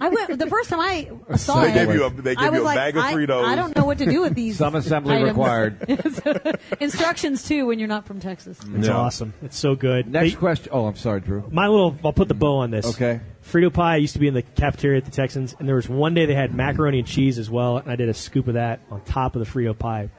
I 0.00 0.08
went 0.08 0.38
the 0.38 0.46
first 0.46 0.70
time 0.70 0.80
I 0.80 1.10
saw 1.36 1.60
They 1.62 1.70
it. 1.70 1.74
gave 1.74 1.94
you 1.94 2.04
a- 2.04 2.10
they 2.10 2.30
I 2.32 2.34
gave 2.44 2.50
was 2.52 2.58
you 2.58 2.62
a 2.62 2.64
like, 2.64 2.76
bag 2.76 2.96
of 2.96 3.04
I, 3.04 3.14
Fritos. 3.14 3.44
I 3.44 3.54
don't 3.56 3.76
know 3.76 3.84
what 3.84 3.98
to 3.98 4.06
do 4.06 4.22
with 4.22 4.34
these. 4.34 4.56
Some 4.62 4.74
assembly 4.74 5.14
items. 5.16 5.28
required. 5.30 6.58
Instructions 6.80 7.42
too 7.46 7.66
when 7.66 7.78
you're 7.78 7.88
not 7.88 8.06
from 8.06 8.20
Texas. 8.20 8.58
It's 8.74 8.86
Yeah. 8.88 8.96
awesome. 8.96 9.34
It's 9.42 9.56
so 9.58 9.74
good. 9.74 10.08
Next 10.08 10.32
They- 10.32 10.38
question. 10.38 10.68
Oh, 10.72 10.86
I'm 10.86 10.96
sorry, 10.96 11.20
Drew. 11.20 11.44
my 11.50 11.68
little, 11.68 11.96
I'll 12.04 12.12
put 12.12 12.28
the 12.28 12.34
bow 12.34 12.58
on 12.58 12.70
this. 12.70 12.86
Okay. 12.86 13.20
Frito 13.44 13.72
pie 13.72 13.96
used 13.96 14.12
to 14.14 14.20
be 14.20 14.28
in 14.28 14.34
the 14.34 14.42
cafeteria 14.42 14.98
at 14.98 15.04
the 15.04 15.10
Texans, 15.10 15.54
and 15.58 15.68
there 15.68 15.74
was 15.74 15.88
one 15.88 16.14
day 16.14 16.26
they 16.26 16.34
had 16.34 16.54
macaroni 16.54 17.00
and 17.00 17.06
cheese 17.08 17.38
as 17.40 17.50
well, 17.50 17.76
and 17.78 17.90
I 17.90 17.96
did 17.96 18.08
a 18.08 18.14
scoop 18.14 18.46
of 18.46 18.54
that 18.54 18.80
on 18.90 19.00
top 19.02 19.34
of 19.34 19.44
the 19.44 19.50
Frito 19.50 19.76
pie. 19.76 20.10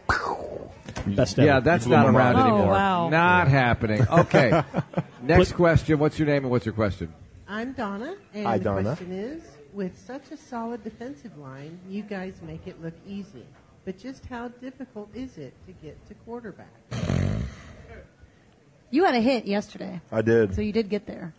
Best 1.07 1.37
ever. 1.39 1.45
Yeah, 1.45 1.59
that's 1.59 1.85
not 1.85 2.05
around 2.05 2.35
mind. 2.35 2.37
Oh, 2.37 2.55
anymore. 2.55 2.73
wow. 2.73 3.09
Not 3.09 3.47
happening. 3.47 4.05
Okay. 4.07 4.63
Next 5.21 5.53
question. 5.53 5.99
What's 5.99 6.17
your 6.19 6.27
name 6.27 6.43
and 6.43 6.51
what's 6.51 6.65
your 6.65 6.73
question? 6.73 7.13
I'm 7.47 7.73
Donna, 7.73 8.15
and 8.33 8.45
Hi, 8.45 8.57
the 8.57 8.63
Donna. 8.63 8.83
question 8.83 9.11
is: 9.11 9.43
With 9.73 9.97
such 9.97 10.31
a 10.31 10.37
solid 10.37 10.83
defensive 10.83 11.37
line, 11.37 11.79
you 11.89 12.01
guys 12.03 12.35
make 12.41 12.67
it 12.67 12.81
look 12.81 12.93
easy. 13.07 13.45
But 13.85 13.97
just 13.99 14.25
how 14.27 14.47
difficult 14.47 15.09
is 15.13 15.37
it 15.37 15.53
to 15.67 15.73
get 15.73 15.97
to 16.07 16.13
quarterback? 16.25 16.71
You 18.91 19.05
had 19.05 19.15
a 19.15 19.19
hit 19.21 19.45
yesterday, 19.45 19.99
I 20.11 20.21
did. 20.21 20.53
so 20.53 20.61
you 20.61 20.71
did 20.71 20.87
get 20.89 21.07
there. 21.07 21.33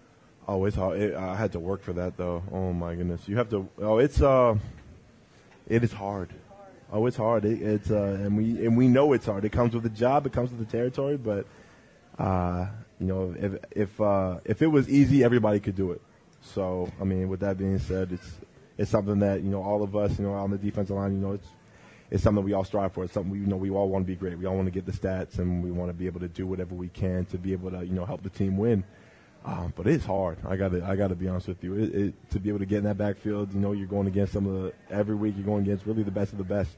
Oh, 0.46 0.64
it's 0.64 0.76
hard. 0.76 1.14
I 1.14 1.36
had 1.36 1.52
to 1.52 1.60
work 1.60 1.82
for 1.82 1.92
that 1.94 2.16
though. 2.16 2.42
Oh 2.52 2.72
my 2.72 2.94
goodness, 2.94 3.26
you 3.28 3.36
have 3.36 3.48
to. 3.50 3.68
Oh, 3.78 3.98
it's 3.98 4.20
uh, 4.20 4.56
it 5.68 5.82
is 5.84 5.92
hard. 5.92 6.30
Oh, 6.92 7.06
it's 7.06 7.16
hard. 7.16 7.44
It, 7.44 7.60
it's 7.62 7.90
uh, 7.90 8.18
and 8.20 8.36
we 8.36 8.66
and 8.66 8.76
we 8.76 8.88
know 8.88 9.12
it's 9.12 9.26
hard. 9.26 9.44
It 9.44 9.52
comes 9.52 9.74
with 9.74 9.82
the 9.82 9.88
job. 9.88 10.26
It 10.26 10.32
comes 10.32 10.50
with 10.50 10.60
the 10.60 10.70
territory. 10.70 11.16
But 11.16 11.46
uh, 12.18 12.66
you 13.00 13.06
know, 13.06 13.34
if 13.38 13.54
if 13.72 14.00
uh, 14.00 14.38
if 14.44 14.62
it 14.62 14.68
was 14.68 14.88
easy, 14.88 15.24
everybody 15.24 15.60
could 15.60 15.76
do 15.76 15.92
it. 15.92 16.00
So 16.42 16.90
I 17.00 17.04
mean, 17.04 17.28
with 17.28 17.40
that 17.40 17.58
being 17.58 17.78
said, 17.78 18.12
it's 18.12 18.30
it's 18.78 18.90
something 18.90 19.18
that 19.20 19.42
you 19.42 19.50
know 19.50 19.62
all 19.62 19.82
of 19.82 19.96
us, 19.96 20.18
you 20.18 20.24
know, 20.24 20.34
on 20.34 20.50
the 20.50 20.58
defensive 20.58 20.96
line, 20.96 21.12
you 21.12 21.18
know, 21.18 21.32
it's 21.32 21.48
it's 22.10 22.22
something 22.22 22.44
we 22.44 22.52
all 22.52 22.64
strive 22.64 22.92
for. 22.92 23.04
It's 23.04 23.14
something 23.14 23.32
we 23.32 23.40
you 23.40 23.46
know 23.46 23.56
we 23.56 23.70
all 23.70 23.88
want 23.88 24.06
to 24.06 24.12
be 24.12 24.16
great. 24.16 24.38
We 24.38 24.46
all 24.46 24.54
want 24.54 24.66
to 24.66 24.72
get 24.72 24.86
the 24.86 24.92
stats, 24.92 25.38
and 25.38 25.64
we 25.64 25.70
want 25.70 25.88
to 25.90 25.94
be 25.94 26.06
able 26.06 26.20
to 26.20 26.28
do 26.28 26.46
whatever 26.46 26.74
we 26.74 26.88
can 26.88 27.24
to 27.26 27.38
be 27.38 27.52
able 27.52 27.70
to 27.70 27.84
you 27.84 27.92
know 27.92 28.04
help 28.04 28.22
the 28.22 28.30
team 28.30 28.56
win. 28.56 28.84
Um, 29.44 29.74
but 29.76 29.86
it's 29.86 30.06
hard. 30.06 30.38
I 30.46 30.56
got 30.56 30.72
to 30.72 30.82
I 30.84 30.96
got 30.96 31.08
to 31.08 31.14
be 31.14 31.28
honest 31.28 31.48
with 31.48 31.62
you. 31.62 31.74
It, 31.74 31.94
it, 31.94 32.30
to 32.30 32.40
be 32.40 32.48
able 32.48 32.60
to 32.60 32.66
get 32.66 32.78
in 32.78 32.84
that 32.84 32.96
backfield, 32.96 33.52
you 33.52 33.60
know, 33.60 33.72
you're 33.72 33.86
going 33.86 34.06
against 34.06 34.32
some 34.32 34.46
of 34.46 34.62
the 34.62 34.72
every 34.90 35.14
week. 35.14 35.34
You're 35.36 35.44
going 35.44 35.62
against 35.62 35.84
really 35.84 36.02
the 36.02 36.10
best 36.10 36.32
of 36.32 36.38
the 36.38 36.44
best. 36.44 36.70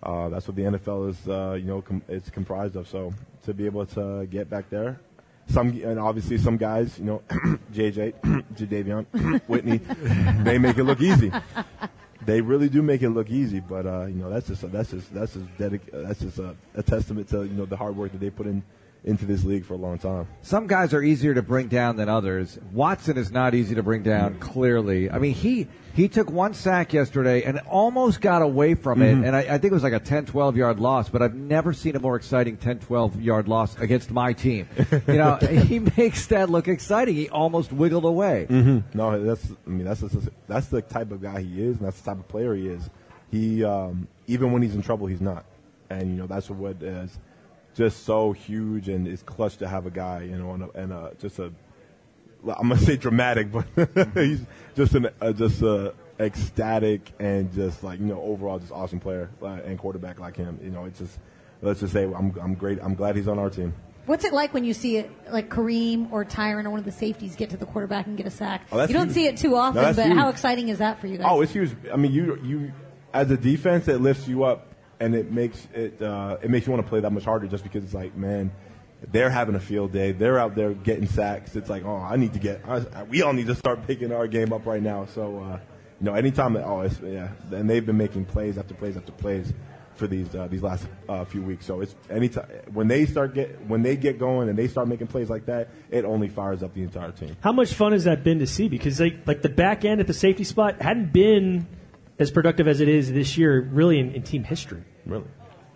Uh, 0.00 0.28
that's 0.28 0.46
what 0.46 0.56
the 0.56 0.62
NFL 0.62 1.10
is, 1.10 1.28
uh, 1.28 1.54
you 1.54 1.64
know, 1.64 1.82
com- 1.82 2.02
it's 2.06 2.30
comprised 2.30 2.76
of. 2.76 2.86
So 2.86 3.12
to 3.44 3.52
be 3.52 3.66
able 3.66 3.84
to 3.86 4.26
get 4.26 4.48
back 4.48 4.70
there, 4.70 5.00
some 5.48 5.70
and 5.70 5.98
obviously 5.98 6.38
some 6.38 6.56
guys, 6.56 6.96
you 7.00 7.04
know, 7.04 7.22
JJ, 7.72 8.14
Jadeveon, 8.54 9.42
Whitney, 9.48 9.78
they 10.44 10.58
make 10.58 10.78
it 10.78 10.84
look 10.84 11.00
easy. 11.00 11.32
They 12.24 12.40
really 12.40 12.68
do 12.68 12.80
make 12.80 13.02
it 13.02 13.10
look 13.10 13.28
easy, 13.30 13.58
but 13.58 13.86
uh, 13.86 14.06
you 14.06 14.16
know 14.16 14.30
that's 14.30 14.46
just 14.46 14.70
that's 14.70 14.90
just 14.90 15.12
that's 15.12 15.34
just 15.34 15.46
dedic- 15.56 15.90
that's 15.92 16.20
just 16.20 16.38
a, 16.38 16.54
a 16.74 16.82
testament 16.82 17.28
to 17.30 17.42
you 17.42 17.54
know 17.54 17.64
the 17.64 17.76
hard 17.76 17.96
work 17.96 18.12
that 18.12 18.20
they 18.20 18.30
put 18.30 18.46
in 18.46 18.62
into 19.04 19.24
this 19.24 19.44
league 19.44 19.64
for 19.64 19.74
a 19.74 19.78
long 19.78 19.98
time. 19.98 20.26
Some 20.42 20.66
guys 20.66 20.92
are 20.92 21.02
easier 21.02 21.32
to 21.34 21.42
bring 21.42 21.68
down 21.68 21.96
than 21.96 22.08
others. 22.08 22.58
Watson 22.72 23.16
is 23.16 23.30
not 23.30 23.54
easy 23.54 23.74
to 23.76 23.82
bring 23.82 24.02
down. 24.02 24.38
Clearly, 24.38 25.10
I 25.10 25.18
mean 25.18 25.34
he 25.34 25.66
he 25.94 26.08
took 26.08 26.30
one 26.30 26.54
sack 26.54 26.92
yesterday 26.92 27.42
and 27.42 27.58
almost 27.68 28.20
got 28.20 28.42
away 28.42 28.74
from 28.74 29.02
it, 29.02 29.16
Mhm. 29.16 29.26
and 29.26 29.34
I, 29.34 29.40
I 29.40 29.58
think 29.58 29.64
it 29.66 29.72
was 29.72 29.82
like 29.82 29.92
a 29.94 29.98
10, 29.98 30.26
12 30.26 30.56
yard 30.56 30.78
loss. 30.78 31.08
But 31.08 31.22
I've 31.22 31.34
never 31.34 31.72
seen 31.72 31.96
a 31.96 32.00
more 32.00 32.14
exciting 32.16 32.56
10, 32.56 32.80
12 32.80 33.20
yard 33.20 33.48
loss 33.48 33.76
against 33.78 34.10
my 34.10 34.32
team. 34.32 34.68
You 35.06 35.14
know, 35.14 35.36
he 35.66 35.78
makes 35.96 36.26
that 36.26 36.50
look 36.50 36.68
exciting. 36.68 37.14
He 37.14 37.28
almost 37.28 37.72
wiggled 37.72 38.04
away. 38.04 38.46
Mm-hmm. 38.50 38.96
No, 38.98 39.22
that's 39.24 39.50
I 39.66 39.70
mean 39.70 39.84
that's 39.86 40.00
the, 40.00 40.30
that's 40.46 40.66
the 40.66 40.82
type 40.82 41.10
of 41.12 41.22
guy 41.22 41.40
he 41.42 41.62
is, 41.62 41.78
and 41.78 41.86
that's 41.86 42.00
the 42.00 42.10
type 42.10 42.20
of 42.20 42.28
player 42.28 42.54
he 42.54 42.68
is. 42.68 42.88
He 43.30 43.64
um, 43.64 44.08
even 44.26 44.52
when 44.52 44.62
he's 44.62 44.74
in 44.74 44.82
trouble, 44.82 45.06
he's 45.06 45.20
not, 45.20 45.44
and 45.90 46.02
you 46.10 46.16
know 46.16 46.26
that's 46.26 46.50
what 46.50 46.82
is 46.82 47.18
just 47.74 48.04
so 48.04 48.32
huge 48.32 48.88
and 48.88 49.06
it's 49.06 49.22
clutch 49.22 49.56
to 49.58 49.68
have 49.68 49.86
a 49.86 49.90
guy, 49.90 50.22
you 50.22 50.36
know, 50.36 50.52
and, 50.52 50.62
a, 50.64 50.70
and 50.70 50.92
a, 50.92 51.12
just 51.20 51.38
a 51.38 51.52
I'm 52.46 52.68
gonna 52.68 52.78
say 52.78 52.96
dramatic, 52.96 53.48
but 53.50 53.66
he's 54.14 54.40
just 54.76 54.94
an 54.94 55.08
uh, 55.20 55.32
just 55.32 55.62
a 55.62 55.94
ecstatic 56.20 57.12
and 57.18 57.52
just 57.52 57.82
like 57.82 58.00
you 58.00 58.06
know 58.06 58.20
overall 58.20 58.58
just 58.58 58.72
awesome 58.72 59.00
player 59.00 59.30
uh, 59.42 59.58
and 59.64 59.78
quarterback 59.78 60.20
like 60.20 60.36
him. 60.36 60.58
You 60.62 60.70
know, 60.70 60.84
it's 60.84 60.98
just 60.98 61.18
let's 61.62 61.80
just 61.80 61.92
say 61.92 62.04
I'm 62.04 62.34
I'm 62.40 62.54
great. 62.54 62.78
I'm 62.82 62.94
glad 62.94 63.16
he's 63.16 63.28
on 63.28 63.38
our 63.38 63.50
team. 63.50 63.74
What's 64.06 64.24
it 64.24 64.32
like 64.32 64.54
when 64.54 64.64
you 64.64 64.72
see 64.72 64.96
it, 64.96 65.10
like 65.30 65.50
Kareem 65.50 66.10
or 66.10 66.24
Tyrann 66.24 66.64
or 66.64 66.70
one 66.70 66.78
of 66.78 66.86
the 66.86 66.92
safeties 66.92 67.36
get 67.36 67.50
to 67.50 67.58
the 67.58 67.66
quarterback 67.66 68.06
and 68.06 68.16
get 68.16 68.26
a 68.26 68.30
sack? 68.30 68.66
Oh, 68.72 68.80
you 68.80 68.94
don't 68.94 69.08
huge. 69.08 69.14
see 69.14 69.26
it 69.26 69.36
too 69.36 69.54
often, 69.54 69.82
No, 69.82 69.92
but 69.92 70.06
huge. 70.06 70.16
how 70.16 70.30
exciting 70.30 70.70
is 70.70 70.78
that 70.78 70.98
for 70.98 71.08
you 71.08 71.18
guys? 71.18 71.26
Oh, 71.28 71.42
it's 71.42 71.52
huge. 71.52 71.72
I 71.92 71.96
mean, 71.96 72.12
you 72.12 72.40
you 72.42 72.72
as 73.12 73.30
a 73.30 73.36
defense, 73.36 73.86
it 73.88 74.00
lifts 74.00 74.26
you 74.26 74.44
up 74.44 74.67
and 75.00 75.14
it 75.14 75.30
makes 75.30 75.66
it 75.74 76.00
uh, 76.02 76.38
it 76.42 76.50
makes 76.50 76.66
you 76.66 76.72
want 76.72 76.84
to 76.84 76.88
play 76.88 77.00
that 77.00 77.10
much 77.10 77.24
harder 77.24 77.46
just 77.46 77.62
because 77.62 77.84
it's 77.84 77.94
like, 77.94 78.16
man, 78.16 78.50
they're 79.12 79.30
having 79.30 79.54
a 79.54 79.60
field 79.60 79.92
day. 79.92 80.12
They're 80.12 80.38
out 80.38 80.54
there 80.54 80.74
getting 80.74 81.06
sacks. 81.06 81.56
It's 81.56 81.70
like, 81.70 81.84
oh, 81.84 81.96
I 81.96 82.16
need 82.16 82.32
to 82.32 82.38
get. 82.38 82.62
I, 82.66 83.04
we 83.04 83.22
all 83.22 83.32
need 83.32 83.46
to 83.46 83.54
start 83.54 83.86
picking 83.86 84.12
our 84.12 84.26
game 84.26 84.52
up 84.52 84.66
right 84.66 84.82
now. 84.82 85.06
So, 85.06 85.40
uh, 85.40 85.60
you 86.00 86.06
know, 86.06 86.14
anytime 86.14 86.54
that 86.54 86.64
oh, 86.64 86.82
it's, 86.82 86.98
yeah, 87.00 87.30
and 87.52 87.68
they've 87.68 87.84
been 87.84 87.96
making 87.96 88.24
plays 88.24 88.58
after 88.58 88.74
plays 88.74 88.96
after 88.96 89.12
plays 89.12 89.52
for 89.94 90.06
these 90.06 90.32
uh, 90.34 90.46
these 90.48 90.62
last 90.62 90.86
uh, 91.08 91.24
few 91.24 91.42
weeks. 91.42 91.66
So 91.66 91.80
it's 91.80 91.94
anytime 92.08 92.48
when 92.72 92.88
they 92.88 93.04
start 93.06 93.34
get 93.34 93.60
when 93.66 93.82
they 93.82 93.96
get 93.96 94.18
going 94.18 94.48
and 94.48 94.56
they 94.56 94.68
start 94.68 94.88
making 94.88 95.08
plays 95.08 95.28
like 95.28 95.46
that, 95.46 95.68
it 95.90 96.04
only 96.04 96.28
fires 96.28 96.62
up 96.62 96.74
the 96.74 96.82
entire 96.82 97.12
team. 97.12 97.36
How 97.40 97.52
much 97.52 97.74
fun 97.74 97.92
has 97.92 98.04
that 98.04 98.24
been 98.24 98.38
to 98.38 98.46
see? 98.46 98.68
Because 98.68 99.00
like, 99.00 99.26
like 99.26 99.42
the 99.42 99.48
back 99.48 99.84
end 99.84 100.00
at 100.00 100.06
the 100.06 100.14
safety 100.14 100.44
spot 100.44 100.80
hadn't 100.80 101.12
been 101.12 101.66
as 102.18 102.30
productive 102.30 102.66
as 102.68 102.80
it 102.80 102.88
is 102.88 103.12
this 103.12 103.36
year, 103.38 103.60
really 103.72 103.98
in, 103.98 104.12
in 104.12 104.22
team 104.22 104.44
history. 104.44 104.82
Really? 105.06 105.24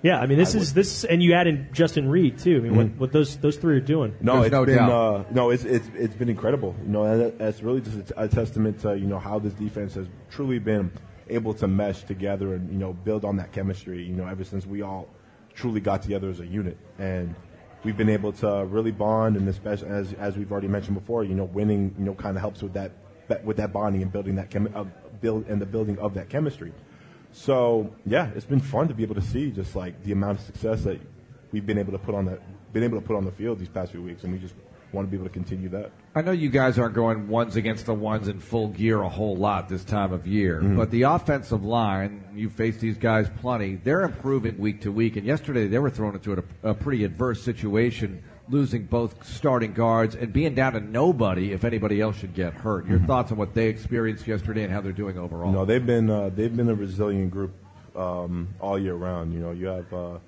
Yeah, 0.03 0.19
I 0.21 0.27
mean 0.27 0.37
this 0.37 0.57
I 0.57 0.59
is 0.59 0.75
this, 0.75 1.05
and 1.05 1.23
you 1.23 1.33
add 1.35 1.47
in 1.47 1.69
Justin 1.73 2.09
Reid 2.09 2.39
too. 2.39 2.57
I 2.57 2.61
mean, 2.61 2.75
what, 2.77 2.87
Mhm. 2.87 2.99
what 2.99 3.13
those 3.13 3.37
those 3.37 3.57
three 3.57 3.77
are 3.77 3.81
doing? 3.81 4.15
No, 4.21 4.43
it's 4.43 4.51
been 4.51 4.79
uh, 4.81 5.25
no, 5.31 5.51
it's 5.51 5.65
it's 5.65 5.89
it's 5.95 6.15
been 6.17 6.29
incredible. 6.29 6.75
You 6.85 6.89
know, 6.91 7.05
and 7.05 7.39
that's 7.39 7.63
really 7.63 7.81
just 7.81 8.11
a, 8.11 8.25
a 8.25 8.29
testament 8.29 8.81
to 8.81 8.99
you 8.99 9.07
know 9.07 9.21
how 9.21 9.39
this 9.39 9.53
defense 9.55 9.95
has 9.95 10.09
truly 10.31 10.59
been 10.59 10.91
able 11.29 11.55
to 11.55 11.69
mesh 11.69 12.03
together 12.03 12.55
and 12.55 12.69
you 12.71 12.79
know 12.79 12.93
build 12.93 13.25
on 13.25 13.37
that 13.37 13.53
chemistry. 13.53 14.03
You 14.03 14.15
know, 14.15 14.27
ever 14.27 14.43
since 14.43 14.67
we 14.67 14.83
all 14.83 15.09
truly 15.55 15.81
got 15.81 16.03
together 16.03 16.29
as 16.31 16.41
a 16.41 16.47
unit, 16.47 16.77
and 16.99 17.33
we've 17.85 17.97
been 17.97 18.09
able 18.09 18.33
to 18.33 18.67
really 18.69 18.91
bond, 18.91 19.37
and 19.37 19.49
especially 19.49 19.89
as 19.91 20.13
as 20.15 20.37
we've 20.37 20.51
already 20.51 20.67
mentioned 20.69 20.99
before, 20.99 21.23
you 21.23 21.37
know, 21.37 21.45
winning 21.45 21.95
you 21.97 22.05
know 22.05 22.15
kind 22.15 22.37
of 22.37 22.41
helps 22.41 22.61
with 22.61 22.73
that, 22.73 22.91
that 23.29 23.45
with 23.45 23.57
that 23.59 23.73
bonding 23.73 24.03
and 24.03 24.11
building 24.11 24.35
that 24.35 24.51
chem- 24.51 24.73
uh, 24.75 24.85
build 25.23 25.47
and 25.49 25.61
the 25.61 25.67
building 25.67 25.99
of 25.99 26.13
that 26.15 26.29
chemistry. 26.29 26.73
So 27.33 27.95
yeah, 28.05 28.31
it's 28.35 28.45
been 28.45 28.61
fun 28.61 28.89
to 28.89 28.95
be 28.95 29.03
able 29.03 29.15
to 29.15 29.23
see 29.23 29.51
just 29.51 29.75
like 29.75 30.03
the 30.05 30.13
amount 30.13 30.39
of 30.41 30.45
success 30.45 30.83
that 30.83 31.01
we've 31.51 31.65
been 31.65 31.79
able 31.79 31.93
to 31.93 31.99
put 31.99 32.15
on 32.15 32.27
the 32.27 32.39
been 32.75 32.83
able 32.83 33.01
to 33.01 33.07
put 33.07 33.17
on 33.17 33.25
the 33.25 33.33
field 33.33 33.59
these 33.59 33.69
past 33.69 33.93
few 33.93 34.03
weeks, 34.03 34.25
and 34.25 34.33
we 34.33 34.39
just 34.39 34.55
want 34.93 35.07
to 35.07 35.11
be 35.11 35.17
able 35.17 35.27
to 35.27 35.33
continue 35.33 35.69
that. 35.71 35.91
I 36.15 36.21
know 36.23 36.33
you 36.33 36.49
guys 36.51 36.79
aren't 36.79 36.95
going 36.95 37.29
ones 37.29 37.57
against 37.57 37.85
the 37.87 37.95
ones 37.95 38.29
in 38.29 38.41
full 38.41 38.69
gear 38.69 39.01
a 39.03 39.09
whole 39.09 39.37
lot 39.37 39.69
this 39.69 39.85
time 39.85 40.13
of 40.13 40.27
year, 40.27 40.61
Mhm. 40.63 40.77
but 40.77 40.91
the 40.91 41.03
offensive 41.03 41.65
line, 41.65 42.23
you 42.35 42.49
face 42.51 42.79
these 42.79 42.97
guys 42.99 43.29
plenty, 43.41 43.77
they're 43.77 44.03
improving 44.03 44.59
week 44.59 44.83
to 44.83 44.93
week. 44.93 45.17
And 45.17 45.27
yesterday 45.27 45.67
they 45.67 45.79
were 45.79 45.91
thrown 45.91 46.15
into 46.15 46.33
a, 46.63 46.71
a 46.71 46.75
pretty 46.75 47.05
adverse 47.05 47.43
situation, 47.43 48.23
losing 48.49 48.85
both 48.85 49.27
starting 49.27 49.73
guards 49.73 50.15
and 50.15 50.33
being 50.33 50.55
down 50.55 50.73
to 50.73 50.81
nobody 50.81 51.53
if 51.53 51.65
anybody 51.65 52.01
else 52.01 52.19
should 52.19 52.35
get 52.35 52.53
hurt. 52.55 52.87
Your 52.87 52.99
thoughts 53.01 53.33
on 53.33 53.39
what 53.39 53.55
they 53.55 53.69
experienced 53.69 54.27
yesterday 54.27 54.65
and 54.65 54.73
how 54.73 54.81
they're 54.81 54.93
doing 54.93 55.19
overall? 55.19 55.53
No, 55.53 55.65
they've 55.65 55.85
been 55.85 56.11
uh, 56.11 56.31
they've 56.31 56.55
been 56.55 56.69
a 56.69 56.75
resilient 56.75 57.31
group 57.31 57.53
um, 57.97 58.49
all 58.61 58.79
year 58.79 58.95
round. 58.95 59.33
You 59.33 59.41
know, 59.41 59.51
you 59.53 59.67
have 59.67 59.93
uh, 59.93 60.19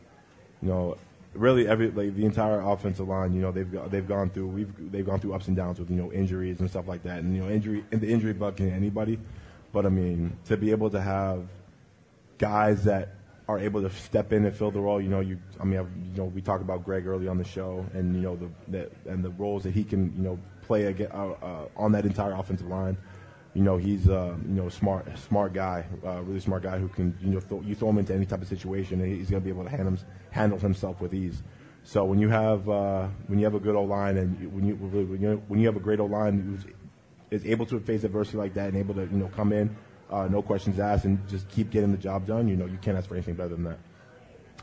you 0.63 0.69
know 0.69 0.97
really 1.35 1.67
every 1.67 1.91
like 1.91 2.15
the 2.15 2.25
entire 2.25 2.61
offensive 2.61 3.09
line. 3.09 3.35
You 3.35 3.43
know, 3.43 3.53
they've 3.53 3.91
they've 3.91 4.07
gone 4.07 4.31
through 4.31 4.49
we've 4.49 4.93
they've 4.93 5.07
gone 5.07 5.21
through 5.21 5.35
ups 5.35 5.49
and 5.49 5.57
downs 5.57 5.79
with 5.79 5.91
you 5.91 5.97
know 5.97 6.13
injuries 6.13 6.61
and 6.61 6.71
stuff 6.71 6.89
like 6.89 7.03
that. 7.03 7.19
And 7.19 7.35
you 7.35 7.43
know, 7.43 7.51
injury 7.51 7.85
in 7.91 8.01
the 8.01 8.11
injury 8.11 8.33
bug 8.33 8.57
can 8.57 8.71
anybody, 8.71 9.19
but 9.73 9.87
I 9.87 9.89
mean 9.89 10.37
to 10.47 10.57
be 10.57 10.71
able 10.71 10.91
to 10.91 11.01
have 11.01 11.47
guys 12.39 12.85
that 12.85 13.15
are 13.49 13.59
able 13.59 13.83
to 13.83 13.91
step 13.91 14.33
in 14.33 14.45
and 14.45 14.57
fill 14.57 14.71
the 14.71 14.81
role. 14.81 15.01
You 15.01 15.09
know, 15.09 15.21
you 15.21 15.39
I 15.61 15.65
mean, 15.65 15.81
you 16.13 16.19
know, 16.19 16.25
we 16.27 16.41
talked 16.41 16.63
about 16.63 16.85
Greg 16.85 17.07
early 17.07 17.29
on 17.29 17.39
the 17.39 17.45
show, 17.45 17.85
and 17.93 18.15
you 18.15 18.23
know 18.23 18.37
the, 18.37 18.49
that 18.69 18.93
and 19.07 19.25
the 19.25 19.31
roles 19.31 19.63
that 19.65 19.73
he 19.75 19.85
can 19.85 20.13
you 20.17 20.23
know 20.23 20.39
play 20.63 20.87
aga 20.87 21.15
uh, 21.15 21.37
uh, 21.43 21.69
on 21.77 21.93
that 21.93 22.05
entire 22.07 22.33
offensive 22.33 22.69
line. 22.69 22.97
You 23.55 23.63
know, 23.63 23.77
he's 23.77 24.09
uh, 24.09 24.35
you 24.49 24.55
know 24.55 24.69
smart 24.69 25.07
smart 25.19 25.53
guy, 25.53 25.85
uh, 26.05 26.23
really 26.23 26.41
smart 26.41 26.63
guy 26.63 26.79
who 26.79 26.89
can 26.89 27.17
you 27.21 27.31
know 27.31 27.41
throw, 27.41 27.61
you 27.61 27.75
throw 27.75 27.91
him 27.91 27.99
into 27.99 28.15
any 28.15 28.27
type 28.27 28.43
of 28.43 28.49
situation, 28.49 29.01
and 29.01 29.15
he's 29.15 29.31
going 29.31 29.43
to 29.43 29.45
be 29.45 29.51
able 29.51 29.65
to 29.65 29.99
handle 30.31 30.59
himself 30.59 31.01
with 31.01 31.15
ease. 31.15 31.43
So 31.85 32.05
when 32.05 32.19
you 32.19 32.31
have 32.31 32.69
uh, 32.69 33.09
when 33.27 33.39
you 33.39 33.45
have 33.45 33.55
a 33.55 33.61
good 33.61 33.77
O 33.77 33.85
line 33.85 34.17
and 34.17 34.41
you- 34.41 34.49
when 34.49 34.65
you 34.67 34.75
when 34.75 35.21
you 35.21 35.43
when 35.49 35.61
you 35.61 35.67
have 35.67 35.77
a 35.77 35.81
great 35.81 36.01
O 36.01 36.07
line 36.07 36.41
who's 36.41 36.65
is 37.31 37.45
able 37.47 37.67
to 37.67 37.79
face 37.81 38.05
adversity 38.05 38.39
like 38.39 38.55
that 38.55 38.69
and 38.69 38.77
able 38.77 38.95
to 38.95 39.03
you 39.03 39.19
know 39.19 39.29
come 39.37 39.53
in, 39.53 39.77
uh, 40.11 40.29
no 40.29 40.43
questions 40.43 40.79
asked, 40.79 41.05
and 41.05 41.19
just 41.29 41.49
keep 41.49 41.71
getting 41.71 41.91
the 41.93 41.99
job 41.99 42.27
done. 42.27 42.49
You 42.49 42.57
know, 42.57 42.67
you 42.67 42.79
can't 42.83 42.97
ask 42.97 43.09
for 43.09 43.15
anything 43.15 43.35
better 43.35 43.51
than 43.51 43.65
that. 43.65 43.79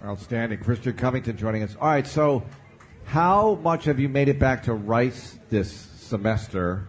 Outstanding. 0.04 0.60
Christian 0.60 0.94
Covington 0.94 1.38
joining 1.38 1.64
us. 1.64 1.76
All 1.80 1.88
right, 1.88 2.08
so 2.08 2.44
how 3.06 3.56
much 3.56 3.86
have 3.86 4.00
you 4.00 4.10
made 4.10 4.30
it 4.30 4.40
back 4.40 4.64
to 4.64 4.74
Rice 4.74 5.38
this 5.50 5.72
semester? 5.72 6.88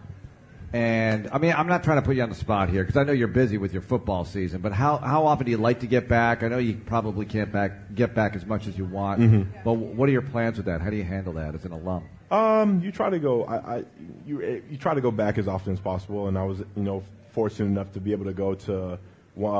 And 0.71 1.29
I 1.31 1.37
mean, 1.37 1.53
I'm 1.55 1.67
not 1.67 1.83
trying 1.83 1.97
to 1.97 2.01
put 2.01 2.15
you 2.15 2.23
on 2.23 2.29
the 2.29 2.35
spot 2.35 2.67
here 2.69 2.83
because 2.83 2.97
I 2.97 3.03
know 3.03 3.11
you're 3.11 3.27
busy 3.27 3.59
with 3.59 3.73
your 3.73 3.83
football 3.83 4.25
season. 4.25 4.59
But 4.61 4.71
how, 4.73 4.97
how 4.97 5.27
often 5.27 5.45
do 5.45 5.51
you 5.51 5.57
like 5.57 5.81
to 5.81 5.87
get 5.87 6.07
back? 6.07 6.41
I 6.41 6.47
know 6.47 6.57
you 6.57 6.73
probably 6.73 7.27
can't 7.27 7.51
back 7.51 7.93
get 7.93 8.15
back 8.15 8.35
as 8.35 8.43
much 8.47 8.65
as 8.65 8.75
you 8.75 8.85
want. 8.85 9.21
Mhm. 9.21 9.47
But 9.63 9.73
what 9.73 10.09
are 10.09 10.11
your 10.11 10.23
plans 10.23 10.57
with 10.57 10.65
that? 10.65 10.81
How 10.81 10.89
do 10.89 10.95
you 10.95 11.03
handle 11.03 11.33
that 11.33 11.53
as 11.53 11.63
an 11.65 11.73
alum? 11.73 12.05
Um, 12.31 12.81
you 12.81 12.91
try 12.91 13.11
to 13.11 13.19
go. 13.19 13.43
I, 13.43 13.55
I 13.75 13.83
you 14.25 14.63
you 14.67 14.77
try 14.77 14.95
to 14.95 15.01
go 15.01 15.11
back 15.11 15.37
as 15.37 15.47
often 15.47 15.73
as 15.73 15.79
possible, 15.79 16.27
and 16.27 16.35
I 16.39 16.43
was 16.43 16.57
you 16.75 16.81
know 16.81 17.03
fortunate 17.33 17.65
enough 17.67 17.91
to 17.93 17.99
be 17.99 18.11
able 18.13 18.25
to 18.25 18.33
go 18.33 18.53
to 18.53 18.93
uh, 18.93 18.97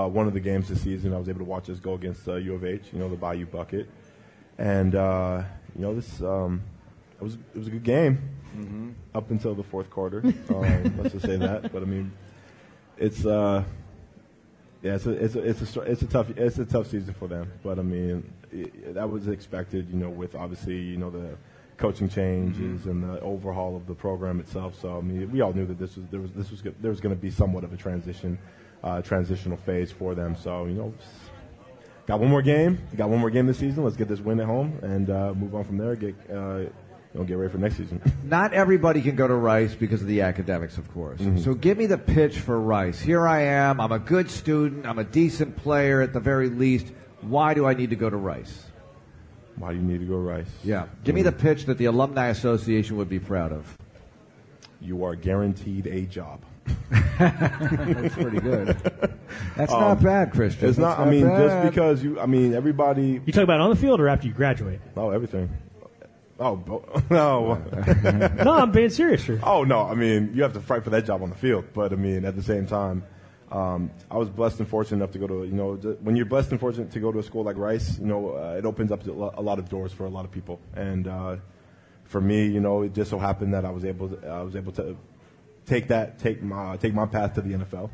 one 0.08 0.28
of 0.28 0.34
the 0.34 0.40
games 0.40 0.70
this 0.70 0.82
season. 0.82 1.14
I 1.14 1.18
was 1.18 1.28
able 1.28 1.40
to 1.40 1.46
watch 1.46 1.70
us 1.70 1.80
go 1.80 1.94
against 1.96 2.28
uh, 2.28 2.36
U 2.36 2.54
of 2.56 2.64
H. 2.64 2.84
You 2.94 3.00
know 3.00 3.10
the 3.10 3.16
Bayou 3.18 3.46
Bucket, 3.46 3.90
and 4.58 4.96
uh, 4.96 5.44
you 5.76 5.82
know 5.82 5.94
this 5.96 6.22
um, 6.22 6.62
it 7.20 7.24
was 7.24 7.34
it 7.36 7.58
was 7.58 7.68
a 7.68 7.72
good 7.72 7.84
game 7.84 8.30
Mhm. 8.56 8.94
up 9.16 9.32
until 9.32 9.56
the 9.56 9.64
fourth 9.64 9.90
quarter. 9.90 10.20
Um, 10.50 10.98
let's 10.98 11.12
just 11.14 11.26
say 11.26 11.38
that. 11.38 11.74
But 11.74 11.82
I 11.82 11.86
mean, 11.86 12.12
it's 12.98 13.26
uh, 13.26 13.64
yeah, 14.84 14.94
it's 14.96 15.06
a 15.08 15.12
it's 15.12 15.36
a 15.36 15.40
it's 15.40 15.76
a 15.76 15.82
it's 15.82 16.02
a 16.04 16.08
tough 16.08 16.30
it's 16.38 16.60
a 16.60 16.66
tough 16.66 16.88
season 16.92 17.16
for 17.16 17.28
them. 17.28 17.52
But 17.64 17.80
I 17.80 17.82
mean, 17.82 18.32
i 18.54 18.70
that 18.94 19.10
was 19.10 19.28
expected. 19.28 19.90
You 19.90 19.98
know, 19.98 20.10
with 20.10 20.36
obviously 20.36 20.78
you 20.78 20.98
know 20.98 21.10
the 21.10 21.36
coaching 21.78 22.08
changes 22.10 22.86
and 22.86 23.04
the 23.04 23.20
overhaul 23.22 23.76
of 23.76 23.88
the 23.88 23.94
program 23.96 24.40
itself. 24.40 24.80
So 24.80 24.98
I 24.98 25.02
mean, 25.02 25.32
we 25.32 25.42
all 25.42 25.54
knew 25.54 25.66
that 25.66 25.80
this 25.80 25.96
was 25.98 26.06
there 26.12 26.20
was 26.20 26.32
this 26.32 26.52
was 26.52 26.62
there 26.62 26.92
was 26.92 27.00
going 27.00 27.16
to 27.16 27.22
be 27.22 27.32
somewhat 27.32 27.64
of 27.64 27.74
a 27.74 27.78
transition 27.78 28.38
uh, 28.84 29.02
transitional 29.02 29.58
phase 29.58 29.92
for 29.92 30.16
them. 30.16 30.36
So 30.36 30.66
you 30.66 30.74
know. 30.74 30.94
Got 32.06 32.20
one 32.20 32.30
more 32.30 32.42
game. 32.42 32.80
Got 32.98 33.10
one 33.10 33.20
more 33.20 33.30
game 33.30 33.48
this 33.48 33.60
season. 33.60 33.86
Let's 33.86 33.96
get 33.96 34.10
this 34.10 34.20
win 34.20 34.38
at 34.42 34.46
home 34.46 34.78
and 34.82 35.10
uh, 35.10 35.34
move 35.34 35.56
on 35.56 35.64
from 35.64 35.78
there. 35.78 35.96
Get 35.96 36.16
uh, 36.30 36.58
you 37.14 37.20
know, 37.20 37.24
get 37.24 37.36
ready 37.36 37.52
for 37.52 37.60
next 37.60 37.78
season. 37.78 38.02
Not 38.24 38.54
everybody 38.54 39.02
can 39.02 39.16
go 39.16 39.28
to 39.28 39.36
Rice 39.36 39.74
because 39.76 40.02
of 40.02 40.08
the 40.08 40.22
academics, 40.22 40.78
of 40.78 40.92
course. 40.94 41.22
Mhm. 41.22 41.44
So 41.44 41.54
give 41.54 41.78
me 41.78 41.86
the 41.86 41.98
pitch 41.98 42.40
for 42.40 42.60
Rice. 42.60 43.00
Here 43.00 43.26
I 43.28 43.44
am. 43.44 43.80
I'm 43.80 43.92
a 43.92 44.00
good 44.00 44.30
student. 44.30 44.86
I'm 44.86 45.00
a 45.00 45.04
decent 45.04 45.56
player 45.56 46.02
at 46.02 46.12
the 46.12 46.20
very 46.20 46.50
least. 46.50 46.92
Why 47.22 47.54
do 47.54 47.66
I 47.66 47.74
need 47.74 47.92
to 47.92 47.96
go 47.96 48.10
to 48.10 48.18
Rice? 48.18 48.66
Why 49.58 49.72
do 49.74 49.78
you 49.78 49.84
need 49.84 50.00
to 50.00 50.06
go 50.06 50.18
Rice? 50.18 50.48
Yeah. 50.64 50.88
Give 51.04 51.14
me 51.16 51.22
the 51.22 51.32
pitch 51.32 51.66
that 51.66 51.78
the 51.78 51.86
Alumni 51.86 52.28
Association 52.30 52.98
would 52.98 53.10
be 53.10 53.20
proud 53.20 53.52
of. 53.52 53.78
You 54.82 55.04
are 55.06 55.16
guaranteed 55.16 55.88
a 55.88 56.02
job. 56.02 56.42
That's 57.20 58.16
pretty 58.16 58.40
good. 58.40 58.78
That's 59.56 59.72
Um, 59.72 59.80
not 59.82 60.02
bad, 60.04 60.32
Christian. 60.32 60.70
It's 60.70 60.78
That's 60.78 60.98
not. 60.98 61.06
I 61.06 61.10
mean, 61.10 61.26
bad. 61.28 61.38
just 61.64 61.70
because 61.74 62.04
you. 62.04 62.20
I 62.20 62.26
mean, 62.26 62.54
everybody. 62.54 63.22
You 63.26 63.34
talk 63.34 63.44
about 63.44 63.60
on 63.60 63.70
the 63.70 63.76
field 63.76 64.00
or 64.02 64.08
after 64.08 64.28
you 64.28 64.34
graduate? 64.34 64.80
Oh, 64.98 65.10
everything. 65.12 65.50
Oh, 66.40 66.56
bo- 66.56 66.84
no. 67.12 67.56
no, 68.44 68.52
I'm 68.54 68.72
being 68.72 68.90
serious. 68.90 69.24
Sir. 69.24 69.40
Oh 69.44 69.64
no, 69.64 69.82
I 69.84 69.94
mean 69.94 70.32
you 70.34 70.42
have 70.44 70.54
to 70.54 70.60
fight 70.62 70.84
for 70.84 70.90
that 70.90 71.06
job 71.06 71.22
on 71.22 71.30
the 71.30 71.36
field, 71.36 71.66
but 71.74 71.94
I 71.94 71.96
mean 71.96 72.26
at 72.26 72.36
the 72.36 72.42
same 72.44 72.66
time, 72.66 73.04
um, 73.54 73.92
I 74.10 74.18
was 74.18 74.30
blessed 74.30 74.60
and 74.60 74.68
fortunate 74.68 74.98
enough 74.98 75.12
to 75.12 75.20
go 75.20 75.28
to 75.28 75.44
you 75.46 75.54
know 75.54 75.76
when 76.02 76.16
you're 76.16 76.26
blessed 76.26 76.52
and 76.52 76.60
fortunate 76.60 76.92
to 76.92 77.00
go 77.00 77.12
to 77.12 77.20
a 77.20 77.24
school 77.24 77.44
like 77.44 77.56
Rice, 77.56 78.00
you 78.00 78.08
know 78.08 78.36
uh, 78.36 78.56
it 78.58 78.66
opens 78.66 78.92
up 78.92 79.06
a 79.08 79.12
lot 79.12 79.60
of 79.60 79.70
doors 79.70 79.94
for 79.94 80.06
a 80.06 80.10
lot 80.10 80.26
of 80.26 80.32
people, 80.32 80.60
and 80.76 81.08
uh, 81.08 81.36
for 82.06 82.20
me, 82.20 82.48
you 82.48 82.60
know, 82.60 82.82
it 82.82 82.94
just 82.94 83.10
so 83.10 83.20
happened 83.20 83.54
that 83.54 83.66
I 83.66 83.70
was 83.70 83.86
able 83.86 84.10
to, 84.10 84.28
I 84.28 84.42
was 84.42 84.56
able 84.56 84.72
to 84.74 84.98
take 85.66 85.88
that 85.88 86.20
take 86.20 86.42
my 86.42 86.78
take 86.78 86.94
my 86.94 87.06
path 87.06 87.36
to 87.36 87.42
the 87.42 87.54
NFL, 87.54 87.92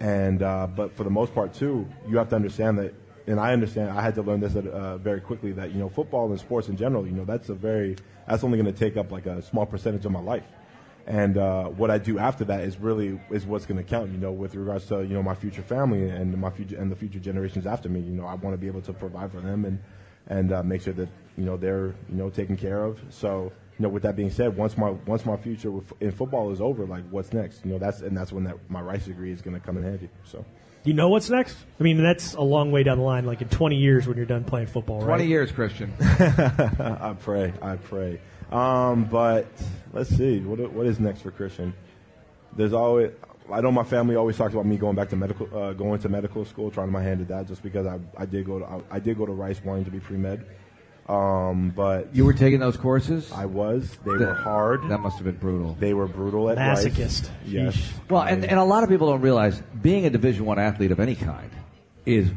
and 0.00 0.42
uh, 0.42 0.66
but 0.66 0.94
for 0.94 1.04
the 1.04 1.10
most 1.10 1.34
part 1.34 1.54
too, 1.54 1.88
you 2.06 2.18
have 2.18 2.28
to 2.30 2.36
understand 2.36 2.78
that. 2.78 2.94
And 3.26 3.38
I 3.38 3.52
understand. 3.52 3.90
I 3.90 4.02
had 4.02 4.16
to 4.16 4.22
learn 4.22 4.40
this 4.40 4.56
uh, 4.56 4.98
very 4.98 5.20
quickly 5.20 5.52
that 5.52 5.72
you 5.72 5.78
know 5.78 5.88
football 5.88 6.30
and 6.30 6.40
sports 6.40 6.68
in 6.68 6.76
general. 6.76 7.06
You 7.06 7.12
know 7.12 7.24
that's 7.24 7.48
a 7.48 7.54
very 7.54 7.96
that's 8.26 8.42
only 8.42 8.60
going 8.60 8.72
to 8.72 8.78
take 8.78 8.96
up 8.96 9.12
like 9.12 9.26
a 9.26 9.40
small 9.42 9.64
percentage 9.64 10.04
of 10.04 10.12
my 10.12 10.20
life 10.20 10.44
and 11.06 11.36
uh, 11.36 11.64
what 11.64 11.90
I 11.90 11.98
do 11.98 12.18
after 12.18 12.44
that 12.44 12.60
is 12.62 12.78
really 12.78 13.20
is 13.30 13.44
what's 13.44 13.66
going 13.66 13.82
to 13.82 13.88
count. 13.88 14.12
You 14.12 14.18
know, 14.18 14.32
with 14.32 14.54
regards 14.54 14.86
to 14.86 15.02
you 15.02 15.14
know 15.14 15.22
my 15.22 15.34
future 15.34 15.62
family 15.62 16.08
and 16.08 16.36
my 16.38 16.50
future 16.50 16.76
and 16.76 16.90
the 16.90 16.96
future 16.96 17.18
generations 17.18 17.66
after 17.66 17.88
me. 17.88 18.00
You 18.00 18.12
know, 18.12 18.26
I 18.26 18.34
want 18.34 18.54
to 18.54 18.58
be 18.58 18.68
able 18.68 18.82
to 18.82 18.92
provide 18.92 19.32
for 19.32 19.40
them 19.40 19.64
and 19.64 19.78
and 20.28 20.52
uh, 20.52 20.62
make 20.62 20.82
sure 20.82 20.94
that 20.94 21.08
you 21.36 21.44
know 21.44 21.56
they're 21.56 21.94
you 22.08 22.16
know 22.16 22.30
taken 22.30 22.56
care 22.56 22.84
of. 22.84 23.00
So 23.10 23.52
you 23.78 23.82
know, 23.82 23.88
with 23.88 24.04
that 24.04 24.14
being 24.14 24.30
said, 24.30 24.56
once 24.56 24.76
my 24.78 24.90
once 24.90 25.26
my 25.26 25.36
future 25.36 25.72
in 26.00 26.12
football 26.12 26.52
is 26.52 26.60
over, 26.60 26.86
like 26.86 27.04
what's 27.10 27.32
next? 27.32 27.64
You 27.64 27.72
know, 27.72 27.78
that's 27.78 28.00
and 28.00 28.16
that's 28.16 28.32
when 28.32 28.44
that 28.44 28.56
my 28.68 28.80
rice 28.80 29.06
degree 29.06 29.32
is 29.32 29.42
going 29.42 29.58
to 29.58 29.64
come 29.64 29.76
in 29.76 29.82
handy. 29.82 30.08
So. 30.24 30.44
You 30.84 30.94
know 30.94 31.08
what's 31.08 31.30
next? 31.30 31.56
I 31.78 31.82
mean, 31.84 32.02
that's 32.02 32.34
a 32.34 32.40
long 32.40 32.72
way 32.72 32.82
down 32.82 32.98
the 32.98 33.04
line. 33.04 33.24
Like 33.24 33.40
in 33.40 33.48
20 33.48 33.76
years 33.76 34.06
when 34.06 34.16
you're 34.16 34.26
done 34.26 34.42
playing 34.42 34.66
football, 34.66 34.98
right? 34.98 35.16
20 35.16 35.26
years, 35.26 35.52
Christian. 35.52 35.92
I 36.00 37.14
pray. 37.20 37.52
I 37.62 37.76
pray. 37.76 38.20
Um, 38.50 39.04
but 39.04 39.46
let's 39.92 40.10
see. 40.10 40.40
What 40.40 40.72
what 40.72 40.86
is 40.86 40.98
next 40.98 41.22
for 41.22 41.30
Christian? 41.30 41.72
There's 42.56 42.72
always. 42.72 43.12
I 43.50 43.60
know 43.60 43.72
my 43.72 43.84
family 43.84 44.16
always 44.16 44.36
talks 44.36 44.54
about 44.54 44.66
me 44.66 44.76
going 44.76 44.94
back 44.94 45.08
to 45.10 45.16
medical, 45.16 45.48
uh, 45.56 45.72
going 45.72 46.00
to 46.00 46.08
medical 46.08 46.44
school, 46.44 46.70
trying 46.70 46.90
my 46.90 47.02
hand 47.02 47.20
at 47.20 47.28
that, 47.28 47.48
just 47.48 47.62
because 47.62 47.86
I, 47.86 47.98
I 48.16 48.26
did 48.26 48.46
go 48.46 48.58
to 48.58 48.64
I, 48.64 48.80
I 48.90 48.98
did 48.98 49.16
go 49.18 49.26
to 49.26 49.32
Rice 49.32 49.60
wanting 49.64 49.84
to 49.84 49.90
be 49.90 50.00
pre 50.00 50.16
med. 50.16 50.44
Um, 51.08 51.72
but 51.74 52.14
You 52.14 52.24
were 52.24 52.32
taking 52.32 52.60
those 52.60 52.76
courses? 52.76 53.30
I 53.32 53.46
was. 53.46 53.90
They 54.04 54.12
That- 54.12 54.20
were 54.20 54.34
hard. 54.34 54.88
That 54.88 55.00
must 55.00 55.16
have 55.16 55.24
been 55.24 55.36
brutal. 55.36 55.76
They 55.78 55.94
were 55.94 56.06
brutal 56.06 56.48
at 56.50 56.58
Rice. 56.58 56.84
Masochist. 56.86 57.28
Yes. 57.44 57.76
Yeesh. 57.76 57.92
Well, 58.10 58.22
and, 58.22 58.44
and 58.44 58.58
a 58.58 58.64
lot 58.64 58.82
of 58.84 58.88
people 58.88 59.08
don't 59.10 59.20
realize 59.20 59.60
being 59.82 60.06
a 60.06 60.10
Division 60.10 60.44
One 60.46 60.58
athlete 60.58 60.92
of 60.92 61.00
any 61.00 61.14
kind 61.16 61.50
is 62.06 62.30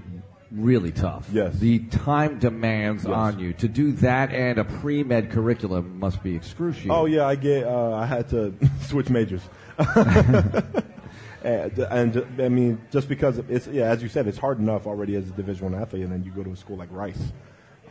really 0.52 0.92
tough. 0.92 1.28
Yes. 1.32 1.56
The 1.60 1.80
time 1.80 2.40
demands 2.40 3.04
Yes. 3.04 3.14
on 3.14 3.40
you 3.40 3.54
to 3.54 3.68
do 3.68 3.92
that 3.94 4.32
and 4.32 4.58
a 4.58 4.64
pre 4.64 5.04
med 5.04 5.30
curriculum 5.32 6.00
must 6.00 6.24
be 6.24 6.36
excruciating. 6.36 6.92
Oh 6.92 7.06
yeah, 7.06 7.26
I 7.28 7.36
get. 7.36 7.66
Uh, 7.66 7.94
I 7.94 8.06
had 8.06 8.30
to 8.30 8.54
switch 8.82 9.10
majors. 9.10 9.42
and, 11.44 11.78
and 11.80 12.26
I 12.42 12.50
mean, 12.50 12.82
just 12.92 13.08
because 13.10 13.38
it's 13.50 13.68
yeah, 13.68 13.86
as 13.86 14.02
you 14.02 14.10
said, 14.10 14.28
it's 14.28 14.38
hard 14.38 14.60
enough 14.60 14.88
already 14.88 15.16
as 15.16 15.28
a 15.30 15.32
Division 15.34 15.72
One 15.72 15.82
athlete, 15.82 16.04
and 16.04 16.12
then 16.12 16.24
you 16.24 16.32
go 16.32 16.44
to 16.44 16.52
a 16.52 16.56
school 16.56 16.78
like 16.78 16.90
Rice. 16.92 17.32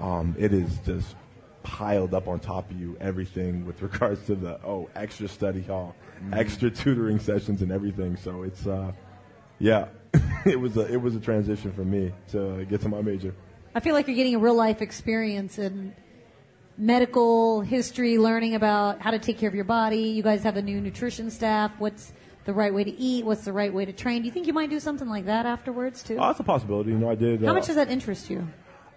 Um, 0.01 0.35
it 0.39 0.53
is 0.53 0.79
just 0.85 1.15
piled 1.63 2.15
up 2.15 2.29
on 2.29 2.39
top 2.39 2.71
of 2.71 2.79
you 2.79 2.97
everything 3.01 3.65
with 3.67 3.81
regards 3.83 4.25
to 4.27 4.35
the 4.35 4.61
oh 4.65 4.89
extra 4.95 5.29
study 5.29 5.63
hall, 5.63 5.95
extra 6.33 6.71
tutoring 6.71 7.19
sessions, 7.19 7.63
and 7.63 7.73
everything. 7.73 8.17
So 8.17 8.43
it's 8.43 8.67
uh, 8.67 8.93
yeah, 9.59 9.89
it 10.47 10.59
was 10.59 10.77
a 10.77 10.93
it 10.93 11.01
was 11.01 11.17
a 11.17 11.21
transition 11.21 11.73
for 11.73 11.85
me 11.85 12.13
to 12.31 12.65
get 12.67 12.81
to 12.83 12.89
my 12.89 13.01
major. 13.01 13.35
I 13.75 13.81
feel 13.81 13.95
like 13.95 14.07
you're 14.07 14.17
getting 14.17 14.37
a 14.37 14.39
real 14.39 14.55
life 14.55 14.83
experience 14.83 15.59
in 15.59 15.95
medical 16.77 17.61
history, 17.61 18.19
learning 18.19 18.55
about 18.55 19.01
how 19.01 19.11
to 19.11 19.19
take 19.19 19.39
care 19.39 19.49
of 19.49 19.55
your 19.55 19.65
body. 19.65 20.11
You 20.11 20.23
guys 20.23 20.43
have 20.45 20.57
a 20.57 20.63
new 20.63 20.81
nutrition 20.81 21.31
staff. 21.31 21.73
What's 21.79 22.13
the 22.45 22.53
right 22.53 22.73
way 22.73 22.85
to 22.85 22.91
eat? 22.91 23.25
What's 23.25 23.45
the 23.45 23.53
right 23.53 23.73
way 23.73 23.85
to 23.85 23.93
train? 23.93 24.23
Do 24.23 24.27
you 24.27 24.33
think 24.33 24.47
you 24.47 24.53
might 24.53 24.71
do 24.71 24.79
something 24.79 25.09
like 25.09 25.27
that 25.27 25.47
afterwards 25.47 26.03
too? 26.03 26.19
Oh, 26.19 26.27
that's 26.27 26.41
a 26.41 26.45
possibility. 26.45 26.91
You 26.91 26.99
know, 26.99 27.11
I 27.11 27.15
did. 27.15 27.43
How 27.43 27.51
uh, 27.51 27.55
much 27.55 27.67
does 27.67 27.77
that 27.77 27.91
interest 27.91 28.31
you? 28.31 28.47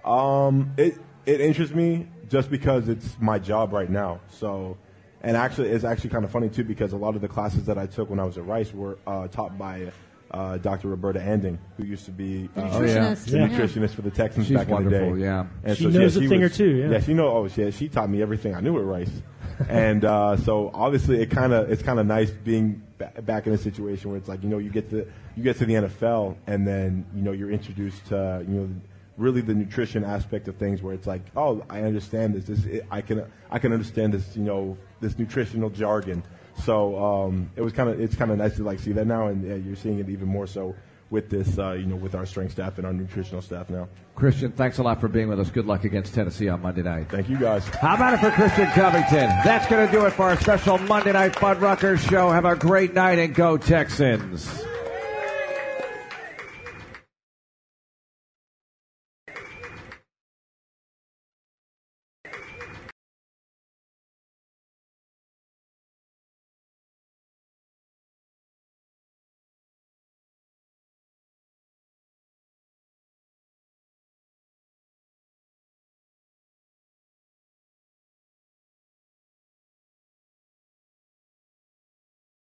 Um, 0.08 0.72
it 0.78 0.98
it 1.26 1.42
interests 1.42 1.76
me 1.76 2.08
just 2.30 2.50
because 2.50 2.88
it's 2.88 3.18
my 3.20 3.40
job 3.40 3.74
right 3.74 3.90
now. 3.90 4.20
So, 4.30 4.78
and 5.22 5.36
actually, 5.38 5.70
it's 5.70 5.84
actually 5.84 6.10
kind 6.12 6.24
of 6.26 6.32
funny 6.32 6.50
too 6.50 6.64
because 6.64 6.94
a 6.94 6.98
lot 6.98 7.16
of 7.16 7.22
the 7.22 7.28
classes 7.28 7.66
that 7.66 7.78
I 7.78 7.86
took 7.88 8.10
when 8.10 8.20
I 8.20 8.24
was 8.24 8.38
at 8.38 8.46
Rice 8.46 8.74
were 8.74 8.98
uh, 9.06 9.28
taught 9.28 9.58
by 9.58 9.92
uh, 10.32 10.58
Dr. 10.58 10.90
Roberta 10.90 11.20
Anding, 11.20 11.58
who 11.78 11.86
used 11.86 12.06
to 12.06 12.12
be 12.12 12.48
The 12.56 12.64
uh, 12.64 12.70
nutritionist. 12.80 13.26
the 13.26 13.38
Yeah. 13.38 13.48
nutritionist 13.48 13.90
for 13.96 14.02
the 14.02 14.12
Texans 14.12 14.48
She's 14.48 14.58
back 14.58 14.70
in 14.70 14.84
the 14.84 14.90
day. 14.90 15.14
yeah. 15.18 15.46
and 15.64 15.78
She 15.78 15.84
so, 15.86 15.90
knows 15.90 16.18
yeah, 16.18 16.26
a 16.26 16.30
thing 16.30 16.42
was- 16.42 16.52
or 16.52 16.56
two, 16.56 16.70
yeah. 16.76 16.90
yeah, 16.92 17.00
she 17.00 17.14
know. 17.14 17.28
Oh, 17.30 17.48
yeah, 17.56 17.70
she 17.70 17.88
taught 17.88 18.10
me 18.10 18.22
everything 18.22 18.54
I 18.56 18.60
knew 18.62 18.78
at 18.78 18.84
Rice, 18.86 19.22
and 19.70 20.04
uh, 20.06 20.36
so 20.38 20.70
obviously 20.74 21.22
it 21.22 21.30
kind 21.32 21.52
of 21.54 21.72
it's 21.72 21.82
kind 21.82 22.00
of 22.00 22.06
nice 22.06 22.30
being 22.32 22.82
ba- 22.98 23.14
back 23.24 23.48
in 23.48 23.54
a 23.54 23.58
situation 23.58 24.10
where 24.10 24.18
it's 24.18 24.28
like 24.30 24.44
you 24.44 24.50
know 24.50 24.58
you 24.60 24.70
get 24.70 24.90
to 24.92 25.08
you 25.36 25.44
get 25.44 25.58
to 25.58 25.66
the 25.66 25.74
NFL 25.76 26.36
and 26.46 26.68
then 26.68 27.06
you 27.16 27.22
know 27.24 27.32
you're 27.32 27.50
introduced 27.52 28.06
to 28.08 28.46
you 28.48 28.54
know 28.54 28.70
really 29.18 29.42
the 29.42 29.54
nutrition 29.54 30.04
aspect 30.04 30.48
of 30.48 30.56
things 30.58 30.82
where 30.82 30.94
it's 30.94 31.08
like 31.08 31.22
oh 31.36 31.64
I 31.70 31.82
understand 31.82 32.36
this 32.36 32.46
this 32.46 32.66
it, 32.66 32.86
I 32.92 33.02
can 33.02 33.26
I 33.50 33.60
can 33.60 33.74
understand 33.74 34.14
this 34.14 34.36
you 34.36 34.44
know 34.44 34.78
this 35.02 35.18
nutritional 35.18 35.70
jargon 35.70 36.24
so 36.64 36.98
um, 37.04 37.52
it 37.56 37.62
was 37.62 37.74
kind 37.74 37.90
of 37.90 38.00
it's 38.00 38.16
kind 38.16 38.32
of 38.32 38.38
nice 38.38 38.56
to 38.58 38.64
like 38.64 38.80
see 38.80 38.92
that 38.94 39.06
now 39.08 39.28
and 39.28 39.48
yeah, 39.48 39.56
you're 39.56 39.76
seeing 39.76 40.00
it 40.00 40.10
even 40.10 40.28
more 40.28 40.48
so 40.48 40.76
with 41.10 41.30
this 41.30 41.58
uh, 41.58 41.72
you 41.72 41.86
know 41.86 41.96
with 41.96 42.16
our 42.16 42.26
strength 42.26 42.52
staff 42.52 42.78
and 42.78 42.86
our 42.86 42.94
nutritional 42.94 43.42
staff 43.42 43.70
now 43.70 43.88
Christian, 44.18 44.52
thanks 44.52 44.80
a 44.80 44.84
lot 44.84 45.00
for 45.00 45.08
being 45.08 45.28
with 45.28 45.40
us. 45.40 45.52
Good 45.52 45.68
luck 45.68 45.84
against 45.84 46.16
Tennessee 46.16 46.50
on 46.50 46.64
Monday 46.64 46.82
night. 46.82 47.08
thank 47.08 47.30
you 47.30 47.38
guys. 47.38 47.68
How 47.68 47.94
about 47.94 48.16
it 48.16 48.20
for 48.20 48.32
Christian 48.32 48.66
Covington? 48.72 49.30
That's 49.46 49.68
going 49.68 49.86
to 49.86 49.92
do 49.92 50.08
it 50.08 50.14
for 50.14 50.24
our 50.24 50.42
special 50.42 50.80
Monday 50.80 51.12
Night 51.12 51.34
Fuddruckers 51.34 52.00
show. 52.10 52.32
Have 52.32 52.46
a 52.46 52.56
great 52.56 52.96
night 52.96 53.20
and 53.20 53.36
go 53.36 53.58
Texans. 53.58 54.66